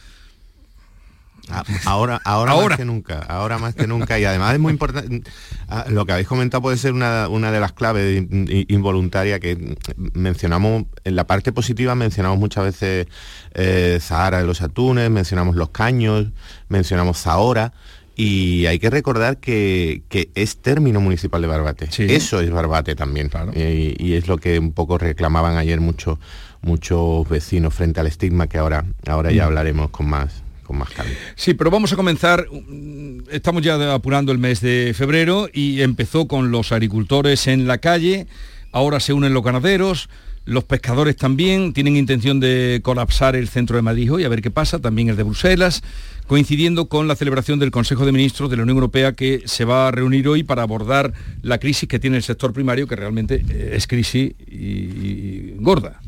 Ahora, 1.86 2.22
ahora, 2.24 2.52
Ahora. 2.52 2.70
más 2.70 2.78
que 2.78 2.86
nunca, 2.86 3.20
ahora 3.20 3.58
más 3.58 3.76
que 3.76 3.88
nunca. 3.88 4.18
Y 4.20 4.26
además 4.26 4.54
es 4.54 4.60
muy 4.60 4.72
importante, 4.74 5.24
ah, 5.68 5.86
lo 5.90 6.06
que 6.06 6.14
habéis 6.14 6.28
comentado 6.28 6.62
puede 6.62 6.78
ser 6.78 6.94
una, 6.94 7.28
una 7.28 7.52
de 7.52 7.60
las 7.60 7.74
claves 7.74 8.18
in- 8.18 8.48
in- 8.50 8.66
involuntaria 8.70 9.40
que 9.40 9.76
mencionamos, 10.14 10.86
en 11.04 11.16
la 11.16 11.26
parte 11.28 11.52
positiva 11.52 11.96
mencionamos 11.96 12.38
muchas 12.40 12.64
veces 12.66 13.08
eh, 13.54 14.00
Zahara 14.02 14.40
de 14.40 14.46
los 14.46 14.62
Atunes, 14.62 15.10
mencionamos 15.10 15.56
Los 15.56 15.70
Caños, 15.70 16.28
mencionamos 16.70 17.18
Zahora. 17.18 17.74
Y 18.14 18.66
hay 18.66 18.78
que 18.78 18.90
recordar 18.90 19.38
que, 19.38 20.04
que 20.10 20.30
es 20.36 20.58
término 20.58 21.00
municipal 21.00 21.42
de 21.42 21.48
Barbate. 21.48 21.88
Eso 22.14 22.42
es 22.42 22.52
Barbate 22.52 22.94
también. 22.94 23.32
Y, 23.56 23.96
y 23.98 24.14
es 24.14 24.28
lo 24.28 24.38
que 24.38 24.60
un 24.60 24.74
poco 24.74 24.98
reclamaban 24.98 25.56
ayer 25.58 25.80
muchos 25.80 26.20
muchos 26.62 27.28
vecinos 27.28 27.74
frente 27.74 28.00
al 28.02 28.06
estigma 28.08 28.46
que 28.48 28.60
ahora, 28.60 28.86
ahora 29.08 29.32
ya 29.32 29.46
Mm. 29.46 29.48
hablaremos 29.48 29.90
con 29.90 30.08
más, 30.08 30.44
más. 30.74 30.90
Sí, 31.36 31.54
pero 31.54 31.72
vamos 31.72 31.94
a 31.94 31.96
comenzar, 31.96 32.48
mm, 32.50 33.24
estamos 33.32 33.62
ya 33.62 33.94
apurando 33.94 34.32
el 34.32 34.38
mes 34.38 34.62
de 34.62 34.94
febrero 34.96 35.50
y 35.52 35.82
empezó 35.82 36.28
con 36.28 36.52
los 36.52 36.72
agricultores 36.72 37.48
en 37.48 37.68
la 37.68 37.80
calle, 37.80 38.28
ahora 38.72 39.00
se 39.00 39.14
unen 39.14 39.34
los 39.34 39.44
ganaderos, 39.44 40.10
los 40.46 40.64
pescadores 40.64 41.16
también 41.16 41.72
tienen 41.72 41.96
intención 41.96 42.40
de 42.40 42.82
colapsar 42.84 43.36
el 43.36 43.48
centro 43.48 43.76
de 43.76 43.84
Madrid 43.84 44.12
hoy, 44.12 44.24
a 44.24 44.30
ver 44.30 44.42
qué 44.42 44.50
pasa, 44.50 44.80
también 44.80 45.10
el 45.10 45.16
de 45.16 45.24
Bruselas, 45.24 45.84
coincidiendo 46.26 46.88
con 46.88 47.08
la 47.08 47.16
celebración 47.16 47.60
del 47.60 47.72
Consejo 47.72 48.06
de 48.06 48.12
Ministros 48.12 48.50
de 48.50 48.58
la 48.58 48.64
Unión 48.64 48.78
Europea 48.78 49.14
que 49.14 49.44
se 49.46 49.66
va 49.66 49.88
a 49.88 49.92
reunir 49.92 50.28
hoy 50.28 50.44
para 50.44 50.64
abordar 50.64 51.14
la 51.44 51.60
crisis 51.60 51.88
que 51.88 52.00
tiene 52.00 52.18
el 52.18 52.24
sector 52.24 52.54
primario, 52.54 52.88
que 52.88 52.96
realmente 52.96 53.44
eh, 53.48 53.74
es 53.76 53.86
crisis 53.86 54.34
y 54.50 55.54
gorda. 55.60 56.02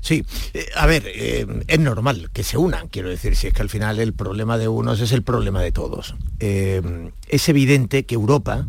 Sí, 0.00 0.24
eh, 0.54 0.66
a 0.76 0.86
ver, 0.86 1.04
eh, 1.06 1.46
es 1.66 1.78
normal 1.78 2.30
que 2.32 2.42
se 2.42 2.56
unan, 2.56 2.88
quiero 2.88 3.08
decir, 3.08 3.36
si 3.36 3.48
es 3.48 3.52
que 3.52 3.62
al 3.62 3.68
final 3.68 3.98
el 4.00 4.12
problema 4.12 4.58
de 4.58 4.68
unos 4.68 5.00
es 5.00 5.12
el 5.12 5.22
problema 5.22 5.60
de 5.62 5.72
todos. 5.72 6.14
Eh, 6.38 7.10
es 7.28 7.48
evidente 7.48 8.04
que 8.04 8.14
Europa 8.14 8.66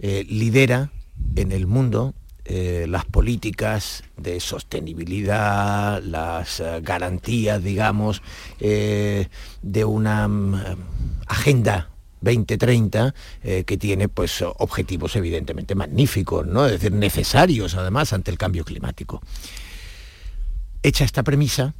lidera 0.00 0.90
en 1.34 1.50
el 1.50 1.66
mundo 1.66 2.12
las 2.44 3.06
políticas 3.06 4.04
de 4.18 4.38
sostenibilidad, 4.38 6.02
las 6.02 6.62
garantías, 6.82 7.62
digamos, 7.62 8.20
de 8.58 9.84
una 9.86 10.28
mm, 10.28 10.54
agenda 11.26 11.94
2030 12.24 13.14
eh, 13.42 13.64
que 13.64 13.76
tiene 13.76 14.08
pues 14.08 14.42
objetivos 14.42 15.14
evidentemente 15.16 15.74
magníficos, 15.74 16.46
¿no? 16.46 16.66
Es 16.66 16.72
decir, 16.72 16.92
necesarios 16.92 17.74
además 17.76 18.12
ante 18.12 18.30
el 18.30 18.38
cambio 18.38 18.64
climático 18.64 19.22
hecha 20.84 21.04
esta 21.04 21.22
premisa, 21.22 21.74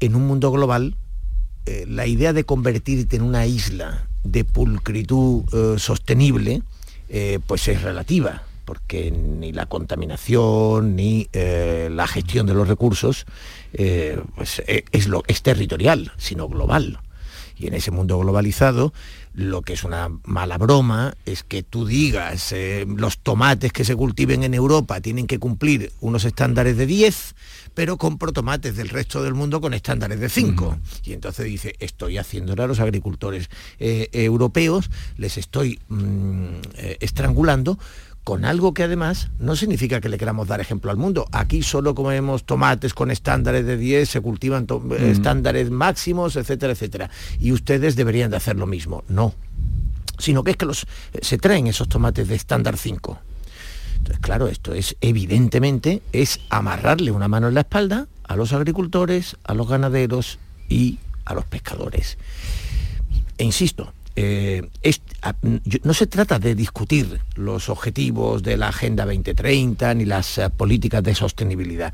en 0.00 0.14
un 0.14 0.26
mundo 0.26 0.50
global, 0.50 0.96
eh, 1.66 1.86
la 1.88 2.06
idea 2.06 2.32
de 2.32 2.44
convertirte 2.44 3.16
en 3.16 3.22
una 3.22 3.46
isla 3.46 4.08
de 4.24 4.44
pulcritud 4.44 5.44
eh, 5.52 5.78
sostenible, 5.78 6.62
eh, 7.08 7.38
pues 7.46 7.68
es 7.68 7.82
relativa, 7.82 8.42
porque 8.64 9.10
ni 9.10 9.52
la 9.52 9.66
contaminación 9.66 10.96
ni 10.96 11.28
la 11.32 12.06
gestión 12.06 12.46
de 12.46 12.54
los 12.54 12.68
recursos 12.68 13.26
pues, 14.36 14.62
es, 14.66 15.08
lo, 15.08 15.24
es 15.26 15.42
territorial, 15.42 16.12
sino 16.18 16.48
global. 16.48 17.00
Y 17.56 17.66
en 17.66 17.74
ese 17.74 17.90
mundo 17.90 18.18
globalizado, 18.18 18.92
lo 19.34 19.62
que 19.62 19.72
es 19.72 19.82
una 19.82 20.08
mala 20.24 20.56
broma 20.56 21.14
es 21.26 21.42
que 21.42 21.64
tú 21.64 21.84
digas, 21.84 22.54
los 22.86 23.18
tomates 23.18 23.72
que 23.72 23.84
se 23.84 23.96
cultiven 23.96 24.44
en 24.44 24.54
Europa 24.54 25.00
tienen 25.00 25.26
que 25.26 25.40
cumplir 25.40 25.92
unos 26.00 26.24
estándares 26.24 26.76
de 26.76 26.86
10, 26.86 27.34
pero 27.80 27.96
compro 27.96 28.30
tomates 28.30 28.76
del 28.76 28.90
resto 28.90 29.22
del 29.22 29.32
mundo 29.32 29.58
con 29.58 29.72
estándares 29.72 30.20
de 30.20 30.28
5. 30.28 30.76
Y 31.04 31.14
entonces 31.14 31.46
dice, 31.46 31.76
estoy 31.78 32.18
haciéndole 32.18 32.62
a 32.62 32.66
los 32.66 32.78
agricultores 32.78 33.48
eh, 33.78 34.10
europeos, 34.12 34.90
les 35.16 35.38
estoy 35.38 35.80
mm, 35.88 36.44
eh, 36.74 36.98
estrangulando 37.00 37.78
con 38.22 38.44
algo 38.44 38.74
que 38.74 38.82
además 38.82 39.30
no 39.38 39.56
significa 39.56 40.02
que 40.02 40.10
le 40.10 40.18
queramos 40.18 40.46
dar 40.46 40.60
ejemplo 40.60 40.90
al 40.90 40.98
mundo. 40.98 41.26
Aquí 41.32 41.62
solo 41.62 41.94
comemos 41.94 42.44
tomates 42.44 42.92
con 42.92 43.10
estándares 43.10 43.64
de 43.64 43.78
10, 43.78 44.06
se 44.06 44.20
cultivan 44.20 44.66
estándares 44.98 45.70
máximos, 45.70 46.36
etcétera, 46.36 46.74
etcétera. 46.74 47.10
Y 47.38 47.52
ustedes 47.52 47.96
deberían 47.96 48.30
de 48.30 48.36
hacer 48.36 48.56
lo 48.56 48.66
mismo. 48.66 49.04
No. 49.08 49.32
Sino 50.18 50.44
que 50.44 50.50
es 50.50 50.58
que 50.58 50.66
los, 50.66 50.86
se 51.22 51.38
traen 51.38 51.66
esos 51.66 51.88
tomates 51.88 52.28
de 52.28 52.34
estándar 52.34 52.76
5. 52.76 53.29
Entonces, 54.00 54.20
claro, 54.20 54.48
esto 54.48 54.72
es 54.72 54.96
evidentemente 55.02 56.00
es 56.12 56.40
amarrarle 56.48 57.10
una 57.10 57.28
mano 57.28 57.48
en 57.48 57.54
la 57.54 57.60
espalda 57.60 58.08
a 58.24 58.34
los 58.34 58.54
agricultores, 58.54 59.36
a 59.44 59.52
los 59.54 59.68
ganaderos 59.68 60.38
y 60.68 60.98
a 61.26 61.34
los 61.34 61.44
pescadores. 61.44 62.16
E 63.36 63.44
insisto, 63.44 63.92
eh, 64.16 64.68
no 65.82 65.94
se 65.94 66.06
trata 66.06 66.38
de 66.38 66.54
discutir 66.54 67.20
los 67.36 67.68
objetivos 67.68 68.42
de 68.42 68.56
la 68.56 68.68
Agenda 68.68 69.04
2030 69.04 69.94
ni 69.94 70.06
las 70.06 70.38
eh, 70.38 70.48
políticas 70.48 71.02
de 71.02 71.14
sostenibilidad. 71.14 71.92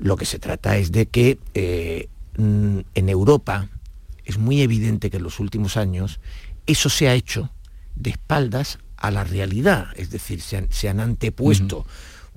Lo 0.00 0.16
que 0.16 0.26
se 0.26 0.40
trata 0.40 0.76
es 0.76 0.90
de 0.90 1.06
que 1.06 1.38
eh, 1.54 2.08
mm, 2.38 2.80
en 2.94 3.08
Europa 3.08 3.68
es 4.24 4.38
muy 4.38 4.62
evidente 4.62 5.10
que 5.10 5.18
en 5.18 5.22
los 5.22 5.38
últimos 5.38 5.76
años 5.76 6.18
eso 6.66 6.88
se 6.88 7.08
ha 7.08 7.14
hecho 7.14 7.50
de 7.94 8.10
espaldas 8.10 8.78
a 8.96 9.10
la 9.10 9.24
realidad, 9.24 9.88
es 9.96 10.10
decir, 10.10 10.40
se 10.40 10.56
han, 10.56 10.72
se 10.72 10.88
han 10.88 11.00
antepuesto 11.00 11.86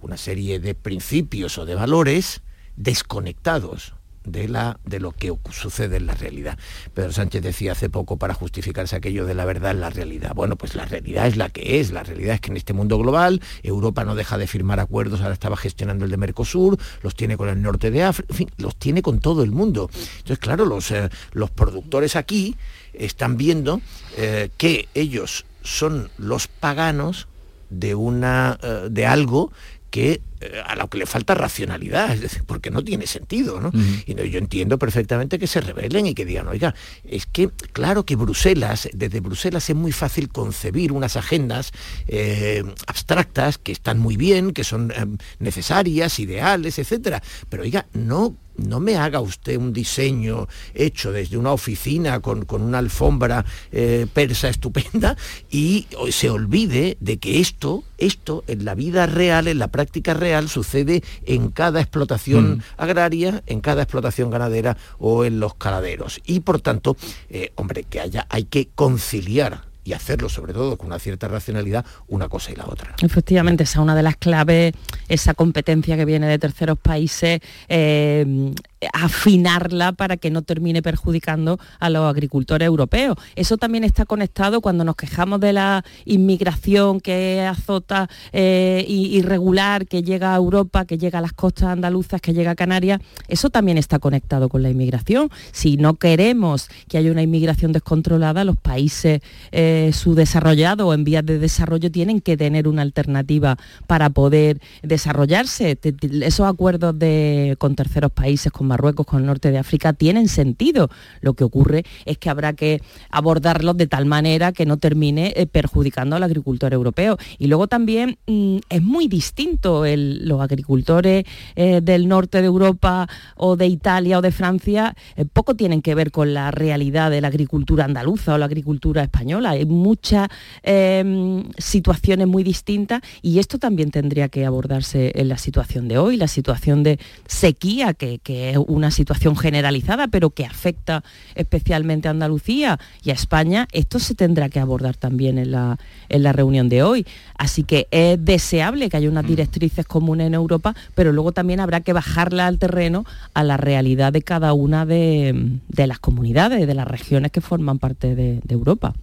una 0.02 0.18
serie 0.18 0.60
de 0.60 0.76
principios 0.76 1.58
o 1.58 1.66
de 1.66 1.76
valores 1.76 2.42
desconectados 2.76 3.94
de, 4.24 4.48
la, 4.48 4.80
de 4.86 5.00
lo 5.00 5.12
que 5.12 5.34
sucede 5.52 5.98
en 5.98 6.06
la 6.06 6.14
realidad. 6.14 6.58
Pedro 6.94 7.12
Sánchez 7.12 7.42
decía 7.42 7.72
hace 7.72 7.90
poco 7.90 8.18
para 8.18 8.34
justificarse 8.34 8.96
aquello 8.96 9.26
de 9.26 9.34
la 9.34 9.46
verdad 9.46 9.72
en 9.72 9.82
la 9.82 9.90
realidad. 9.90 10.34
Bueno, 10.36 10.56
pues 10.56 10.76
la 10.76 10.86
realidad 10.86 11.28
es 11.28 11.38
la 11.38 11.50
que 11.50 11.80
es. 11.80 11.92
La 11.92 12.04
realidad 12.04 12.36
es 12.36 12.42
que 12.42 12.52
en 12.52 12.58
este 12.58 12.74
mundo 12.74 12.98
global 12.98 13.42
Europa 13.64 14.04
no 14.06 14.16
deja 14.16 14.38
de 14.38 14.48
firmar 14.48 14.80
acuerdos, 14.80 15.22
ahora 15.22 15.34
estaba 15.34 15.58
gestionando 15.58 16.06
el 16.06 16.12
de 16.12 16.18
Mercosur, 16.18 16.78
los 17.02 17.16
tiene 17.16 17.38
con 17.38 17.50
el 17.50 17.62
norte 17.62 17.92
de 17.92 18.04
África, 18.04 18.28
en 18.32 18.38
fin, 18.38 18.52
los 18.58 18.76
tiene 18.76 19.02
con 19.02 19.20
todo 19.20 19.44
el 19.44 19.52
mundo. 19.52 19.90
Entonces, 19.94 20.40
claro, 20.40 20.66
los, 20.66 20.92
eh, 20.92 21.10
los 21.32 21.50
productores 21.50 22.16
aquí 22.16 22.56
están 22.94 23.38
viendo 23.38 23.82
eh, 24.18 24.50
que 24.58 24.88
ellos 24.94 25.46
son 25.64 26.10
los 26.18 26.48
paganos 26.48 27.28
de 27.70 27.96
una 27.96 28.58
eh, 28.62 28.88
de 28.90 29.06
algo 29.06 29.52
que 29.92 30.22
a 30.66 30.76
lo 30.76 30.90
que 30.90 30.98
le 30.98 31.06
falta 31.06 31.36
racionalidad, 31.36 32.14
es 32.14 32.22
decir, 32.22 32.44
porque 32.46 32.72
no 32.72 32.84
tiene 32.84 33.08
sentido, 33.08 33.60
¿no? 33.60 33.72
Y 34.06 34.14
no, 34.14 34.24
yo 34.24 34.40
entiendo 34.40 34.78
perfectamente 34.78 35.40
que 35.40 35.48
se 35.48 35.62
rebelen 35.62 36.06
y 36.06 36.14
que 36.14 36.26
digan, 36.26 36.48
oiga, 36.48 36.74
es 37.04 37.26
que 37.26 37.50
claro 37.74 38.06
que 38.06 38.16
Bruselas, 38.16 38.90
desde 38.94 39.20
Bruselas 39.20 39.70
es 39.70 39.76
muy 39.76 39.92
fácil 39.92 40.30
concebir 40.30 40.92
unas 40.92 41.18
agendas 41.18 41.72
eh, 42.08 42.64
abstractas 42.88 43.58
que 43.58 43.72
están 43.72 44.00
muy 44.00 44.18
bien, 44.18 44.54
que 44.54 44.64
son 44.64 44.92
eh, 44.92 45.06
necesarias, 45.40 46.20
ideales, 46.20 46.80
etcétera. 46.80 47.22
Pero 47.50 47.64
oiga, 47.64 47.88
no 47.94 48.36
no 48.60 48.80
me 48.80 48.98
haga 48.98 49.22
usted 49.22 49.58
un 49.58 49.74
diseño 49.74 50.48
hecho 50.74 51.12
desde 51.12 51.38
una 51.38 51.52
oficina 51.52 52.20
con, 52.20 52.46
con 52.46 52.62
una 52.62 52.80
alfombra 52.80 53.46
eh, 53.72 54.06
persa 54.12 54.50
estupenda 54.50 55.16
y 55.50 55.88
se 56.12 56.30
olvide 56.30 56.98
de 57.00 57.18
que 57.20 57.40
esto, 57.40 57.84
esto 57.98 58.44
en 58.48 58.66
la 58.66 58.76
vida 58.76 59.06
real, 59.06 59.48
en 59.48 59.60
la 59.60 59.70
práctica 59.70 60.14
real, 60.14 60.29
sucede 60.48 61.04
en 61.26 61.50
cada 61.50 61.80
explotación 61.82 62.58
Mm. 62.58 62.62
agraria, 62.78 63.44
en 63.48 63.62
cada 63.62 63.84
explotación 63.84 64.30
ganadera 64.30 64.78
o 64.98 65.26
en 65.26 65.40
los 65.40 65.56
caladeros. 65.56 66.20
Y 66.26 66.40
por 66.42 66.62
tanto, 66.62 66.96
eh, 67.30 67.52
hombre, 67.56 67.84
que 67.84 68.00
haya, 68.00 68.26
hay 68.30 68.44
que 68.46 68.70
conciliar 68.76 69.68
y 69.84 69.94
hacerlo 69.94 70.30
sobre 70.30 70.54
todo 70.54 70.78
con 70.78 70.88
una 70.88 71.00
cierta 71.00 71.28
racionalidad, 71.28 71.84
una 72.08 72.28
cosa 72.30 72.52
y 72.52 72.56
la 72.56 72.66
otra. 72.68 72.94
Efectivamente, 73.02 73.64
esa 73.64 73.80
es 73.80 73.84
una 73.84 73.96
de 73.96 74.04
las 74.04 74.18
claves, 74.18 74.74
esa 75.08 75.34
competencia 75.34 75.98
que 75.98 76.06
viene 76.06 76.28
de 76.28 76.38
terceros 76.38 76.78
países, 76.78 77.40
eh, 77.70 78.52
afinarla 78.94 79.92
para 79.92 80.18
que 80.18 80.32
no 80.32 80.42
termine 80.42 80.82
perjudicando 80.82 81.60
a 81.80 81.90
los 81.90 82.10
agricultores 82.10 82.66
europeos. 82.66 83.18
Eso 83.36 83.58
también 83.58 83.84
está 83.84 84.06
conectado 84.06 84.62
cuando 84.62 84.84
nos 84.84 84.96
quejamos 84.96 85.40
de 85.40 85.54
la 85.54 85.84
inmigración 86.06 87.00
que 87.02 87.42
azota 87.42 88.10
eh, 88.32 88.86
irregular, 88.88 89.86
que 89.86 90.02
llega 90.04 90.34
a 90.34 90.38
Europa, 90.38 90.86
que 90.86 90.98
llega 90.98 91.20
a 91.20 91.22
las 91.22 91.34
costas 91.34 91.70
andaluzas, 91.70 92.22
que 92.22 92.34
llega 92.34 92.52
a 92.52 92.56
Canarias. 92.56 93.02
Eso 93.28 93.50
también 93.50 93.78
está 93.78 94.00
conectado 94.00 94.50
con 94.50 94.64
la 94.64 94.70
inmigración. 94.70 95.30
Si 95.52 95.78
no 95.78 95.96
queremos 95.96 96.70
que 96.88 96.98
haya 96.98 97.12
una 97.12 97.22
inmigración 97.22 97.72
descontrolada, 97.72 98.44
los 98.44 98.58
países 98.58 99.22
eh, 99.52 99.92
subdesarrollados 99.94 100.88
o 100.88 100.94
en 100.94 101.04
vías 101.04 101.26
de 101.26 101.40
desarrollo 101.40 101.92
tienen 101.92 102.22
que 102.22 102.38
tener 102.38 102.68
una 102.68 102.82
alternativa 102.82 103.58
para 103.88 104.10
poder 104.10 104.62
desarrollarse. 104.84 105.78
Esos 106.22 106.48
acuerdos 106.48 106.98
de, 106.98 107.56
con 107.60 107.76
terceros 107.76 108.12
países, 108.12 108.52
con 108.52 108.69
Marruecos, 108.70 109.06
con 109.06 109.20
el 109.20 109.26
norte 109.26 109.52
de 109.52 109.58
África, 109.58 109.92
tienen 109.92 110.30
sentido. 110.30 110.90
Lo 111.20 111.34
que 111.34 111.44
ocurre 111.44 111.84
es 112.06 112.18
que 112.18 112.30
habrá 112.30 112.54
que 112.54 112.82
abordarlos 113.10 113.76
de 113.76 113.88
tal 113.88 114.06
manera 114.06 114.54
que 114.54 114.66
no 114.66 114.78
termine 114.78 115.34
eh, 115.36 115.46
perjudicando 115.46 116.16
al 116.16 116.24
agricultor 116.24 116.74
europeo. 116.74 117.18
Y 117.38 117.48
luego 117.48 117.68
también 117.68 118.18
mm, 118.28 118.58
es 118.70 118.82
muy 118.82 119.08
distinto 119.08 119.84
los 119.86 120.42
agricultores 120.42 121.26
eh, 121.56 121.82
del 121.82 122.08
norte 122.08 122.40
de 122.42 122.48
Europa 122.48 123.08
o 123.36 123.56
de 123.56 123.68
Italia 123.68 124.20
o 124.20 124.22
de 124.22 124.32
Francia, 124.32 124.96
eh, 125.16 125.26
poco 125.26 125.56
tienen 125.56 125.82
que 125.82 125.96
ver 125.96 126.12
con 126.12 126.34
la 126.34 126.52
realidad 126.52 127.12
de 127.12 127.22
la 127.22 127.28
agricultura 127.28 127.86
andaluza 127.86 128.34
o 128.34 128.38
la 128.38 128.46
agricultura 128.46 129.04
española. 129.04 129.52
Hay 129.52 129.66
muchas 129.66 130.30
em, 130.64 131.44
situaciones 131.58 132.28
muy 132.28 132.44
distintas 132.44 133.02
y 133.22 133.40
esto 133.40 133.58
también 133.58 133.92
tendría 133.92 134.30
que 134.30 134.46
abordarse 134.46 135.12
en 135.16 135.30
la 135.30 135.38
situación 135.38 135.88
de 135.88 135.98
hoy, 135.98 136.18
la 136.18 136.28
situación 136.28 136.84
de 136.84 137.00
sequía, 137.26 137.94
que, 137.94 138.20
que 138.20 138.52
es 138.52 138.59
una 138.64 138.92
situación 138.92 139.36
generalizada, 139.36 140.08
pero 140.08 140.30
que 140.30 140.46
afecta 140.46 141.04
especialmente 141.36 142.08
a 142.08 142.12
Andalucía 142.12 142.80
y 143.04 143.12
a 143.12 143.14
España, 143.14 143.68
esto 143.72 144.00
se 144.00 144.16
tendrá 144.16 144.50
que 144.50 144.60
abordar 144.60 144.96
también 144.96 145.38
en 145.38 145.52
la, 145.52 145.78
en 146.10 146.24
la 146.24 146.34
reunión 146.34 146.70
de 146.70 146.84
hoy. 146.84 147.06
Así 147.38 147.64
que 147.64 147.88
es 147.92 148.24
deseable 148.24 148.90
que 148.90 148.98
haya 148.98 149.10
unas 149.10 149.26
mm. 149.26 149.28
directrices 149.28 149.86
comunes 149.86 150.28
en 150.28 150.34
Europa, 150.34 150.76
pero 150.96 151.12
luego 151.12 151.32
también 151.32 151.60
habrá 151.60 151.82
que 151.82 151.94
bajarla 151.94 152.48
al 152.48 152.60
terreno 152.60 153.06
a 153.34 153.44
la 153.44 153.58
realidad 153.58 154.14
de 154.14 154.22
cada 154.22 154.54
una 154.54 154.86
de, 154.86 155.60
las 155.76 156.00
comunidades, 156.00 156.68
de 156.68 156.74
las 156.74 156.88
regiones 156.88 157.32
que 157.32 157.42
forman 157.42 157.80
parte 157.80 158.16
de, 158.16 158.42
Europa. 158.50 158.94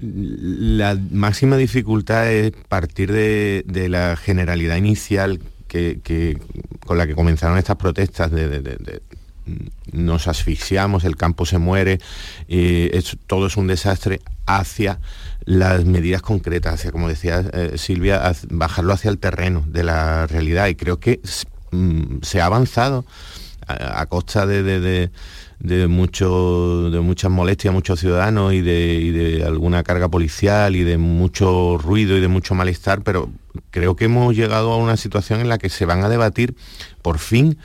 La, 0.00 0.98
máxima 1.10 1.56
dificultad 1.56 2.32
es 2.32 2.52
partir 2.68 3.12
de, 3.12 3.64
de 3.66 3.88
la 3.88 4.16
generalidad 4.16 4.76
inicial 4.76 5.40
que, 5.72 6.38
con 6.84 6.98
la 6.98 7.06
que 7.06 7.14
comenzaron 7.14 7.56
estas 7.56 7.76
protestas 7.76 8.30
de, 8.30 9.00
nos 9.92 10.28
asfixiamos, 10.28 11.04
el 11.04 11.16
campo 11.16 11.46
se 11.46 11.58
muere, 11.58 11.98
todo 13.26 13.46
es 13.46 13.56
un 13.56 13.66
desastre, 13.66 14.20
hacia 14.46 14.98
las 15.44 15.84
medidas 15.84 16.22
concretas, 16.22 16.74
hacia, 16.74 16.92
como 16.92 17.08
decía 17.08 17.44
eh, 17.52 17.72
Silvia, 17.76 18.32
bajarlo 18.50 18.92
hacia 18.92 19.10
el 19.10 19.18
terreno 19.18 19.64
de 19.66 19.84
la 19.84 20.26
realidad. 20.26 20.66
Y 20.68 20.74
creo 20.74 21.00
que 21.00 21.20
mm, 21.70 22.22
se 22.22 22.40
ha 22.40 22.46
avanzado 22.46 23.04
a, 23.66 24.06
costa 24.06 24.46
de, 24.46 25.10
de, 25.58 25.86
mucho, 25.86 26.90
de 26.90 27.00
muchas 27.00 27.30
molestias 27.30 27.70
a 27.70 27.74
muchos 27.74 28.00
ciudadanos 28.00 28.52
y 28.52 28.60
de, 28.60 29.44
alguna 29.46 29.82
carga 29.82 30.08
policial 30.08 30.76
y 30.76 30.82
de 30.82 30.98
mucho 30.98 31.78
ruido 31.78 32.16
y 32.16 32.20
de 32.20 32.28
mucho 32.28 32.54
malestar, 32.54 33.02
pero 33.02 33.30
creo 33.70 33.96
que 33.96 34.06
hemos 34.06 34.34
llegado 34.34 34.72
a 34.72 34.76
una 34.76 34.96
situación 34.96 35.40
en 35.40 35.48
la 35.48 35.58
que 35.58 35.68
se 35.68 35.86
van 35.86 36.04
a 36.04 36.08
debatir 36.08 36.56
por 37.02 37.18
fin 37.18 37.58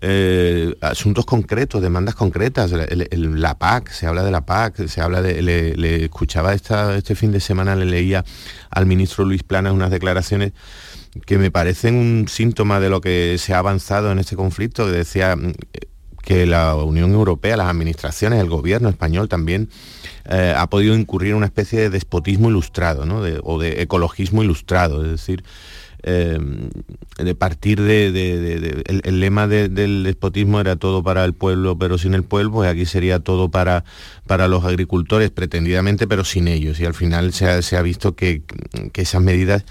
eh, 0.00 0.76
asuntos 0.80 1.26
concretos, 1.26 1.82
demandas 1.82 2.14
concretas. 2.14 2.70
la 2.70 3.58
PAC, 3.58 3.90
se 3.90 4.06
habla 4.06 4.22
de 4.22 4.30
la 4.30 4.46
PAC, 4.46 4.86
se 4.86 5.00
habla 5.00 5.22
de. 5.22 5.42
Le, 5.42 6.04
escuchaba 6.04 6.54
esta, 6.54 6.96
este 6.96 7.16
fin 7.16 7.32
de 7.32 7.40
semana, 7.40 7.74
le 7.74 7.84
leía 7.84 8.24
al 8.70 8.86
ministro 8.86 9.24
Luis 9.24 9.42
Plana 9.42 9.72
unas 9.72 9.90
declaraciones 9.90 10.52
que 11.26 11.38
me 11.38 11.50
parecen 11.50 11.94
un 11.94 12.26
síntoma 12.28 12.80
de 12.80 12.90
lo 12.90 13.00
que 13.00 13.36
se 13.38 13.54
ha 13.54 13.58
avanzado 13.58 14.12
en 14.12 14.18
este 14.18 14.36
conflicto, 14.36 14.86
que 14.86 14.92
decía 14.92 15.36
que 16.22 16.44
la 16.44 16.74
Unión 16.74 17.12
Europea, 17.12 17.56
las 17.56 17.68
administraciones, 17.68 18.40
el 18.40 18.50
gobierno 18.50 18.88
español 18.88 19.28
también 19.28 19.70
eh, 20.28 20.54
ha 20.56 20.68
podido 20.68 20.94
incurrir 20.94 21.30
en 21.30 21.36
una 21.36 21.46
especie 21.46 21.80
de 21.80 21.90
despotismo 21.90 22.50
ilustrado, 22.50 23.04
o 23.44 23.58
de 23.58 23.82
ecologismo 23.82 24.42
ilustrado, 24.42 25.04
es 25.04 25.10
decir, 25.10 25.42
eh, 26.02 26.38
de 27.18 27.34
partir 27.34 27.82
de, 27.82 28.84
el, 28.86 29.20
lema 29.20 29.48
del 29.48 30.04
despotismo 30.04 30.60
era 30.60 30.76
todo 30.76 31.02
para 31.02 31.24
el 31.24 31.34
pueblo 31.34 31.76
pero 31.76 31.98
sin 31.98 32.14
el 32.14 32.22
pueblo, 32.22 32.64
y 32.64 32.68
aquí 32.68 32.86
sería 32.86 33.18
todo 33.20 33.50
para, 33.50 33.84
para 34.26 34.48
los 34.48 34.64
agricultores 34.64 35.30
pretendidamente 35.30 36.06
pero 36.06 36.24
sin 36.24 36.48
ellos 36.48 36.78
y 36.80 36.84
al 36.84 36.94
final 36.94 37.32
se 37.32 37.46
ha, 37.48 37.82
visto 37.82 38.14
que, 38.14 38.42
que 38.92 39.02
esas 39.02 39.22
medidas 39.22 39.64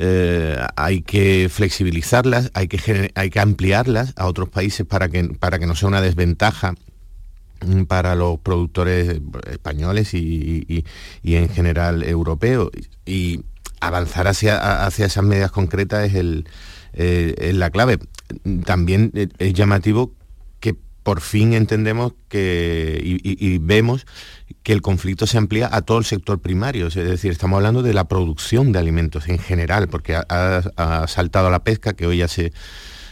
eh, 0.00 0.56
hay 0.76 1.02
que 1.02 1.48
flexibilizarlas, 1.50 2.52
hay 2.54 2.68
que, 2.68 3.10
hay 3.16 3.30
que 3.30 3.40
ampliarlas 3.40 4.12
a 4.16 4.26
otros 4.26 4.48
países 4.48 4.86
para 4.86 5.08
que, 5.08 5.24
para 5.24 5.58
que 5.58 5.66
no 5.66 5.74
sea 5.74 5.88
una 5.88 6.00
desventaja 6.00 6.74
para 7.88 8.14
los 8.14 8.38
productores 8.38 9.20
españoles 9.50 10.14
y, 10.14 10.84
en 11.24 11.48
general 11.48 12.04
europeos. 12.04 12.70
Y 13.04 13.40
avanzar 13.80 14.28
hacia, 14.28 14.84
hacia 14.84 15.06
esas 15.06 15.24
medidas 15.24 15.50
concretas 15.50 16.12
es, 16.12 16.44
eh, 16.94 17.52
la 17.54 17.70
clave. 17.70 17.98
También 18.64 19.12
es 19.14 19.54
llamativo 19.54 20.12
que 20.60 20.76
por 21.02 21.20
fin 21.20 21.54
entendemos 21.54 22.12
que, 22.28 23.00
y 23.02 23.58
vemos 23.58 24.06
que 24.62 24.72
el 24.72 24.82
conflicto 24.82 25.26
se 25.26 25.38
amplía 25.38 25.68
a 25.72 25.82
todo 25.82 25.98
el 25.98 26.04
sector 26.04 26.40
primario, 26.40 26.88
es 26.88 26.94
decir, 26.94 27.30
estamos 27.30 27.56
hablando 27.56 27.82
de 27.82 27.94
la 27.94 28.06
producción 28.06 28.72
de 28.72 28.78
alimentos 28.78 29.28
en 29.28 29.38
general, 29.38 29.88
porque 29.88 30.14
ha, 30.14 31.06
saltado 31.08 31.50
la 31.50 31.64
pesca, 31.64 31.94
que 31.94 32.06
hoy 32.06 32.18
ya 32.18 32.28
se, 32.28 32.52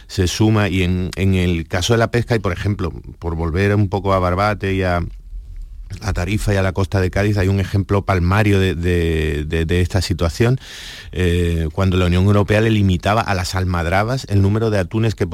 se 0.07 0.27
suma, 0.27 0.69
y 0.69 0.83
en, 0.83 1.09
el 1.15 1.67
caso 1.67 1.93
de 1.93 1.99
la 1.99 2.11
pesca, 2.11 2.35
y 2.35 2.39
por 2.39 2.53
ejemplo, 2.53 2.91
por 3.19 3.35
volver 3.35 3.73
un 3.75 3.89
poco 3.89 4.13
a 4.13 4.19
Barbate 4.19 4.73
y 4.73 4.83
a, 4.83 4.99
Tarifa 6.13 6.53
y 6.53 6.57
a 6.57 6.61
la 6.61 6.73
costa 6.73 6.99
de 6.99 7.09
Cádiz 7.11 7.37
hay 7.37 7.47
un 7.47 7.59
ejemplo 7.59 8.03
palmario 8.03 8.59
de, 8.59 9.65
esta 9.69 10.01
situación, 10.01 10.59
eh, 11.11 11.69
cuando 11.73 11.97
la 11.97 12.05
Unión 12.05 12.25
Europea 12.25 12.61
le 12.61 12.71
limitaba 12.71 13.21
a 13.21 13.33
las 13.33 13.55
almadrabas 13.55 14.25
el 14.29 14.41
número 14.41 14.69
de 14.69 14.79
atunes 14.79 15.15
que, 15.15 15.27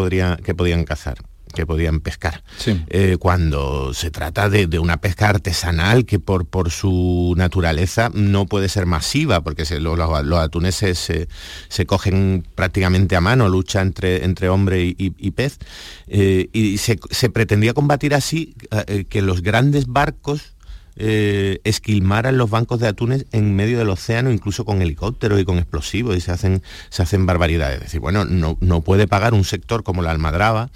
que 0.43 0.55
podían 0.55 0.83
cazar 0.85 1.17
que 1.53 1.65
podían 1.65 2.01
pescar. 2.01 2.43
Eh, 2.65 3.17
cuando 3.19 3.93
se 3.93 4.11
trata 4.11 4.49
de, 4.49 4.79
una 4.79 4.97
pesca 4.97 5.29
artesanal 5.29 6.05
que 6.05 6.19
por, 6.19 6.45
por 6.45 6.71
su 6.71 7.33
naturaleza 7.37 8.11
no 8.13 8.45
puede 8.47 8.67
ser 8.67 8.85
masiva, 8.85 9.41
porque 9.41 9.63
los, 9.79 10.39
atunes 10.39 10.75
se, 10.75 11.85
cogen 11.85 12.45
prácticamente 12.55 13.15
a 13.15 13.21
mano, 13.21 13.47
lucha 13.47 13.81
entre, 13.81 14.25
entre 14.25 14.49
hombre 14.49 14.95
y, 14.97 15.31
pez, 15.31 15.59
eh, 16.07 16.49
y 16.51 16.77
se, 16.77 16.97
pretendía 17.29 17.73
combatir 17.73 18.15
así 18.15 18.55
eh, 18.87 19.05
que 19.07 19.21
los 19.21 19.41
grandes 19.41 19.87
barcos 19.87 20.53
esquilmaran 20.95 22.37
los 22.37 22.51
bancos 22.51 22.79
de 22.79 22.87
atunes 22.87 23.25
en 23.31 23.55
medio 23.55 23.79
del 23.79 23.89
océano, 23.89 24.31
incluso 24.31 24.63
con 24.63 24.79
helicópteros 24.83 25.41
y 25.41 25.43
con 25.43 25.57
explosivos, 25.57 26.15
y 26.15 26.21
se 26.21 26.31
hacen, 26.31 26.61
se 26.89 27.01
hacen 27.01 27.25
barbaridades. 27.25 27.77
Es 27.77 27.83
decir, 27.85 27.99
bueno, 27.99 28.25
no, 28.25 28.59
no 28.61 28.81
puede 28.81 29.07
pagar 29.07 29.33
un 29.33 29.43
sector 29.43 29.81
como 29.81 30.03
la 30.03 30.11
almadraba, 30.11 30.69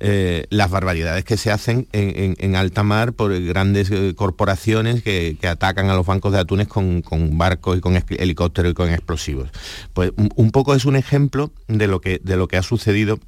eh, 0.00 0.46
las 0.50 0.70
barbaridades 0.70 1.24
que 1.24 1.36
se 1.36 1.50
hacen 1.50 1.88
en, 1.92 2.56
alta 2.56 2.82
mar 2.82 3.12
por 3.12 3.38
grandes 3.42 3.90
eh, 3.90 4.14
corporaciones 4.16 5.02
que, 5.02 5.36
atacan 5.44 5.90
a 5.90 5.94
los 5.94 6.06
bancos 6.06 6.32
de 6.32 6.38
atunes 6.38 6.68
con, 6.68 7.02
barcos 7.38 7.78
y 7.78 7.80
con 7.80 8.02
helicópteros 8.08 8.72
y 8.72 8.74
con 8.74 8.90
explosivos. 8.90 9.50
Pues 9.92 10.12
un, 10.16 10.50
poco 10.50 10.74
es 10.74 10.84
un 10.84 10.96
ejemplo 10.96 11.50
de 11.68 11.86
lo 11.86 12.00
que, 12.00 12.20
de 12.22 12.36
lo 12.36 12.48
que 12.48 12.56
ha 12.56 12.62
sucedido 12.62 13.18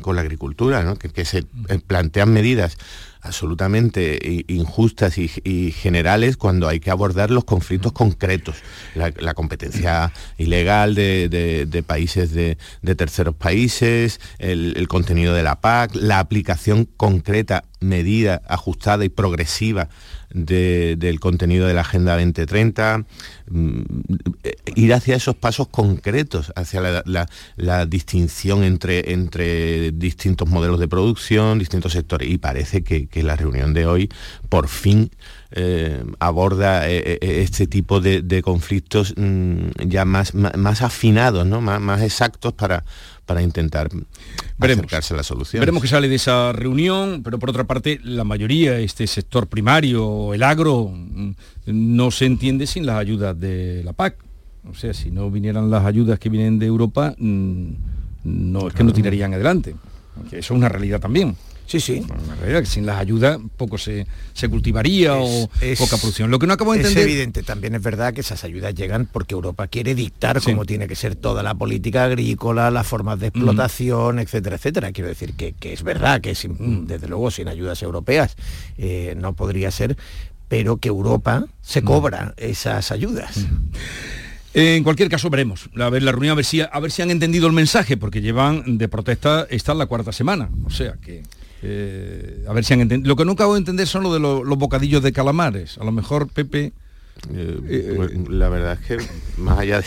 con 0.00 0.16
la 0.16 0.22
agricultura, 0.22 0.94
que, 0.96 1.24
se 1.24 1.38
eh, 1.38 1.78
plantean 1.86 2.32
medidas 2.32 2.76
absolutamente 3.22 4.44
injustas 4.48 5.18
y, 5.18 5.72
generales 5.72 6.36
cuando 6.36 6.68
hay 6.68 6.80
que 6.80 6.90
abordar 6.90 7.30
los 7.30 7.44
conflictos 7.44 7.92
concretos, 7.92 8.56
la, 8.94 9.34
competencia 9.34 10.12
ilegal 10.38 10.94
de, 10.94 11.84
países 11.86 12.32
de, 12.32 12.56
terceros 12.94 13.34
países, 13.34 14.20
el, 14.38 14.86
contenido 14.88 15.34
de 15.34 15.42
la 15.42 15.60
PAC, 15.60 15.94
la 15.94 16.20
aplicación 16.20 16.84
concreta 16.96 17.64
medida 17.80 18.42
ajustada 18.48 19.04
y 19.04 19.08
progresiva 19.08 19.88
del 20.30 21.20
contenido 21.20 21.66
de 21.66 21.74
la 21.74 21.80
Agenda 21.82 22.14
2030, 22.14 23.04
mm, 23.48 23.80
ir 24.74 24.92
hacia 24.92 25.16
esos 25.16 25.34
pasos 25.34 25.68
concretos, 25.68 26.52
hacia 26.56 27.02
la, 27.04 27.86
distinción 27.86 28.64
entre, 28.64 29.12
entre 29.12 29.92
distintos 29.92 30.48
modelos 30.48 30.80
de 30.80 30.88
producción, 30.88 31.58
distintos 31.58 31.92
sectores. 31.92 32.28
Y 32.28 32.38
parece 32.38 32.82
que, 32.82 33.08
la 33.22 33.36
reunión 33.36 33.72
de 33.72 33.86
hoy 33.86 34.08
por 34.48 34.68
fin 34.68 35.10
eh, 35.52 36.04
aborda 36.18 36.88
eh, 36.88 37.18
eh, 37.20 37.42
este 37.42 37.66
tipo 37.66 38.00
de, 38.00 38.42
conflictos 38.42 39.14
mm, 39.16 39.68
ya 39.86 40.04
más, 40.04 40.34
más, 40.34 40.82
afinados, 40.82 41.46
¿no? 41.46 41.60
más, 41.60 41.80
más 41.80 42.02
exactos 42.02 42.52
para 42.52 42.84
para 43.26 43.42
intentar 43.42 43.90
veremos, 44.56 44.84
acercarse 44.84 45.12
a 45.12 45.16
la 45.16 45.22
solución. 45.24 45.60
Veremos 45.60 45.82
que 45.82 45.88
sale 45.88 46.08
de 46.08 46.14
esa 46.14 46.52
reunión, 46.52 47.22
pero 47.22 47.38
por 47.38 47.50
otra 47.50 47.64
parte, 47.64 48.00
la 48.04 48.24
mayoría, 48.24 48.78
este 48.78 49.06
sector 49.06 49.48
primario, 49.48 50.32
el 50.32 50.42
agro, 50.44 50.90
mm, 50.92 51.30
no 51.66 52.10
se 52.12 52.26
entiende 52.26 52.66
sin 52.66 52.86
las 52.86 52.96
ayudas 52.96 53.38
de 53.38 53.82
la 53.84 53.92
PAC. 53.92 54.16
O 54.70 54.74
sea, 54.74 54.94
si 54.94 55.10
no 55.10 55.30
vinieran 55.30 55.70
las 55.70 55.84
ayudas 55.84 56.18
que 56.18 56.28
vienen 56.28 56.58
de 56.58 56.66
Europa, 56.66 57.14
mm, 57.18 57.70
no 58.24 58.68
es 58.68 58.74
que 58.74 58.84
no 58.84 58.92
tirarían 58.92 59.34
adelante. 59.34 59.74
eso 60.28 60.38
es 60.38 60.50
una 60.50 60.68
realidad 60.68 61.00
también. 61.00 61.36
Sí, 61.66 61.80
sí. 61.80 62.06
que 62.44 62.66
sin 62.66 62.86
las 62.86 62.98
ayudas 62.98 63.38
poco 63.56 63.76
se, 63.76 64.06
cultivaría 64.48 65.14
o 65.16 65.48
poca 65.76 65.96
producción. 65.96 66.30
Lo 66.30 66.38
que 66.38 66.46
no 66.46 66.54
acabo 66.54 66.72
de 66.72 66.78
entender... 66.78 67.02
Es 67.02 67.10
evidente, 67.10 67.42
también 67.42 67.74
es 67.74 67.82
verdad 67.82 68.14
que 68.14 68.20
esas 68.20 68.44
ayudas 68.44 68.74
llegan 68.74 69.06
porque 69.06 69.34
Europa 69.34 69.66
quiere 69.66 69.94
dictar 69.94 70.40
cómo 70.40 70.64
tiene 70.64 70.86
que 70.86 70.94
ser 70.94 71.16
toda 71.16 71.42
la 71.42 71.54
política 71.54 72.04
agrícola, 72.04 72.70
las 72.70 72.86
formas 72.86 73.18
de 73.18 73.28
explotación, 73.28 74.20
etcétera, 74.20 74.56
etcétera. 74.56 74.92
Quiero 74.92 75.08
decir 75.08 75.34
que, 75.34 75.54
es 75.60 75.82
verdad 75.82 76.20
que 76.20 76.36
desde 76.36 77.08
luego 77.08 77.30
sin 77.30 77.48
ayudas 77.48 77.82
europeas 77.82 78.36
eh, 78.78 79.14
no 79.18 79.32
podría 79.34 79.70
ser, 79.70 79.96
pero 80.48 80.76
que 80.76 80.88
Europa 80.88 81.46
se 81.62 81.82
cobra 81.82 82.34
esas 82.36 82.92
ayudas. 82.92 83.44
En 84.54 84.84
cualquier 84.84 85.10
caso 85.10 85.28
veremos, 85.28 85.68
a 85.78 85.90
ver 85.90 86.02
la 86.02 86.12
reunión, 86.12 86.32
a 86.32 86.36
ver, 86.36 86.44
si, 86.46 86.62
a 86.62 86.80
ver 86.80 86.90
si 86.90 87.02
han 87.02 87.10
entendido 87.10 87.46
el 87.46 87.52
mensaje, 87.52 87.98
porque 87.98 88.22
llevan 88.22 88.78
de 88.78 88.88
protesta, 88.88 89.46
esta 89.50 89.74
la 89.74 89.84
cuarta 89.84 90.12
semana, 90.12 90.48
o 90.64 90.70
sea 90.70 90.94
que... 90.94 91.22
Eh, 91.68 92.44
a 92.46 92.52
ver 92.52 92.64
si 92.64 92.74
han 92.74 92.80
entendido. 92.80 93.08
Lo 93.08 93.16
que 93.16 93.24
no 93.24 93.32
acabo 93.32 93.54
de 93.54 93.58
entender 93.58 93.88
son 93.88 94.04
lo 94.04 94.12
de 94.12 94.20
los 94.20 94.58
bocadillos 94.58 95.02
de 95.02 95.12
calamares. 95.12 95.78
A 95.78 95.84
lo 95.84 95.90
mejor 95.90 96.28
Pepe 96.28 96.72
eh, 97.34 97.60
eh, 97.68 97.92
pues, 97.96 98.28
la 98.28 98.48
verdad 98.48 98.78
es 98.80 98.86
que 98.86 99.08
más 99.36 99.58
allá 99.58 99.82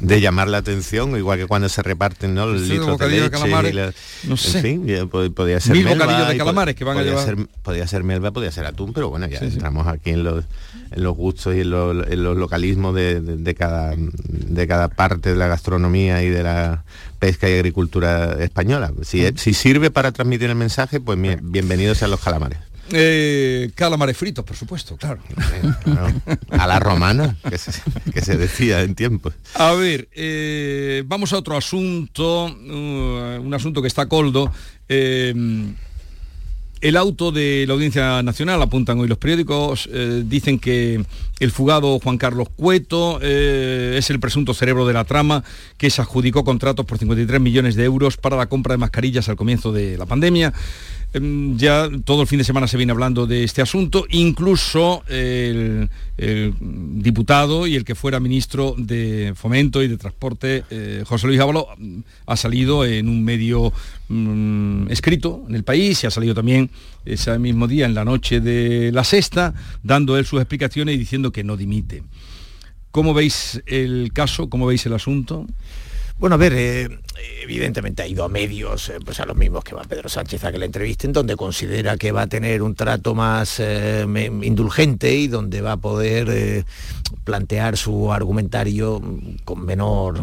de, 0.00 0.20
llamar 0.20 0.48
la 0.48 0.58
atención, 0.58 1.16
igual 1.16 1.38
que 1.38 1.46
cuando 1.46 1.68
se 1.68 1.82
reparten 1.82 2.34
¿no? 2.34 2.46
los 2.46 2.62
litros 2.62 2.98
de 2.98 3.08
leche, 3.08 3.30
calamares, 3.30 3.94
no 4.24 4.36
sé. 4.36 4.58
En 4.58 4.62
fin, 4.62 5.10
podía 5.34 5.60
ser 5.60 5.72
Mil 5.72 5.86
bocadillos 5.86 6.28
de 6.28 6.38
calamares 6.38 6.74
que 6.74 6.84
van 6.84 6.98
a 6.98 7.02
llevar. 7.02 7.24
Ser, 7.24 7.36
podía 7.62 7.86
ser 7.86 8.04
melva, 8.04 8.30
podía 8.30 8.50
ser 8.50 8.66
atún, 8.66 8.92
pero 8.92 9.10
bueno, 9.10 9.26
ya 9.26 9.38
entramos 9.38 9.86
aquí 9.86 10.10
en 10.10 10.24
los, 10.24 10.44
en 10.90 11.02
los 11.02 11.14
gustos 11.14 11.54
y 11.54 11.60
en 11.60 11.70
los, 11.70 12.06
en 12.08 12.22
los 12.22 12.36
localismos 12.36 12.94
de, 12.94 13.20
de, 13.20 13.54
cada, 13.54 13.94
de 13.96 14.66
cada 14.66 14.88
parte 14.88 15.30
de 15.30 15.36
la 15.36 15.48
gastronomía 15.48 16.22
y 16.22 16.30
de 16.30 16.42
la 16.42 16.84
pesca 17.18 17.48
y 17.48 17.54
agricultura 17.54 18.42
española. 18.42 18.92
Si, 19.02 19.26
si 19.36 19.54
sirve 19.54 19.90
para 19.90 20.12
transmitir 20.12 20.50
el 20.50 20.56
mensaje, 20.56 21.00
pues 21.00 21.18
bienvenidos 21.42 22.02
a 22.02 22.08
los 22.08 22.20
calamares. 22.20 22.58
Eh, 22.92 23.70
calamares 23.74 24.16
fritos, 24.16 24.44
por 24.44 24.56
supuesto, 24.56 24.96
claro. 24.96 25.20
A 26.50 26.66
la 26.66 26.78
romana, 26.78 27.36
que 27.48 27.58
se, 28.20 28.36
decía 28.36 28.82
en 28.82 28.94
tiempos. 28.94 29.34
A 29.54 29.72
ver, 29.72 30.08
eh, 30.12 31.02
vamos 31.06 31.32
a 31.32 31.38
otro 31.38 31.56
asunto, 31.56 32.46
uh, 32.46 33.40
un 33.40 33.54
asunto 33.54 33.80
que 33.80 33.88
está 33.88 34.06
coldo. 34.06 34.52
Eh, 34.88 35.34
el 36.80 36.96
auto 36.98 37.32
de 37.32 37.64
la 37.66 37.72
Audiencia 37.72 38.22
Nacional, 38.22 38.60
apuntan 38.60 39.00
hoy 39.00 39.08
los 39.08 39.16
periódicos, 39.16 39.88
dicen 40.24 40.58
que 40.58 41.02
el 41.40 41.50
fugado 41.50 41.98
Juan 41.98 42.18
Carlos 42.18 42.48
Cueto 42.54 43.22
es 43.22 44.10
el 44.10 44.20
presunto 44.20 44.52
cerebro 44.52 44.86
de 44.86 44.92
la 44.92 45.04
trama 45.04 45.44
que 45.78 45.88
se 45.88 46.02
adjudicó 46.02 46.44
contratos 46.44 46.84
por 46.84 46.98
53 46.98 47.40
millones 47.40 47.74
de 47.74 47.84
euros 47.84 48.18
para 48.18 48.36
la 48.36 48.50
compra 48.50 48.74
de 48.74 48.78
mascarillas 48.78 49.30
al 49.30 49.36
comienzo 49.36 49.72
de 49.72 49.96
la 49.96 50.04
pandemia. 50.04 50.52
Em, 51.14 51.56
ya 51.56 51.88
todo 52.04 52.22
el 52.22 52.26
fin 52.26 52.38
de 52.38 52.44
semana 52.44 52.66
se 52.66 52.76
viene 52.76 52.90
hablando 52.90 53.24
de 53.24 53.44
este 53.44 53.62
asunto, 53.62 54.04
incluso 54.10 55.04
el, 55.06 55.88
diputado 56.18 57.68
y 57.68 57.76
el 57.76 57.84
que 57.84 57.94
fuera 57.94 58.18
ministro 58.18 58.74
de 58.76 59.32
Fomento 59.36 59.80
y 59.80 59.86
de 59.86 59.96
Transporte, 59.96 60.64
eh, 60.70 61.04
José 61.06 61.28
Luis 61.28 61.38
Ábalo, 61.38 61.68
ha 62.26 62.36
salido 62.36 62.84
en 62.84 63.08
un 63.08 63.22
medio 63.22 63.72
mm, 64.08 64.90
escrito 64.90 65.44
en 65.48 65.54
el 65.54 65.62
país 65.62 66.02
y 66.02 66.08
ha 66.08 66.10
salido 66.10 66.34
también 66.34 66.68
ese 67.04 67.38
mismo 67.38 67.68
día, 67.68 67.86
en 67.86 67.94
la 67.94 68.04
noche 68.04 68.40
de 68.40 68.90
la 68.90 69.04
sexta, 69.04 69.54
dando 69.84 70.18
él 70.18 70.26
sus 70.26 70.40
explicaciones 70.40 70.96
y 70.96 70.98
diciendo 70.98 71.30
que 71.30 71.44
no 71.44 71.56
dimite. 71.56 72.02
¿Cómo 72.90 73.14
veis 73.14 73.62
el 73.66 74.10
caso? 74.12 74.50
¿Cómo 74.50 74.66
veis 74.66 74.84
el 74.86 74.94
asunto? 74.94 75.46
Bueno, 76.16 76.34
a 76.34 76.38
ver, 76.38 76.52
eh, 76.54 76.88
evidentemente 77.42 78.02
ha 78.02 78.06
ido 78.06 78.24
a 78.24 78.28
medios, 78.28 78.88
eh, 78.88 78.98
pues 79.04 79.18
a 79.18 79.26
los 79.26 79.36
mismos 79.36 79.64
que 79.64 79.74
va 79.74 79.82
Pedro 79.82 80.08
Sánchez 80.08 80.44
a 80.44 80.52
que 80.52 80.58
le 80.58 80.66
entrevisten, 80.66 81.12
donde 81.12 81.36
considera 81.36 81.96
que 81.96 82.12
va 82.12 82.22
a 82.22 82.26
tener 82.28 82.62
un 82.62 82.74
trato 82.76 83.14
más 83.16 83.58
eh, 83.58 84.06
indulgente 84.42 85.12
y 85.12 85.26
donde 85.26 85.60
va 85.60 85.72
a 85.72 85.76
poder 85.76 86.64
plantear 87.24 87.76
su 87.76 88.12
argumentario 88.12 89.02
con 89.44 89.66
menor 89.66 90.22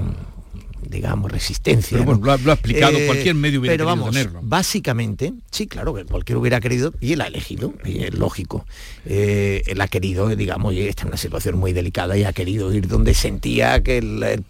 digamos, 0.92 1.32
resistencia. 1.32 1.98
Pero 1.98 2.06
bueno, 2.06 2.38
lo, 2.44 2.52
ha, 2.52 2.54
explicado, 2.54 2.98
eh, 2.98 3.08
cualquier 3.08 3.34
medio 3.34 3.60
hubiera 3.62 3.74
pero 3.74 3.86
vamos, 3.86 4.12
tenerlo. 4.12 4.42
Básicamente, 4.44 5.34
sí, 5.50 5.66
claro, 5.66 5.96
que 5.96 6.06
cualquiera 6.06 6.40
hubiera 6.40 6.60
querido, 6.60 6.94
y 7.00 7.14
él 7.14 7.22
ha 7.22 7.28
elegido, 7.28 7.74
y 7.84 8.04
es 8.04 8.14
lógico. 8.14 8.66
Eh, 9.06 9.64
él 9.66 9.82
ha 9.82 9.88
querido, 9.88 10.28
digamos, 10.28 10.74
y 10.74 10.82
está 10.82 11.04
en 11.04 11.08
una 11.08 11.18
situación 11.18 11.58
muy 11.58 11.74
delicada 11.74 12.18
y 12.18 12.24
ha 12.26 12.34
querido 12.34 12.72
ir 12.74 12.88
donde 12.88 13.14
sentía 13.14 13.82
que 13.82 14.02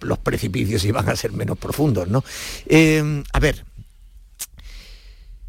los 0.01 0.17
precipicios 0.17 0.83
iban 0.83 1.07
a 1.07 1.15
ser 1.15 1.31
menos 1.31 1.57
profundos, 1.57 2.09
¿no? 2.09 2.23
Eh, 2.65 3.23
a 3.31 3.39
ver, 3.39 3.63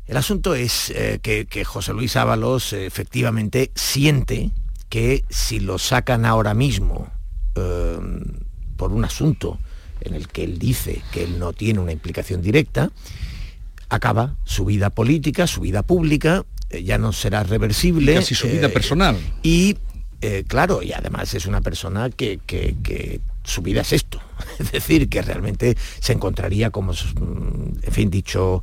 el 0.07 0.16
asunto 0.16 0.55
es 0.55 0.93
que, 1.22 1.47
que, 1.49 1.64
José 1.64 1.95
Luis 1.95 2.16
Ábalos 2.16 2.74
efectivamente 2.74 3.72
siente 3.74 4.51
que 4.90 5.24
si 5.30 5.59
lo 5.59 5.78
sacan 5.78 6.26
ahora 6.26 6.53
mismo 6.53 7.11
por 7.55 8.93
un 8.93 9.05
asunto 9.05 9.59
en 10.05 10.15
el 10.15 10.29
que 10.29 10.45
él 10.45 10.59
dice 10.59 11.03
que 11.13 11.25
él 11.25 11.39
no 11.39 11.53
tiene 11.53 11.81
una 11.81 11.93
implicación 11.93 12.43
directa, 12.43 12.91
acaba 13.89 14.37
su 14.45 14.65
vida 14.65 14.91
política, 14.91 15.47
su 15.47 15.61
vida 15.61 15.83
pública, 15.83 16.45
eh, 16.71 16.83
ya 16.83 16.99
no 16.99 17.13
será 17.13 17.43
reversible. 17.43 18.15
casi 18.15 18.35
su 18.35 18.49
vida 18.49 18.67
eh, 18.67 18.71
personal. 18.71 19.17
Y 19.43 19.77
eh, 20.23 20.45
claro, 20.47 20.83
y 20.83 20.93
además 20.93 21.35
es 21.35 21.47
una 21.47 21.61
persona 21.61 22.09
que, 22.09 22.41
su 23.45 23.61
vida 23.63 23.81
es 23.81 23.93
esto. 23.93 24.21
Es 24.59 24.73
decir, 24.73 25.09
que 25.09 25.21
realmente 25.21 25.77
se 26.01 26.13
encontraría, 26.13 26.71
como, 26.71 26.93
mm, 26.93 27.79
en 27.83 27.93
fin, 27.93 28.11
dicho 28.11 28.63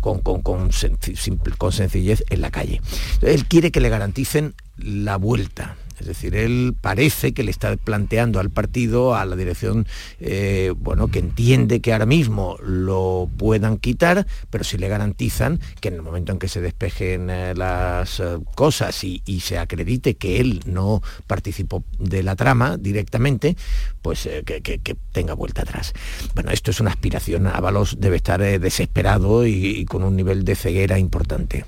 con, 0.00 0.20
con, 0.20 0.42
con, 0.42 0.72
sencillez, 0.72 2.24
en 2.30 2.40
la 2.40 2.50
calle. 2.50 2.80
Él 3.22 3.46
quiere 3.46 3.70
que 3.70 3.80
le 3.80 3.88
garanticen 3.88 4.54
la 4.76 5.16
vuelta 5.16 5.76
es 5.98 6.06
decir, 6.06 6.36
él 6.36 6.74
parece 6.80 7.32
que 7.32 7.42
le 7.42 7.50
está 7.50 7.76
planteando 7.76 8.38
al 8.38 8.50
partido, 8.50 9.14
a 9.14 9.24
la 9.24 9.34
dirección, 9.34 9.86
eh, 10.20 10.72
bueno, 10.76 11.08
que 11.08 11.20
entiende 11.20 11.80
que 11.80 11.92
ahora 11.92 12.06
mismo 12.06 12.56
lo 12.62 13.30
puedan 13.36 13.78
quitar, 13.78 14.26
pero 14.50 14.62
si 14.62 14.76
le 14.76 14.88
garantizan 14.88 15.60
que 15.80 15.88
en 15.88 15.94
el 15.94 16.02
momento 16.02 16.32
en 16.32 16.38
que 16.38 16.48
se 16.48 16.60
despejen 16.60 17.30
eh, 17.30 17.54
las 17.54 18.20
eh, 18.20 18.38
cosas 18.54 19.02
y, 19.04 19.22
se 19.46 19.58
acredite 19.58 20.16
que 20.16 20.40
él 20.40 20.60
no 20.66 21.02
participó 21.26 21.84
de 21.98 22.22
la 22.22 22.34
trama 22.34 22.76
directamente, 22.78 23.56
pues 24.02 24.28
que, 24.44 24.80
tenga 25.12 25.34
vuelta 25.34 25.62
atrás. 25.62 25.92
Bueno, 26.34 26.50
esto 26.50 26.70
es 26.70 26.80
una 26.80 26.90
aspiración. 26.90 27.46
Ábalos 27.46 27.96
debe 28.00 28.16
estar 28.16 28.40
desesperado 28.40 29.46
y, 29.46 29.52
y 29.52 29.84
con 29.84 30.02
un 30.02 30.16
nivel 30.16 30.44
de 30.44 30.56
ceguera 30.56 30.98
importante. 30.98 31.64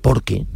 Porque 0.00 0.46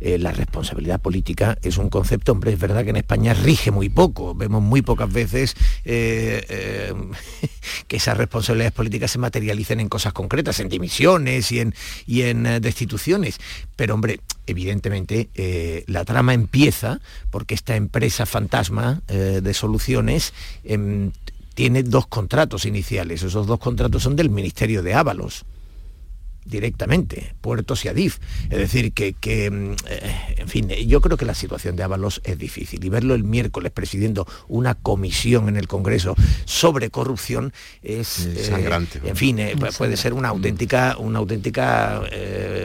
eh, 0.00 0.18
la 0.18 0.32
responsabilidad 0.32 1.00
política 1.00 1.58
es 1.62 1.76
un 1.76 1.90
concepto, 1.90 2.32
hombre, 2.32 2.52
es 2.52 2.58
verdad 2.58 2.84
que 2.84 2.90
en 2.90 2.96
España 2.96 3.34
rige 3.34 3.70
muy 3.70 3.88
poco, 3.88 4.34
vemos 4.34 4.62
muy 4.62 4.82
pocas 4.82 5.12
veces 5.12 5.54
eh, 5.84 6.44
eh, 6.48 6.94
que 7.88 7.96
esas 7.96 8.16
responsabilidades 8.16 8.72
políticas 8.72 9.10
se 9.10 9.18
materialicen 9.18 9.80
en 9.80 9.88
cosas 9.88 10.12
concretas, 10.12 10.60
en 10.60 10.68
dimisiones 10.68 11.50
y 11.50 11.60
en, 11.60 11.74
y 12.06 12.22
en 12.22 12.44
destituciones, 12.60 13.40
pero 13.74 13.94
hombre, 13.94 14.20
evidentemente 14.46 15.28
la 15.86 16.04
trama 16.04 16.32
empieza 16.32 17.00
porque 17.30 17.54
esta 17.54 17.76
empresa 17.76 18.24
fantasma 18.24 19.02
de 19.08 19.54
soluciones 19.54 20.32
em, 20.64 21.12
tiene 21.54 21.82
dos 21.82 22.06
contratos 22.06 22.64
iniciales, 22.64 23.22
esos 23.22 23.46
dos 23.46 23.58
contratos 23.58 24.02
son 24.02 24.16
del 24.16 24.30
Ministerio 24.30 24.82
de 24.82 24.94
Ábalos 24.94 25.44
directamente, 26.48 27.34
Puertos 27.40 27.84
y 27.84 27.88
Adif. 27.88 28.18
Es 28.50 28.58
decir, 28.58 28.92
que, 28.92 29.50
mm, 29.50 29.72
eh, 29.88 30.34
en 30.38 30.48
fin, 30.48 30.68
yo 30.68 31.00
creo 31.00 31.16
que 31.16 31.24
la 31.24 31.34
situación 31.34 31.76
de 31.76 31.82
Ábalos 31.82 32.20
es 32.24 32.38
difícil 32.38 32.84
y 32.84 32.88
verlo 32.88 33.14
el 33.14 33.24
miércoles 33.24 33.72
presidiendo 33.72 34.26
una 34.48 34.74
comisión 34.74 35.48
en 35.48 35.56
el 35.56 35.68
Congreso 35.68 36.14
sobre 36.44 36.90
corrupción 36.90 37.52
es... 37.82 38.26
Eh, 38.26 38.44
sangrante. 38.44 39.00
en 39.04 39.16
fin, 39.16 39.38
eh, 39.38 39.54
puede 39.76 39.96
ser 39.96 40.14
una 40.14 40.28
auténtica, 40.28 40.96
una 40.98 41.18
auténtica 41.18 42.02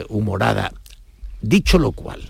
humorada 0.08 0.72
Dicho 1.44 1.78
lo 1.78 1.92
cual, 1.92 2.22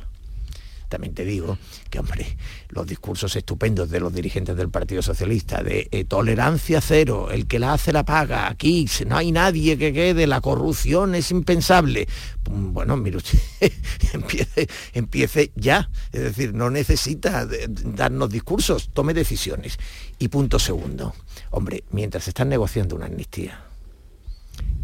también 0.95 1.13
te 1.13 1.25
digo 1.25 1.59
que, 1.91 1.99
hombre, 1.99 2.37
los 2.69 2.87
discursos 2.87 3.35
estupendos 3.35 3.91
de 3.91 3.99
los 3.99 4.15
dirigentes 4.15 4.57
del 4.57 4.69
Partido 4.69 5.03
Socialista, 5.03 5.61
de 5.61 5.89
eh, 5.91 6.05
tolerancia 6.05 6.81
cero, 6.81 7.33
el 7.33 7.49
que 7.49 7.59
la 7.59 7.73
hace 7.73 7.93
la 7.93 8.05
paga, 8.05 8.49
aquí 8.49 8.87
no 9.05 9.17
hay 9.17 9.33
nadie 9.33 9.77
que 9.77 9.93
quede, 9.93 10.29
la 10.29 10.41
corrupción 10.41 11.17
es 11.17 11.33
impensable. 11.33 12.07
Mm, 12.49 12.73
bueno, 12.73 12.97
mire 12.97 13.17
usted, 13.17 13.41
empiece, 14.13 14.69
empiece 14.93 15.51
ya, 15.57 15.91
es 16.13 16.21
decir, 16.21 16.55
no 16.55 16.71
necesita 16.71 17.45
darnos 17.69 18.31
discursos, 18.31 18.91
tome 18.93 19.15
decisiones. 19.15 19.77
Y 20.21 20.29
punto 20.29 20.61
segundo, 20.61 21.13
hombre, 21.51 21.83
mientras 21.91 22.29
están 22.29 22.49
negociando 22.49 22.95
una 22.95 23.07
amnistía, 23.07 23.65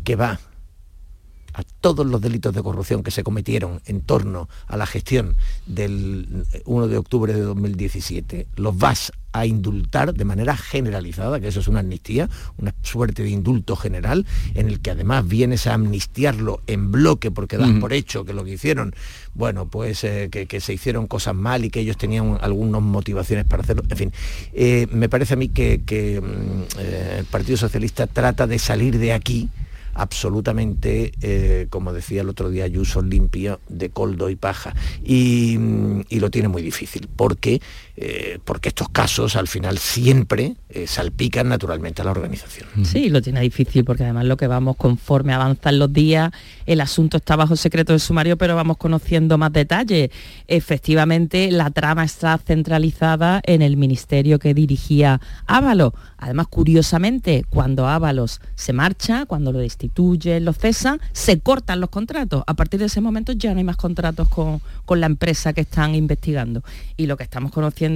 que 0.02 0.16
va 0.16 0.40
todos 1.81 2.07
los 2.07 2.20
delitos 2.20 2.55
de 2.55 2.62
corrupción 2.62 3.03
que 3.03 3.11
se 3.11 3.22
cometieron 3.22 3.81
en 3.87 4.01
torno 4.01 4.49
a 4.66 4.76
la 4.76 4.87
gestión 4.87 5.37
del 5.66 6.47
1 6.64 6.89
de 6.89 6.99
octubre 6.99 7.33
de 7.33 7.41
2017, 7.41 8.47
los 8.57 8.76
vas 8.76 9.12
a 9.33 9.47
indultar 9.47 10.12
de 10.14 10.24
manera 10.24 10.57
generalizada, 10.57 11.41
que 11.41 11.49
eso 11.49 11.61
es 11.61 11.68
una 11.68 11.81
amnistía, 11.81 12.28
una 12.59 12.74
suerte 12.83 13.22
de 13.22 13.31
indulto 13.31 13.76
general, 13.76 14.26
en 14.55 14.68
el 14.68 14.81
que 14.81 14.91
además 14.91 15.26
vienes 15.26 15.66
a 15.66 15.74
amnistiarlo 15.74 16.61
en 16.66 16.91
bloque 16.91 17.31
porque 17.31 17.57
das 17.57 17.70
por 17.81 17.93
hecho 17.93 18.24
que 18.24 18.33
lo 18.33 18.45
que 18.45 18.53
hicieron, 18.53 18.95
bueno, 19.35 19.66
pues 19.68 20.03
eh, 20.05 20.28
que, 20.31 20.61
se 20.61 20.72
hicieron 20.72 21.07
cosas 21.07 21.35
mal 21.35 21.64
y 21.64 21.70
que 21.70 21.81
ellos 21.81 21.97
tenían 21.97 22.39
algunas 22.41 22.83
motivaciones 22.83 23.45
para 23.45 23.62
hacerlo. 23.62 23.85
En 23.89 23.97
fin, 23.97 24.12
eh, 24.53 24.87
me 24.91 25.09
parece 25.09 25.35
a 25.35 25.37
mí 25.37 25.49
que, 25.49 25.78
mm, 26.20 26.78
eh, 26.81 27.16
el 27.20 27.24
Partido 27.26 27.57
Socialista 27.57 28.07
trata 28.07 28.47
de 28.47 28.59
salir 28.59 28.99
de 28.99 29.12
aquí 29.12 29.49
absolutamente, 29.95 31.12
eh, 31.20 31.66
como 31.70 31.93
decía 31.93 32.22
el 32.22 32.28
otro 32.28 32.51
día 32.51 32.64
Ayuso, 32.64 33.03
limpio 33.03 33.61
de 33.68 33.91
coldo 33.91 34.30
y 34.30 34.36
paja. 34.36 34.74
Y, 35.05 35.59
lo 36.11 36.30
tiene 36.30 36.49
muy 36.49 36.61
difícil, 36.61 37.09
porque, 37.16 37.62
eh, 38.03 38.38
porque 38.46 38.70
estos 38.70 38.88
casos 38.88 39.36
al 39.36 39.46
final 39.46 39.76
siempre 39.76 40.57
eh, 40.70 40.86
salpican 40.86 41.51
naturalmente 41.51 42.01
a 42.01 42.07
la 42.07 42.12
organización. 42.12 42.66
Sí, 42.82 43.11
lo 43.11 43.20
tiene 43.20 43.42
difícil, 43.42 43.84
porque 43.84 44.05
además 44.05 44.24
lo 44.24 44.38
que 44.38 44.46
vamos 44.46 44.76
conforme 44.76 45.34
avanzan 45.34 45.78
los 45.78 45.92
días, 45.92 46.30
el 46.64 46.80
asunto 46.80 47.18
está 47.18 47.36
bajo 47.36 47.57
secreto 47.57 47.92
de 47.92 47.98
sumario, 47.98 48.38
pero 48.38 48.57
vamos 48.57 48.78
conociendo 48.78 49.36
más 49.36 49.53
detalles. 49.53 50.09
Efectivamente, 50.48 51.51
la 51.51 51.68
trama 51.68 52.03
está 52.05 52.38
centralizada 52.38 53.42
en 53.44 53.61
el 53.61 53.76
ministerio 53.76 54.38
que 54.38 54.55
dirigía 54.55 55.20
Ábalos. 55.46 55.92
Además, 56.16 56.46
curiosamente, 56.48 57.44
cuando 57.51 57.86
Ábalos 57.86 58.40
se 58.55 58.72
marcha, 58.72 59.26
cuando 59.26 59.53
lo 59.53 59.59
destituyen, 59.59 60.46
lo 60.46 60.55
cesan, 60.55 61.01
se 61.12 61.40
cortan 61.40 61.80
los 61.80 61.90
contratos. 61.90 62.44
A 62.46 62.55
partir 62.55 62.80
de 62.80 62.86
ese 62.86 63.03
momento 63.03 63.32
ya 63.32 63.53
no 63.53 63.59
hay 63.59 63.64
más 63.64 63.76
contratos 63.76 64.26
con, 64.30 64.62
con 64.86 65.01
la 65.01 65.07
empresa 65.07 65.53
que 65.53 65.62
están 65.62 65.94
investigando. 65.94 66.62
Y 66.96 67.05
lo 67.05 67.18
que 67.18 67.24
estamos 67.24 67.53
conociendo 67.53 67.89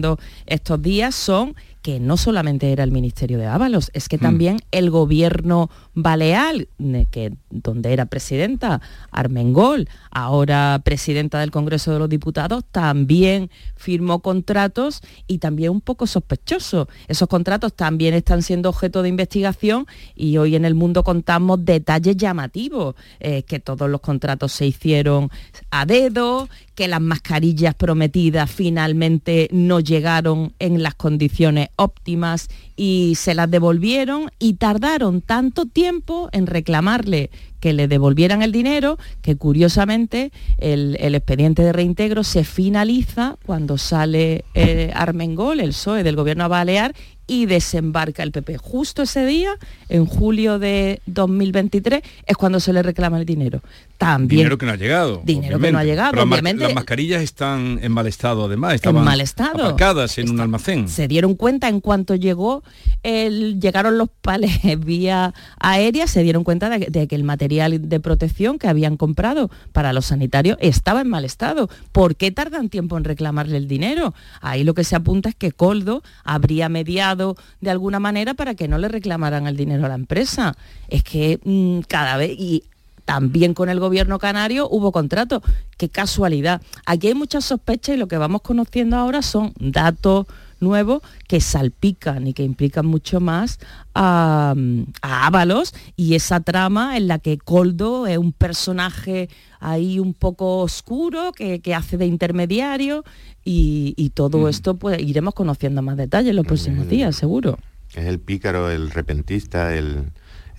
estos 0.47 0.82
días 0.82 1.14
son 1.14 1.55
que 1.85 2.01
no 2.01 2.16
solamente 2.16 2.72
era 2.72 2.82
el 2.82 2.93
Ministerio 2.93 3.37
de 3.37 3.45
Ábalos, 3.45 3.91
es 3.93 4.09
que 4.09 4.16
mm. 4.16 4.20
también 4.20 4.57
el 4.70 4.89
gobierno 4.89 5.68
balear, 5.93 6.66
que, 7.11 7.35
donde 7.51 7.93
era 7.93 8.07
presidenta 8.07 8.80
Armengol, 9.11 9.91
ahora 10.11 10.80
presidenta 10.82 11.41
del 11.41 11.51
Congreso 11.51 11.93
de 11.93 11.99
los 11.99 12.09
Diputados, 12.09 12.64
también 12.72 13.51
firmó 13.76 14.20
contratos 14.20 15.03
y 15.26 15.39
también 15.39 15.72
un 15.72 15.82
poco 15.82 16.07
sospechoso. 16.07 16.89
Esos 17.07 17.28
contratos 17.28 17.74
también 17.74 18.14
están 18.14 18.41
siendo 18.41 18.70
objeto 18.70 19.03
de 19.03 19.11
investigación 19.11 19.87
y 20.14 20.39
hoy 20.39 20.57
en 20.57 20.64
el 20.64 20.74
mundo 20.74 21.05
contamos 21.05 21.66
detalles 21.66 22.16
llamativos, 22.16 22.95
eh, 23.20 23.43
que 23.43 23.61
todos 23.61 23.91
los 23.91 24.01
contratos 24.01 24.53
se 24.53 24.64
hicieron 24.64 25.28
a 25.70 25.85
dedo, 25.85 26.49
que 26.74 26.89
las 26.89 27.03
mascarillas 27.03 27.74
prometidas 27.74 28.51
finalmente 28.51 29.49
no 29.53 29.80
llegaron 29.80 30.55
en 30.59 30.82
las 30.82 30.95
condiciones 30.95 31.68
óptimas 31.77 32.49
y 32.77 33.14
se 33.16 33.35
las 33.35 33.51
devolvieron 33.51 34.31
y 34.39 34.55
tardaron 34.55 35.20
tanto 35.20 35.66
tiempo 35.66 36.29
en 36.33 36.47
reclamarle 36.47 37.31
que 37.61 37.72
le 37.72 37.89
devolvieran 37.89 38.43
el 38.43 38.53
dinero 38.53 38.99
que 39.22 39.37
curiosamente 39.37 40.33
el, 40.59 40.97
expediente 41.14 41.62
de 41.62 41.72
reintegro 41.72 42.22
se 42.22 42.45
finaliza 42.45 43.39
cuando 43.47 43.79
sale 43.79 44.45
eh, 44.55 44.93
Armengol, 44.95 45.61
el 45.61 45.70
PSOE 45.70 46.03
del 46.03 46.16
gobierno 46.16 46.49
Balear, 46.49 46.95
y 47.27 47.47
desembarca 47.47 48.22
el 48.22 48.33
PP. 48.33 48.59
Justo 48.59 49.03
ese 49.03 49.25
día, 49.25 49.57
en 49.89 50.07
julio 50.07 50.59
de 50.59 51.01
2023, 51.07 52.03
es 52.27 52.37
cuando 52.37 52.61
se 52.61 52.72
le 52.72 52.83
reclama 52.83 53.18
el 53.18 53.25
dinero. 53.25 53.62
También, 53.97 54.41
dinero 54.41 54.59
que 54.59 54.66
no 54.66 54.72
ha 54.72 54.77
llegado. 54.77 55.22
Dinero 55.25 55.59
que 55.59 55.72
no 55.72 55.79
ha 55.79 55.85
llegado, 55.85 56.22
obviamente. 56.22 56.64
Las 56.64 56.75
mascarillas 56.75 57.22
están 57.22 57.79
en 57.81 57.93
mal 57.93 58.07
estado, 58.07 58.45
además. 58.45 58.75
Estaban 58.75 58.99
en 58.99 59.05
mal 59.05 59.20
estado. 59.20 59.64
Aparcadas 59.64 60.18
en 60.18 60.31
un 60.31 60.41
almacén. 60.41 60.89
Se 60.89 61.09
dieron 61.09 61.35
cuenta 61.35 61.68
en 61.68 61.81
cuanto 61.81 62.14
llegó, 62.14 62.62
el, 63.03 63.61
llegaron 63.61 63.97
los 63.97 64.09
pales 64.20 64.61
vía 64.85 65.33
aérea, 65.59 66.07
se 66.07 66.22
dieron 66.22 66.45
cuenta 66.45 66.68
de, 66.68 66.87
de, 66.91 67.07
que 67.07 67.14
el 67.14 67.25
material 67.25 67.89
de 67.89 68.01
protección 68.01 68.59
que 68.59 68.68
habían 68.68 68.97
comprado 68.97 69.51
para 69.72 69.93
los 69.93 70.07
sanitarios 70.07 70.59
estaba 70.61 71.01
en 71.01 71.09
mal 71.09 71.25
estado. 71.25 71.70
¿Por 71.93 72.16
qué 72.16 72.31
tardan 72.31 72.68
tiempo 72.68 72.99
en 72.99 73.05
reclamarle 73.05 73.57
el 73.57 73.68
dinero? 73.68 74.12
Ahí 74.41 74.64
lo 74.64 74.75
que 74.75 74.85
se 74.85 74.97
apunta 74.97 75.29
es 75.29 75.35
que 75.35 75.53
Coldo 75.53 76.03
habría 76.25 76.68
mediado 76.68 77.13
de 77.16 77.70
alguna 77.70 78.00
manera 78.00 78.34
para 78.34 78.54
que 78.54 78.68
no 78.68 78.78
le 78.78 78.88
reclamaran 78.88 79.46
el 79.46 79.56
dinero 79.56 79.86
a 79.86 79.88
la 79.88 79.94
empresa. 79.94 80.56
Es 80.88 81.02
que 81.02 81.40
mm, 81.42 81.80
cada 81.88 82.16
vez, 82.16 82.32
y 82.38 82.64
también 83.04 83.54
con 83.54 83.68
el 83.68 83.80
gobierno 83.80 84.18
canario 84.18 84.68
hubo 84.70 84.92
contrato. 84.92 85.42
Qué 85.76 85.88
casualidad. 85.88 86.62
Aquí 86.86 87.08
hay 87.08 87.14
muchas 87.14 87.44
sospechas 87.44 87.96
y 87.96 87.98
lo 87.98 88.08
que 88.08 88.16
vamos 88.16 88.42
conociendo 88.42 88.96
ahora 88.96 89.22
son 89.22 89.52
datos 89.58 90.26
nuevos 90.64 91.02
que 91.28 91.40
salpican 91.40 92.26
y 92.26 92.34
que 92.34 92.42
implican 92.42 92.86
mucho 92.86 93.20
más 93.20 93.60
a, 93.94 94.54
a 95.02 95.26
Ábalos 95.26 95.74
y 95.94 96.14
esa 96.14 96.40
trama 96.40 96.96
en 96.96 97.06
la 97.06 97.20
que 97.20 97.38
Coldo 97.38 98.08
es 98.08 98.18
un 98.18 98.32
personaje 98.32 99.28
ahí 99.64 99.98
un 99.98 100.12
poco 100.12 100.58
oscuro 100.58 101.32
que, 101.32 101.60
hace 101.74 101.96
de 101.96 102.06
intermediario 102.06 103.04
y, 103.44 104.10
todo 104.14 104.48
esto 104.48 104.76
pues 104.76 105.00
iremos 105.00 105.34
conociendo 105.34 105.82
más 105.82 105.96
detalles 105.96 106.30
en 106.30 106.36
los 106.36 106.46
próximos 106.46 106.88
días, 106.88 107.16
seguro. 107.16 107.58
Es 107.94 108.04
el 108.04 108.18
pícaro, 108.18 108.70
el 108.70 108.90
repentista, 108.90 109.74
el, 109.74 110.12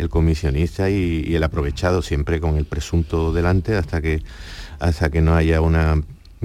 comisionista 0.10 0.90
y, 0.90 1.36
el 1.36 1.44
aprovechado 1.44 2.02
siempre 2.02 2.40
con 2.40 2.58
el 2.58 2.66
presunto 2.66 3.32
delante 3.32 3.76
hasta 3.76 4.02
que, 4.02 4.24
hasta 4.80 5.10
que 5.10 5.22
no 5.22 5.36
haya 5.36 5.62
una 5.62 6.02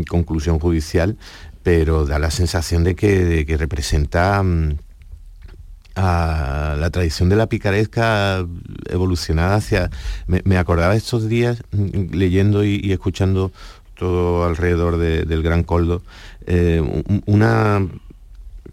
conclusión 0.09 0.59
judicial, 0.59 1.17
pero 1.63 2.07
da 2.07 2.19
la 2.19 2.31
sensación 2.31 2.85
de 2.85 2.95
que, 2.95 3.57
representa 3.59 4.43
mm, 4.43 4.77
a 5.97 6.77
la 6.79 6.91
tradición 6.91 7.29
de 7.29 7.37
la 7.37 7.49
picaresca 7.49 8.47
evolucionada 8.87 9.57
hacia... 9.57 9.91
Me, 10.27 10.57
acordaba 10.57 10.97
estos 10.97 11.29
días 11.29 11.63
mm, 11.73 12.15
leyendo 12.15 12.65
y, 12.65 12.93
escuchando 12.93 13.53
todo 13.95 14.45
alrededor 14.45 14.97
del 14.97 15.43
Gran 15.43 15.63
Coldo, 15.63 16.03
eh, 16.47 16.83
una 17.27 17.87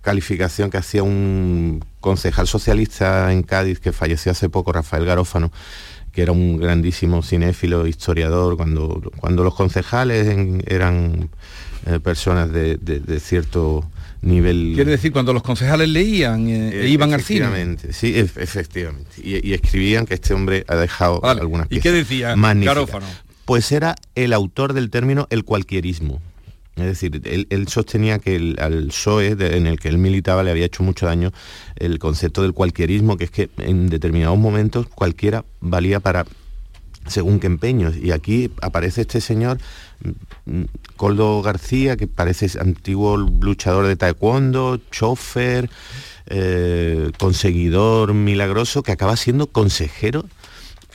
calificación 0.01 0.69
que 0.69 0.77
hacía 0.77 1.03
un 1.03 1.83
concejal 1.99 2.47
socialista 2.47 3.33
en 3.33 3.43
Cádiz 3.43 3.81
que 3.81 3.91
falleció 3.91 4.31
hace 4.31 4.47
poco, 4.47 4.71
Rafael 4.71 5.03
Garófano, 5.03 5.51
que 6.17 6.23
era 6.23 6.31
un 6.31 6.57
grandísimo 6.57 7.21
cinéfilo, 7.21 7.85
historiador, 7.85 8.57
cuando, 8.57 9.03
cuando 9.17 9.43
los 9.43 9.53
concejales 9.53 10.25
eran 10.65 11.29
eh, 11.85 11.99
personas 11.99 12.51
de, 12.51 13.19
cierto 13.19 13.87
nivel... 14.23 14.71
Quiere 14.73 14.89
decir, 14.89 15.11
cuando 15.11 15.31
los 15.31 15.43
concejales 15.43 15.87
leían 15.89 16.47
eh, 16.47 16.85
e 16.85 16.87
iban 16.87 17.13
al 17.13 17.21
cine. 17.21 17.77
Sí, 17.91 18.15
efectivamente. 18.17 19.11
Y, 19.23 19.53
escribían 19.53 20.07
que 20.07 20.15
este 20.15 20.33
hombre 20.33 20.65
ha 20.67 20.75
dejado 20.75 21.23
algunas 21.23 21.67
piezas 21.67 21.85
¿Y 21.85 21.87
qué 21.87 21.95
decía 21.95 22.33
Garófano? 22.35 23.05
Pues 23.45 23.71
era 23.71 23.93
el 24.15 24.33
autor 24.33 24.73
del 24.73 24.89
término 24.89 25.27
el 25.29 25.43
cualquierismo. 25.43 26.19
Es 26.77 26.85
decir, 26.85 27.21
él, 27.25 27.67
sostenía 27.67 28.19
que 28.19 28.35
el, 28.35 28.57
al 28.59 28.87
PSOE, 28.87 29.31
en 29.39 29.65
el 29.65 29.79
que 29.79 29.89
él 29.89 29.97
militaba, 29.97 30.43
le 30.43 30.51
había 30.51 30.65
hecho 30.65 30.83
mucho 30.83 31.07
daño 31.07 31.31
el 31.75 31.97
concepto 31.97 32.43
del 32.43 32.53
cualquierismo, 32.53 33.17
que 33.17 33.25
es 33.25 33.31
que 33.31 33.49
en 33.57 33.89
determinados 33.89 34.37
momentos 34.37 34.87
cualquiera 34.87 35.43
valía 35.59 35.99
para 35.99 36.25
según 37.07 37.39
qué 37.39 37.47
empeños. 37.47 37.95
Y 37.97 38.11
aquí 38.11 38.51
aparece 38.61 39.01
este 39.01 39.21
señor, 39.21 39.57
mm, 40.45 40.63
Coldo 40.95 41.41
García, 41.41 41.97
que 41.97 42.07
parece 42.07 42.59
antiguo 42.59 43.17
luchador 43.17 43.87
de 43.87 43.95
taekwondo, 43.95 44.79
chofer, 44.91 45.69
eh, 46.27 47.11
conseguidor 47.17 48.13
milagroso, 48.13 48.83
que 48.83 48.91
acaba 48.91 49.15
siendo 49.15 49.47
consejero 49.47 50.25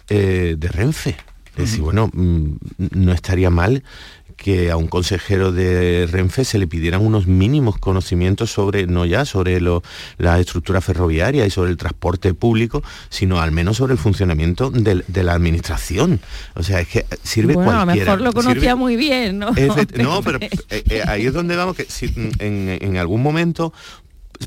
eh, 0.09 0.55
de 0.59 0.69
Renfe. 0.69 1.17
Es 1.57 1.71
decir, 1.71 1.83
bueno, 1.83 2.09
mm, 2.13 2.57
no 2.93 3.13
estaría 3.13 3.51
mal 3.51 3.83
que 4.43 4.71
a 4.71 4.77
un 4.77 4.89
consejero 4.89 5.53
de 5.53 6.09
Renfe 6.11 6.45
se 6.45 6.59
le 6.59 6.67
pidieran 6.67 7.01
unos 7.01 7.27
mínimos 7.27 7.79
conocimientos 7.79 8.51
sobre, 8.51 8.87
no 8.87 9.07
ya 9.07 9.25
sobre 9.25 9.61
lo, 9.61 9.83
la 10.19 10.39
estructura 10.41 10.81
ferroviaria 10.81 11.47
y 11.47 11.51
sobre 11.51 11.71
el 11.71 11.77
transporte 11.77 12.35
público, 12.35 12.83
sino 13.09 13.41
al 13.41 13.53
menos 13.53 13.77
sobre 13.77 13.93
el 13.93 13.99
funcionamiento 13.99 14.71
de, 14.71 15.05
de 15.07 15.23
la 15.23 15.35
administración. 15.35 16.21
O 16.55 16.63
sea, 16.63 16.81
es 16.81 16.89
que 16.89 17.07
sirve 17.23 17.55
bueno, 17.55 17.71
cualquiera. 17.85 18.13
A 18.13 18.17
lo 18.17 18.23
mejor 18.25 18.35
lo 18.37 18.43
conocía 18.43 18.73
Sirve- 18.75 18.77
muy 18.79 18.97
bien, 18.97 19.39
¿no? 19.39 19.53
no, 19.97 20.23
pero 20.23 20.39
eh, 20.41 20.51
eh, 20.71 21.03
ahí 21.07 21.27
es 21.27 21.33
donde 21.33 21.57
vamos, 21.57 21.77
que 21.77 21.85
si 21.85 22.07
en, 22.41 22.79
en 22.81 22.97
algún 22.97 23.23
momento, 23.23 23.73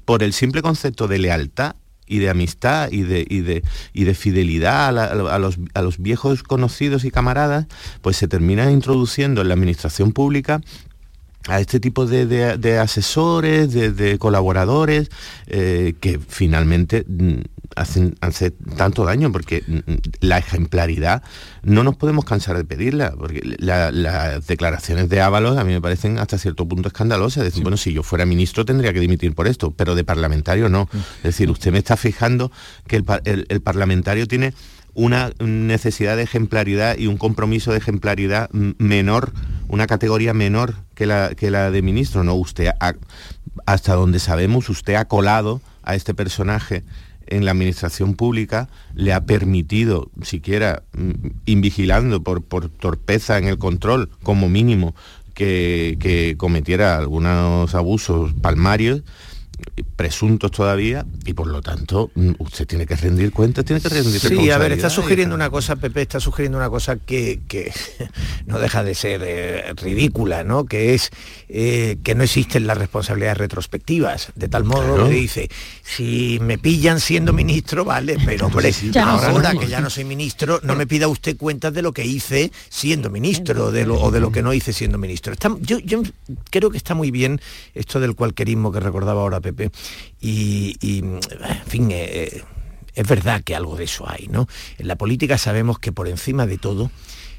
por 0.03 0.23
el 0.23 0.33
simple 0.33 0.61
concepto 0.61 1.07
de 1.07 1.19
lealtad, 1.19 1.75
y 2.07 2.19
de 2.19 2.29
amistad 2.29 2.91
y 2.91 3.01
de, 3.03 3.25
y 3.29 3.41
de, 3.41 3.63
y 3.93 4.03
de 4.03 4.13
fidelidad 4.13 4.97
a, 4.97 5.39
los, 5.39 5.57
a 5.73 5.81
los 5.81 5.97
viejos 5.97 6.43
conocidos 6.43 7.03
y 7.05 7.11
camaradas, 7.11 7.65
pues 8.01 8.17
se 8.17 8.27
termina 8.27 8.71
introduciendo 8.71 9.41
en 9.41 9.47
la 9.47 9.53
administración 9.55 10.11
pública 10.11 10.61
a 11.47 11.59
este 11.59 11.79
tipo 11.79 12.05
de, 12.07 12.25
de- 12.57 12.79
asesores, 12.79 13.71
de, 13.71 13.91
de 13.91 14.17
colaboradores, 14.17 15.09
eh, 15.47 15.93
que 15.99 16.19
finalmente 16.19 17.05
mm, 17.07 17.33
hacen, 17.75 18.15
hace 18.21 18.51
tanto 18.51 19.05
daño, 19.05 19.31
porque 19.31 19.63
mm, 19.67 19.79
la 20.21 20.37
ejemplaridad 20.37 21.23
no 21.63 21.83
nos 21.83 21.95
podemos 21.95 22.25
cansar 22.25 22.55
de 22.57 22.63
pedirla, 22.65 23.11
porque 23.17 23.41
la- 23.59 23.91
las 23.91 24.47
declaraciones 24.47 25.09
de 25.09 25.21
Ábalos 25.21 25.57
a 25.57 25.63
mí 25.63 25.73
me 25.73 25.81
parecen 25.81 26.17
hasta 26.19 26.37
cierto 26.37 26.67
punto 26.67 26.87
escandalosas. 26.87 27.43
Decir, 27.43 27.63
bueno, 27.63 27.77
si 27.77 27.93
yo 27.93 28.03
fuera 28.03 28.25
ministro 28.25 28.65
tendría 28.65 28.93
que 28.93 28.99
dimitir 28.99 29.33
por 29.35 29.47
esto, 29.47 29.71
pero 29.71 29.95
de 29.95 30.03
parlamentario 30.03 30.69
no. 30.69 30.89
Es 31.17 31.23
decir, 31.23 31.49
usted 31.51 31.71
me 31.71 31.79
está 31.79 31.97
fijando 31.97 32.51
que 32.87 32.95
el, 32.95 33.03
par- 33.03 33.21
el- 33.25 33.45
el 33.49 33.61
parlamentario 33.61 34.27
tiene 34.27 34.53
una 34.93 35.31
necesidad 35.39 36.15
de 36.15 36.23
ejemplaridad 36.23 36.97
y 36.97 37.07
un 37.07 37.17
compromiso 37.17 37.71
de 37.73 37.79
ejemplaridad 37.79 38.49
menor, 38.51 39.33
una 39.67 39.87
categoría 39.87 40.33
menor 40.33 40.75
que 40.93 41.05
la, 41.05 41.31
que 41.35 41.51
la 41.51 41.69
de 41.69 41.81
ministro. 41.81 42.23
No, 42.23 42.35
usted, 42.35 42.69
ha- 42.79 42.95
hasta 43.65 43.93
donde 43.95 44.19
sabemos, 44.19 44.69
usted 44.69 44.95
ha 44.95 45.03
colado 45.05 45.61
a 45.83 45.95
este 45.95 46.13
personaje 46.13 46.83
en 47.27 47.45
la 47.45 47.51
administración 47.51 48.15
pública, 48.15 48.69
le 48.93 49.13
ha 49.13 49.25
permitido, 49.25 50.09
siquiera 50.21 50.83
mm, 50.93 51.11
invigilando 51.45 52.23
por, 52.23 52.43
por 52.43 52.69
torpeza 52.69 53.37
en 53.37 53.45
el 53.45 53.57
control, 53.57 54.09
como 54.23 54.49
mínimo, 54.49 54.95
que, 55.33 55.97
que 55.99 56.35
cometiera 56.37 56.97
algunos 56.97 57.75
abusos 57.75 58.33
palmarios 58.41 59.03
presuntos 59.95 60.51
todavía 60.51 61.05
y 61.25 61.33
por 61.33 61.47
lo 61.47 61.61
tanto 61.61 62.11
mm, 62.15 62.31
usted 62.39 62.67
tiene 62.67 62.85
que 62.85 62.95
rendir 62.95 63.31
cuentas, 63.31 63.65
tiene 63.65 63.81
que 63.81 63.89
rendir 63.89 64.19
Sí, 64.19 64.49
a 64.49 64.57
ver, 64.57 64.71
está 64.73 64.89
sugiriendo 64.89 65.35
una 65.35 65.49
cosa, 65.49 65.75
Pepe, 65.75 66.01
está 66.01 66.19
sugiriendo 66.19 66.57
una 66.57 66.69
cosa 66.69 66.97
que, 66.97 67.41
que 67.47 67.71
no 68.45 68.59
deja 68.59 68.83
de 68.83 68.95
ser 68.95 69.21
eh, 69.25 69.73
ridícula, 69.75 70.43
¿no? 70.43 70.65
Que 70.65 70.93
es 70.93 71.09
eh, 71.49 71.97
que 72.03 72.15
no 72.15 72.23
existen 72.23 72.67
las 72.67 72.77
responsabilidades 72.77 73.37
retrospectivas, 73.37 74.29
de 74.35 74.47
tal 74.49 74.63
modo 74.63 74.75
Claro. 74.95 75.09
que 75.09 75.15
dice, 75.15 75.49
si 75.83 76.37
me 76.41 76.57
pillan 76.57 76.99
siendo 76.99 77.33
ministro, 77.33 77.85
vale, 77.85 78.17
pero 78.25 78.47
hombre, 78.47 78.71
ahora 79.01 79.53
que 79.55 79.67
ya 79.67 79.79
no 79.81 79.89
soy 79.89 80.03
ministro, 80.03 80.59
no 80.63 80.75
me 80.75 80.85
pida 80.85 81.07
usted 81.07 81.37
cuentas 81.37 81.73
de 81.73 81.81
lo 81.81 81.91
que 81.93 82.05
hice 82.05 82.51
siendo 82.69 83.09
ministro 83.09 83.71
de 83.71 83.85
lo, 83.85 83.99
o 84.01 84.11
de 84.11 84.19
lo 84.19 84.31
que 84.31 84.41
no 84.41 84.53
hice 84.53 84.73
siendo 84.73 84.97
ministro. 84.97 85.33
Está- 85.33 85.55
yo, 85.61 85.79
yo 85.79 86.03
creo 86.51 86.69
que 86.69 86.77
está 86.77 86.93
muy 86.93 87.09
bien 87.11 87.39
esto 87.73 87.99
del 87.99 88.15
cualquerismo 88.15 88.71
que 88.71 88.79
recordaba 88.79 89.21
ahora 89.21 89.39
Pepe, 89.45 89.71
y, 90.19 90.75
en 90.99 91.21
fin, 91.67 91.91
eh, 91.91 92.05
eh, 92.13 92.43
es 92.95 93.07
verdad 93.07 93.43
que 93.43 93.55
algo 93.55 93.75
de 93.75 93.83
eso 93.83 94.09
hay, 94.09 94.27
¿no? 94.27 94.47
En 94.77 94.87
la 94.87 94.95
política 94.95 95.37
sabemos 95.37 95.79
que 95.79 95.91
por 95.91 96.07
encima 96.07 96.47
de 96.47 96.57
todo 96.57 96.89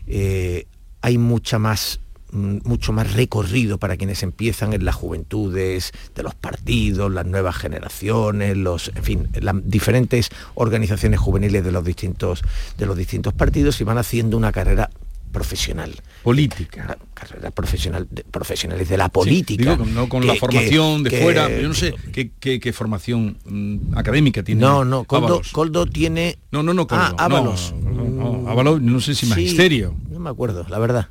eh, 0.07 0.67
hay 1.01 1.19
mucha 1.19 1.59
más 1.59 1.99
mm, 2.31 2.59
mucho 2.65 2.93
más 2.93 3.15
recorrido 3.15 3.79
para 3.79 3.97
quienes 3.97 4.23
empiezan 4.23 4.73
en 4.73 4.85
las 4.85 4.95
juventudes 4.95 5.93
de 6.15 6.23
los 6.23 6.35
partidos, 6.35 7.11
las 7.11 7.27
nuevas 7.27 7.57
generaciones, 7.57 8.57
los, 8.57 8.93
en 8.95 9.03
fin, 9.03 9.29
las 9.41 9.57
diferentes 9.65 10.31
organizaciones 10.55 11.19
juveniles 11.19 11.65
de 11.65 11.73
los 11.73 11.85
distintos 11.85 12.43
de 12.79 12.87
los 12.87 12.97
distintos 12.97 13.33
partidos 13.33 13.81
y 13.81 13.85
van 13.85 13.99
haciendo 13.99 14.37
una 14.37 14.53
carrera 14.53 14.91
profesional. 15.37 15.93
Política. 16.23 16.97
Carrera 17.13 17.51
profesional, 17.51 18.09
de, 18.11 18.25
profesionales 18.25 18.89
de 18.89 18.97
la 18.97 19.11
política. 19.11 19.77
Sí, 19.77 19.79
digo, 19.85 19.85
no 19.85 20.09
con 20.09 20.27
la 20.27 20.35
formación 20.37 21.05
que- 21.05 21.11
de 21.11 21.17
que- 21.17 21.23
fuera. 21.23 21.49
Yo 21.61 21.69
no 21.69 21.75
sé 21.75 21.95
qué, 22.11 22.31
qué- 22.41 22.59
qué 22.59 22.73
formación 22.73 23.37
mm, 23.45 23.97
académica 23.99 24.43
tiene. 24.43 24.63
No, 24.63 24.83
no, 24.85 25.05
Coldo. 25.05 25.43
Coldo 25.53 25.85
tiene... 25.85 26.39
No, 26.53 26.63
no, 26.63 26.73
no, 26.73 26.87
Coldo. 26.87 27.05
Ah, 27.19 27.27
Ábalos. 27.27 27.75
No, 27.83 27.91
no, 27.91 28.41
no, 28.43 28.49
Ábalos, 28.49 28.81
no 28.81 28.99
sé 29.01 29.15
si 29.15 29.27
Sí, 29.27 29.31
magisterio. 29.31 29.95
No 30.11 30.19
me 30.21 30.31
acuerdo, 30.31 30.65
la 30.71 30.79
verdad. 30.79 31.09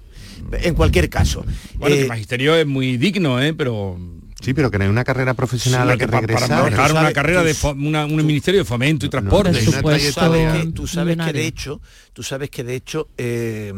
En 0.51 0.73
cualquier 0.73 1.07
caso. 1.09 1.45
Bueno, 1.75 1.95
eh, 1.95 2.01
que 2.01 2.07
magisterio 2.07 2.55
es 2.55 2.65
muy 2.65 2.97
digno, 2.97 3.39
¿eh? 3.39 3.53
Pero... 3.53 3.97
Sí, 4.45 4.53
pero 4.53 4.69
que 4.71 4.77
no 4.77 4.83
hay 4.85 4.89
una 4.89 5.03
carrera 5.03 5.33
profesional 5.33 5.89
a 5.89 5.97
que 5.97 6.07
para, 6.07 6.21
para 6.21 6.27
regresar. 6.27 6.63
manejar 6.63 6.91
una 6.91 7.11
carrera 7.13 7.41
tú- 7.41 7.47
de 7.47 7.87
una- 7.87 8.05
un 8.05 8.15
ministerio 8.15 8.61
de 8.61 8.65
fomento 8.65 9.05
y 9.05 9.09
transporte. 9.09 9.51
tú 9.65 9.71
sabes 9.71 10.15
que, 10.15 10.71
tú 10.71 10.87
sabes 10.87 11.15
que 11.15 11.21
millonaria. 11.23 11.41
de 11.41 11.47
hecho, 11.47 11.81
tú 12.13 12.23
sabes 12.23 12.49
que 12.49 12.63
de 12.63 12.75
hecho 12.75 13.07
eh, 13.17 13.73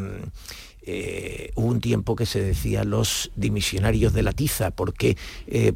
eh, 0.89 1.51
hubo 1.55 1.67
un 1.67 1.81
tiempo 1.81 2.15
que 2.15 2.25
se 2.25 2.41
decía 2.41 2.83
los 2.83 3.31
dimisionarios 3.35 4.13
de 4.13 4.23
la 4.23 4.31
tiza, 4.31 4.71
porque 4.71 5.17
eh, 5.47 5.73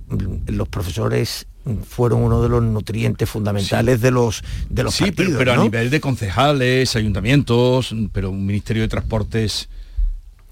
los 0.47 0.67
profesores 0.69 1.47
fueron 1.87 2.23
uno 2.23 2.41
de 2.41 2.49
los 2.49 2.63
nutrientes 2.63 3.29
fundamentales 3.29 4.01
de 4.01 4.09
los 4.11 4.43
de 4.69 4.83
los 4.83 4.95
sí, 4.95 5.05
pero- 5.05 5.15
partidos. 5.15 5.37
pero, 5.37 5.55
¿no? 5.55 5.61
a 5.61 5.63
nivel 5.65 5.89
de 5.89 5.99
concejales, 6.01 6.95
ayuntamientos, 6.95 7.93
pero 8.13 8.31
un 8.31 8.45
ministerio 8.45 8.81
de 8.83 8.87
transportes 8.87 9.67
eh, 9.67 9.67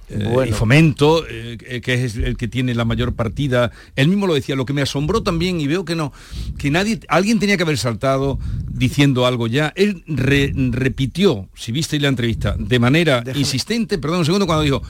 Bueno. 0.10 0.46
y 0.46 0.52
fomento, 0.54 1.26
eh, 1.28 1.58
eh, 1.68 1.82
que 1.82 2.04
es 2.04 2.16
el 2.16 2.36
que 2.38 2.48
tiene 2.48 2.74
la 2.74 2.86
mayor 2.86 3.14
partida. 3.14 3.72
Él 3.96 4.08
mismo 4.08 4.26
lo 4.28 4.34
decía, 4.34 4.56
lo 4.56 4.66
que 4.66 4.74
me 4.74 4.82
asombró 4.82 5.22
también, 5.24 5.62
y 5.62 5.68
veo 5.68 5.86
que 5.86 5.96
no, 5.96 6.12
que 6.58 6.72
nadie, 6.72 7.00
alguien 7.08 7.40
tenía 7.40 7.58
que 7.58 7.64
haber 7.64 7.78
saltado 7.78 8.40
diciendo 8.72 9.26
algo 9.26 9.48
ya. 9.48 9.72
Él 9.76 10.04
re- 10.08 10.54
repitió, 10.72 11.48
si 11.56 11.72
visteis 11.72 12.02
la 12.02 12.08
entrevista, 12.08 12.56
de 12.58 12.80
manera 12.80 13.24
insistente, 13.36 13.98
perdón 14.00 14.20
un 14.20 14.26
segundo, 14.26 14.48
cuando 14.48 14.64
dijo, 14.64 14.82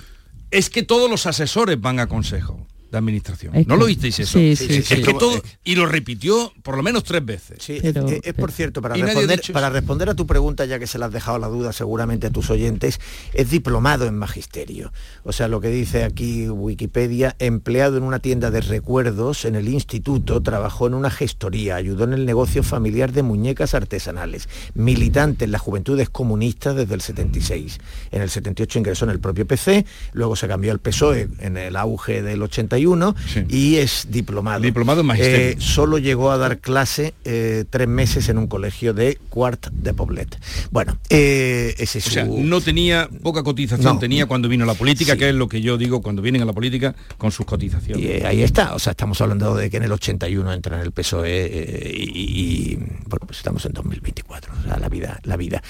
es 0.51 0.69
que 0.69 0.83
todos 0.83 1.09
los 1.11 1.25
asesores 1.25 1.79
van 1.79 1.99
a 1.99 2.07
consejo 2.07 2.65
de 2.91 2.97
administración. 2.97 3.55
Es 3.55 3.67
¿No 3.67 3.75
que- 3.75 3.79
lo 3.81 3.85
visteis 3.87 4.19
eso? 4.19 4.37
sí, 4.39 4.55
sí, 4.55 4.65
es 4.69 4.85
sí. 4.87 5.01
que 5.01 5.13
todo, 5.13 5.41
y 5.63 5.75
lo 5.75 5.85
repitió 5.85 6.51
por 6.63 6.75
lo 6.75 6.83
menos 6.83 7.03
tres 7.03 7.23
veces. 7.25 7.57
Sí, 7.61 7.79
Pero- 7.81 8.07
es, 8.07 8.19
es 8.23 8.33
por 8.33 8.51
cierto, 8.51 8.81
para 8.81 8.95
responder, 8.95 9.41
para 9.53 9.69
responder 9.69 10.09
a 10.09 10.15
tu 10.15 10.25
pregunta, 10.27 10.65
ya 10.65 10.79
que 10.79 10.87
se 10.87 10.97
la 10.97 11.07
has 11.07 11.11
dejado 11.13 11.39
la 11.39 11.47
duda 11.47 11.73
seguramente 11.73 12.27
a 12.27 12.29
tus 12.29 12.49
oyentes, 12.49 12.99
es 13.33 13.49
diplomado 13.49 14.05
en 14.07 14.15
magisterio. 14.17 14.91
O 15.23 15.31
sea, 15.31 15.47
lo 15.47 15.61
que 15.61 15.69
dice 15.69 16.03
aquí 16.03 16.49
Wikipedia, 16.49 17.35
empleado 17.39 17.97
en 17.97 18.03
una 18.03 18.19
tienda 18.19 18.51
de 18.51 18.61
recuerdos 18.61 19.45
en 19.45 19.55
el 19.55 19.67
instituto, 19.69 20.41
trabajó 20.41 20.87
en 20.87 20.93
una 20.93 21.09
gestoría, 21.11 21.75
ayudó 21.75 22.03
en 22.05 22.13
el 22.13 22.25
negocio 22.25 22.63
familiar 22.63 23.11
de 23.11 23.23
muñecas 23.23 23.73
artesanales, 23.73 24.47
militante 24.73 25.45
en 25.45 25.51
las 25.51 25.61
juventudes 25.61 26.09
comunistas 26.09 26.75
desde 26.75 26.95
el 26.95 27.01
76. 27.01 27.79
En 28.11 28.21
el 28.21 28.29
78 28.29 28.79
ingresó 28.79 29.05
en 29.05 29.11
el 29.11 29.19
propio 29.19 29.45
PC, 29.45 29.85
luego 30.13 30.35
se 30.35 30.47
cambió 30.47 30.71
al 30.71 30.79
PSOE 30.79 31.27
en 31.39 31.57
el 31.57 31.75
auge 31.75 32.21
del 32.21 32.41
81 32.87 33.15
Sí. 33.27 33.43
y 33.49 33.75
es 33.77 34.07
diplomado. 34.09 34.61
Diplomado 34.61 35.01
en 35.01 35.07
magisterio. 35.07 35.47
Eh, 35.49 35.55
solo 35.59 35.97
llegó 35.97 36.31
a 36.31 36.37
dar 36.37 36.59
clase 36.59 37.13
eh, 37.25 37.65
tres 37.69 37.87
meses 37.87 38.29
en 38.29 38.37
un 38.37 38.47
colegio 38.47 38.93
de 38.93 39.17
Quart 39.29 39.67
de 39.71 39.93
Poblet. 39.93 40.37
Bueno, 40.71 40.97
eh, 41.09 41.75
ese 41.77 41.99
es 41.99 42.07
O 42.07 42.09
sea, 42.11 42.25
su- 42.25 42.39
no 42.43 42.61
tenía 42.61 43.09
poca 43.23 43.43
cotización, 43.43 43.95
No. 43.95 43.99
tenía 43.99 44.25
cuando 44.25 44.47
vino 44.49 44.63
a 44.63 44.67
la 44.67 44.73
política, 44.73 45.13
Sí. 45.13 45.19
que 45.19 45.29
es 45.29 45.35
lo 45.35 45.47
que 45.47 45.61
yo 45.61 45.77
digo 45.77 46.01
cuando 46.01 46.21
vienen 46.21 46.41
a 46.41 46.45
la 46.45 46.53
política 46.53 46.95
con 47.17 47.31
sus 47.31 47.45
cotizaciones. 47.45 48.03
Y 48.03 48.25
ahí 48.25 48.41
está, 48.43 48.75
o 48.75 48.79
sea, 48.79 48.91
estamos 48.91 49.19
hablando 49.21 49.55
de 49.55 49.69
que 49.69 49.77
en 49.77 49.83
el 49.83 49.91
81 49.91 50.53
entra 50.53 50.77
en 50.77 50.81
el 50.83 50.91
PSOE 50.91 51.93
y, 51.95 52.73
y- 52.73 52.75
bueno, 52.75 53.25
pues 53.25 53.37
estamos 53.39 53.65
en 53.65 53.73
2024, 53.73 54.53
o 54.59 54.63
sea, 54.63 54.77
la 54.79 54.89
vida, 54.89 55.19
la 55.23 55.37
vida. 55.37 55.61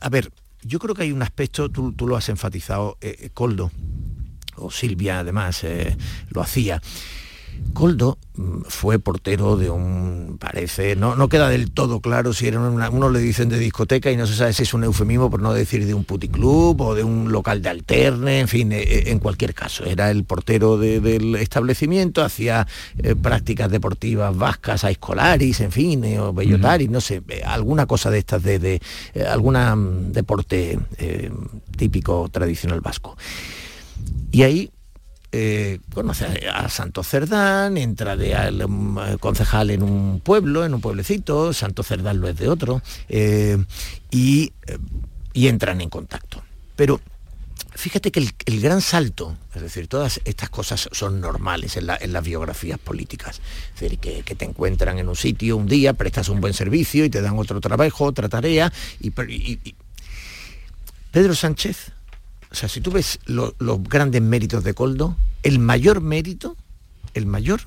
A 0.00 0.08
ver, 0.08 0.30
yo 0.62 0.78
creo 0.78 0.94
que 0.94 1.02
hay 1.04 1.12
un 1.12 1.22
aspecto, 1.22 1.68
tú, 1.70 1.92
tú 1.92 2.06
lo 2.06 2.16
has 2.16 2.28
enfatizado, 2.28 2.98
eh, 3.00 3.30
Coldo, 3.32 3.70
o 4.60 4.70
Silvia 4.70 5.20
además 5.20 5.64
eh, 5.64 5.96
lo 6.30 6.40
hacía. 6.42 6.80
Coldo 7.74 8.16
mm, 8.36 8.62
fue 8.68 8.98
portero 8.98 9.56
de 9.56 9.68
un, 9.68 10.38
parece, 10.40 10.96
no, 10.96 11.14
no 11.14 11.28
queda 11.28 11.48
del 11.50 11.70
todo 11.72 12.00
claro 12.00 12.32
si 12.32 12.46
era 12.46 12.58
una, 12.58 12.88
uno 12.88 13.10
le 13.10 13.18
dicen 13.20 13.50
de 13.50 13.58
discoteca 13.58 14.10
y 14.10 14.16
no 14.16 14.26
se 14.26 14.34
sabe 14.34 14.54
si 14.54 14.62
es 14.62 14.72
un 14.72 14.82
eufemismo 14.84 15.28
por 15.30 15.42
no 15.42 15.52
decir 15.52 15.84
de 15.84 15.92
un 15.92 16.04
puticlub 16.04 16.80
o 16.80 16.94
de 16.94 17.04
un 17.04 17.30
local 17.32 17.60
de 17.60 17.68
alterne, 17.68 18.40
en 18.40 18.48
fin, 18.48 18.72
eh, 18.72 18.80
eh, 18.80 19.02
en 19.08 19.18
cualquier 19.18 19.52
caso, 19.52 19.84
era 19.84 20.10
el 20.10 20.24
portero 20.24 20.78
de- 20.78 21.00
del 21.00 21.34
establecimiento, 21.36 22.24
hacía 22.24 22.66
eh, 22.98 23.14
prácticas 23.14 23.70
deportivas 23.70 24.34
vascas 24.34 24.84
a 24.84 24.90
escolaris, 24.90 25.60
en 25.60 25.70
fin, 25.72 26.02
eh, 26.04 26.18
o 26.18 26.32
bellotaris, 26.32 26.88
no 26.88 27.00
sé, 27.02 27.22
alguna 27.44 27.84
cosa 27.86 28.10
de 28.10 28.18
estas 28.20 28.42
de, 28.42 28.58
de 28.58 28.80
eh, 29.12 29.24
alguna 29.24 29.76
mm, 29.76 30.12
deporte 30.12 30.78
típico 31.76 32.28
tradicional 32.30 32.80
vasco. 32.80 33.16
Y 34.32 34.42
ahí 34.42 34.70
eh, 35.32 35.80
conoce 35.92 36.48
a, 36.48 36.68
Santo 36.68 37.02
Cerdán, 37.02 37.76
entra 37.76 38.16
de 38.16 38.34
al, 38.34 38.64
um, 38.64 38.96
concejal 39.18 39.70
en 39.70 39.82
un 39.82 40.20
pueblo, 40.20 40.64
en 40.64 40.74
un 40.74 40.80
pueblecito, 40.80 41.52
Santo 41.52 41.82
Cerdán 41.82 42.20
lo 42.20 42.28
es 42.28 42.36
de 42.36 42.48
otro, 42.48 42.82
eh, 43.08 43.56
y, 44.10 44.52
eh, 44.66 44.78
y 45.32 45.48
entran 45.48 45.80
en 45.80 45.88
contacto. 45.88 46.42
Pero 46.76 47.00
fíjate 47.74 48.10
que 48.10 48.28
el, 48.46 48.60
gran 48.60 48.80
salto, 48.80 49.36
es 49.54 49.62
decir, 49.62 49.88
todas 49.88 50.20
estas 50.24 50.50
cosas 50.50 50.88
son 50.92 51.20
normales 51.20 51.76
en, 51.76 51.86
las 51.86 52.24
biografías 52.24 52.78
políticas. 52.78 53.40
Es 53.74 53.80
decir, 53.80 53.98
que, 53.98 54.22
te 54.34 54.44
encuentran 54.44 54.98
en 54.98 55.08
un 55.08 55.16
sitio 55.16 55.56
un 55.56 55.66
día, 55.66 55.94
prestas 55.94 56.28
un 56.28 56.40
buen 56.40 56.54
servicio 56.54 57.04
y 57.04 57.10
te 57.10 57.20
dan 57.22 57.38
otro 57.38 57.60
trabajo, 57.60 58.04
otra 58.04 58.28
tarea. 58.28 58.72
Y, 59.00 59.10
Pedro 61.10 61.34
Sánchez, 61.34 61.92
o 62.50 62.54
sea, 62.54 62.68
si 62.68 62.80
tú 62.80 62.90
ves 62.90 63.20
los 63.26 63.54
grandes 63.84 64.22
méritos 64.22 64.64
de 64.64 64.74
Coldo, 64.74 65.16
el 65.42 65.58
mayor 65.58 66.00
mérito, 66.00 66.56
el 67.14 67.26
mayor, 67.26 67.60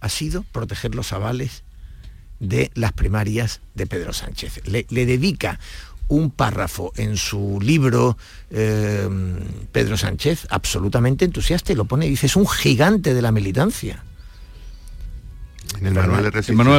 ha 0.00 0.08
sido 0.08 0.44
proteger 0.52 0.94
los 0.94 1.12
avales 1.12 1.64
de 2.38 2.70
las 2.74 2.92
primarias 2.92 3.60
de 3.74 3.86
Pedro 3.86 4.12
Sánchez. 4.12 4.62
Le, 4.66 4.84
dedica 5.06 5.58
un 6.08 6.30
párrafo 6.30 6.92
en 6.96 7.16
su 7.16 7.58
libro 7.62 8.16
eh, 8.50 9.08
Pedro 9.70 9.96
Sánchez 9.96 10.46
absolutamente 10.50 11.24
entusiasta 11.24 11.72
y 11.72 11.76
lo 11.76 11.84
pone 11.84 12.06
y 12.06 12.10
dice 12.10 12.26
es 12.26 12.36
un 12.36 12.46
gigante 12.46 13.14
de 13.14 13.22
la 13.22 13.32
militancia. 13.32 14.04
En 15.78 15.86
el 15.86 15.94
manual 15.94 16.24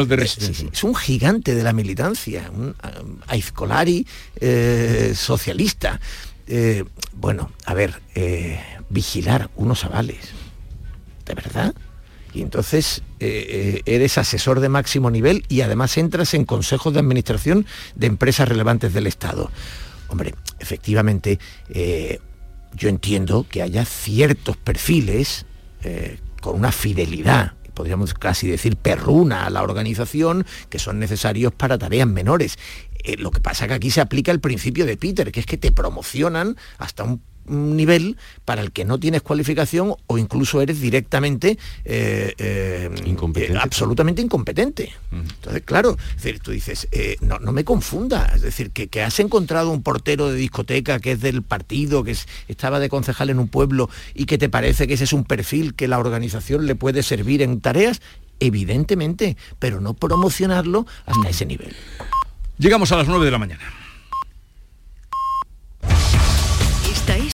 de 0.07 0.15
resistencia. 0.17 0.69
Es, 0.71 0.83
un 0.83 0.93
gigante 0.93 1.55
de 1.55 1.63
la 1.63 1.73
militancia, 1.73 2.51
un 2.53 2.75
aizcolari 3.27 4.05
eh, 4.35 5.13
socialista. 5.15 5.99
Eh, 6.47 6.83
bueno, 7.13 7.51
a 7.65 7.73
ver, 7.73 8.01
vigilar 8.89 9.49
unos 9.55 9.85
avales. 9.85 10.31
¿De 11.25 11.33
verdad? 11.35 11.73
y 12.33 12.41
entonces 12.41 13.03
eh, 13.19 13.81
eh, 13.85 13.93
eres 13.93 14.17
asesor 14.17 14.59
de 14.59 14.69
máximo 14.69 15.11
nivel 15.11 15.45
y 15.49 15.61
además 15.61 15.97
entras 15.97 16.33
en 16.33 16.45
consejos 16.45 16.93
de 16.93 16.99
administración 16.99 17.65
de 17.95 18.07
empresas 18.07 18.49
relevantes 18.49 18.93
del 18.93 19.07
Estado. 19.07 19.51
Hombre, 20.07 20.33
efectivamente, 20.59 21.39
eh, 21.69 22.19
yo 22.73 22.89
entiendo 22.89 23.45
que 23.47 23.61
haya 23.61 23.85
ciertos 23.85 24.57
perfiles 24.57 25.45
con 26.39 26.55
una 26.55 26.71
fidelidad 26.71 27.53
podríamos 27.73 28.13
casi 28.13 28.47
decir 28.47 28.75
perruna 28.77 29.45
a 29.45 29.49
la 29.49 29.63
organización, 29.63 30.45
que 30.69 30.79
son 30.79 30.99
necesarios 30.99 31.53
para 31.53 31.77
tareas 31.77 32.07
menores. 32.07 32.57
lo 33.17 33.31
que 33.31 33.41
pasa 33.41 33.65
es 33.65 33.69
que 33.69 33.75
aquí 33.75 33.91
se 33.91 34.01
aplica 34.01 34.31
el 34.31 34.39
principio 34.39 34.85
de 34.85 34.97
Peter, 34.97 35.31
que 35.31 35.39
es 35.39 35.45
que 35.45 35.57
te 35.57 35.71
promocionan 35.71 36.55
hasta 36.77 37.03
un 37.03 37.21
nivel 37.47 38.17
para 38.45 38.61
el 38.61 38.71
que 38.71 38.85
no 38.85 38.99
tienes 38.99 39.21
cualificación 39.21 39.95
o 40.07 40.17
incluso 40.17 40.61
eres 40.61 40.79
directamente 40.79 41.57
eh, 41.85 42.33
eh, 42.37 42.89
incompetente. 43.05 43.53
Eh, 43.53 43.59
absolutamente 43.61 44.21
incompetente. 44.21 44.93
Entonces, 45.11 45.63
claro, 45.65 45.97
tú 46.41 46.51
dices, 46.51 46.87
no, 47.21 47.39
me 47.51 47.63
confunda, 47.63 48.31
es 48.35 48.41
decir, 48.41 48.71
que, 48.71 49.03
has 49.03 49.19
encontrado 49.19 49.71
un 49.71 49.83
portero 49.83 50.29
de 50.29 50.37
discoteca 50.37 50.99
que 50.99 51.13
es 51.13 51.21
del 51.21 51.43
partido, 51.43 52.03
que 52.03 52.15
estaba 52.47 52.79
de 52.79 52.89
concejal 52.89 53.29
en 53.29 53.39
un 53.39 53.47
pueblo 53.47 53.89
y 54.13 54.25
que 54.25 54.37
te 54.37 54.49
parece 54.49 54.87
que 54.87 54.93
ese 54.93 55.03
es 55.03 55.13
un 55.13 55.25
perfil 55.25 55.73
que 55.75 55.87
la 55.87 55.99
organización 55.99 56.65
le 56.65 56.75
puede 56.75 57.03
servir 57.03 57.41
en 57.41 57.59
tareas, 57.59 58.01
evidentemente, 58.39 59.37
pero 59.59 59.81
no 59.81 59.93
promocionarlo 59.93 60.85
hasta 61.05 61.29
ese 61.29 61.45
nivel. 61.45 61.75
Llegamos 62.57 62.91
a 62.91 62.97
las 62.97 63.07
9 63.07 63.25
de 63.25 63.31
la 63.31 63.39
mañana. 63.39 63.82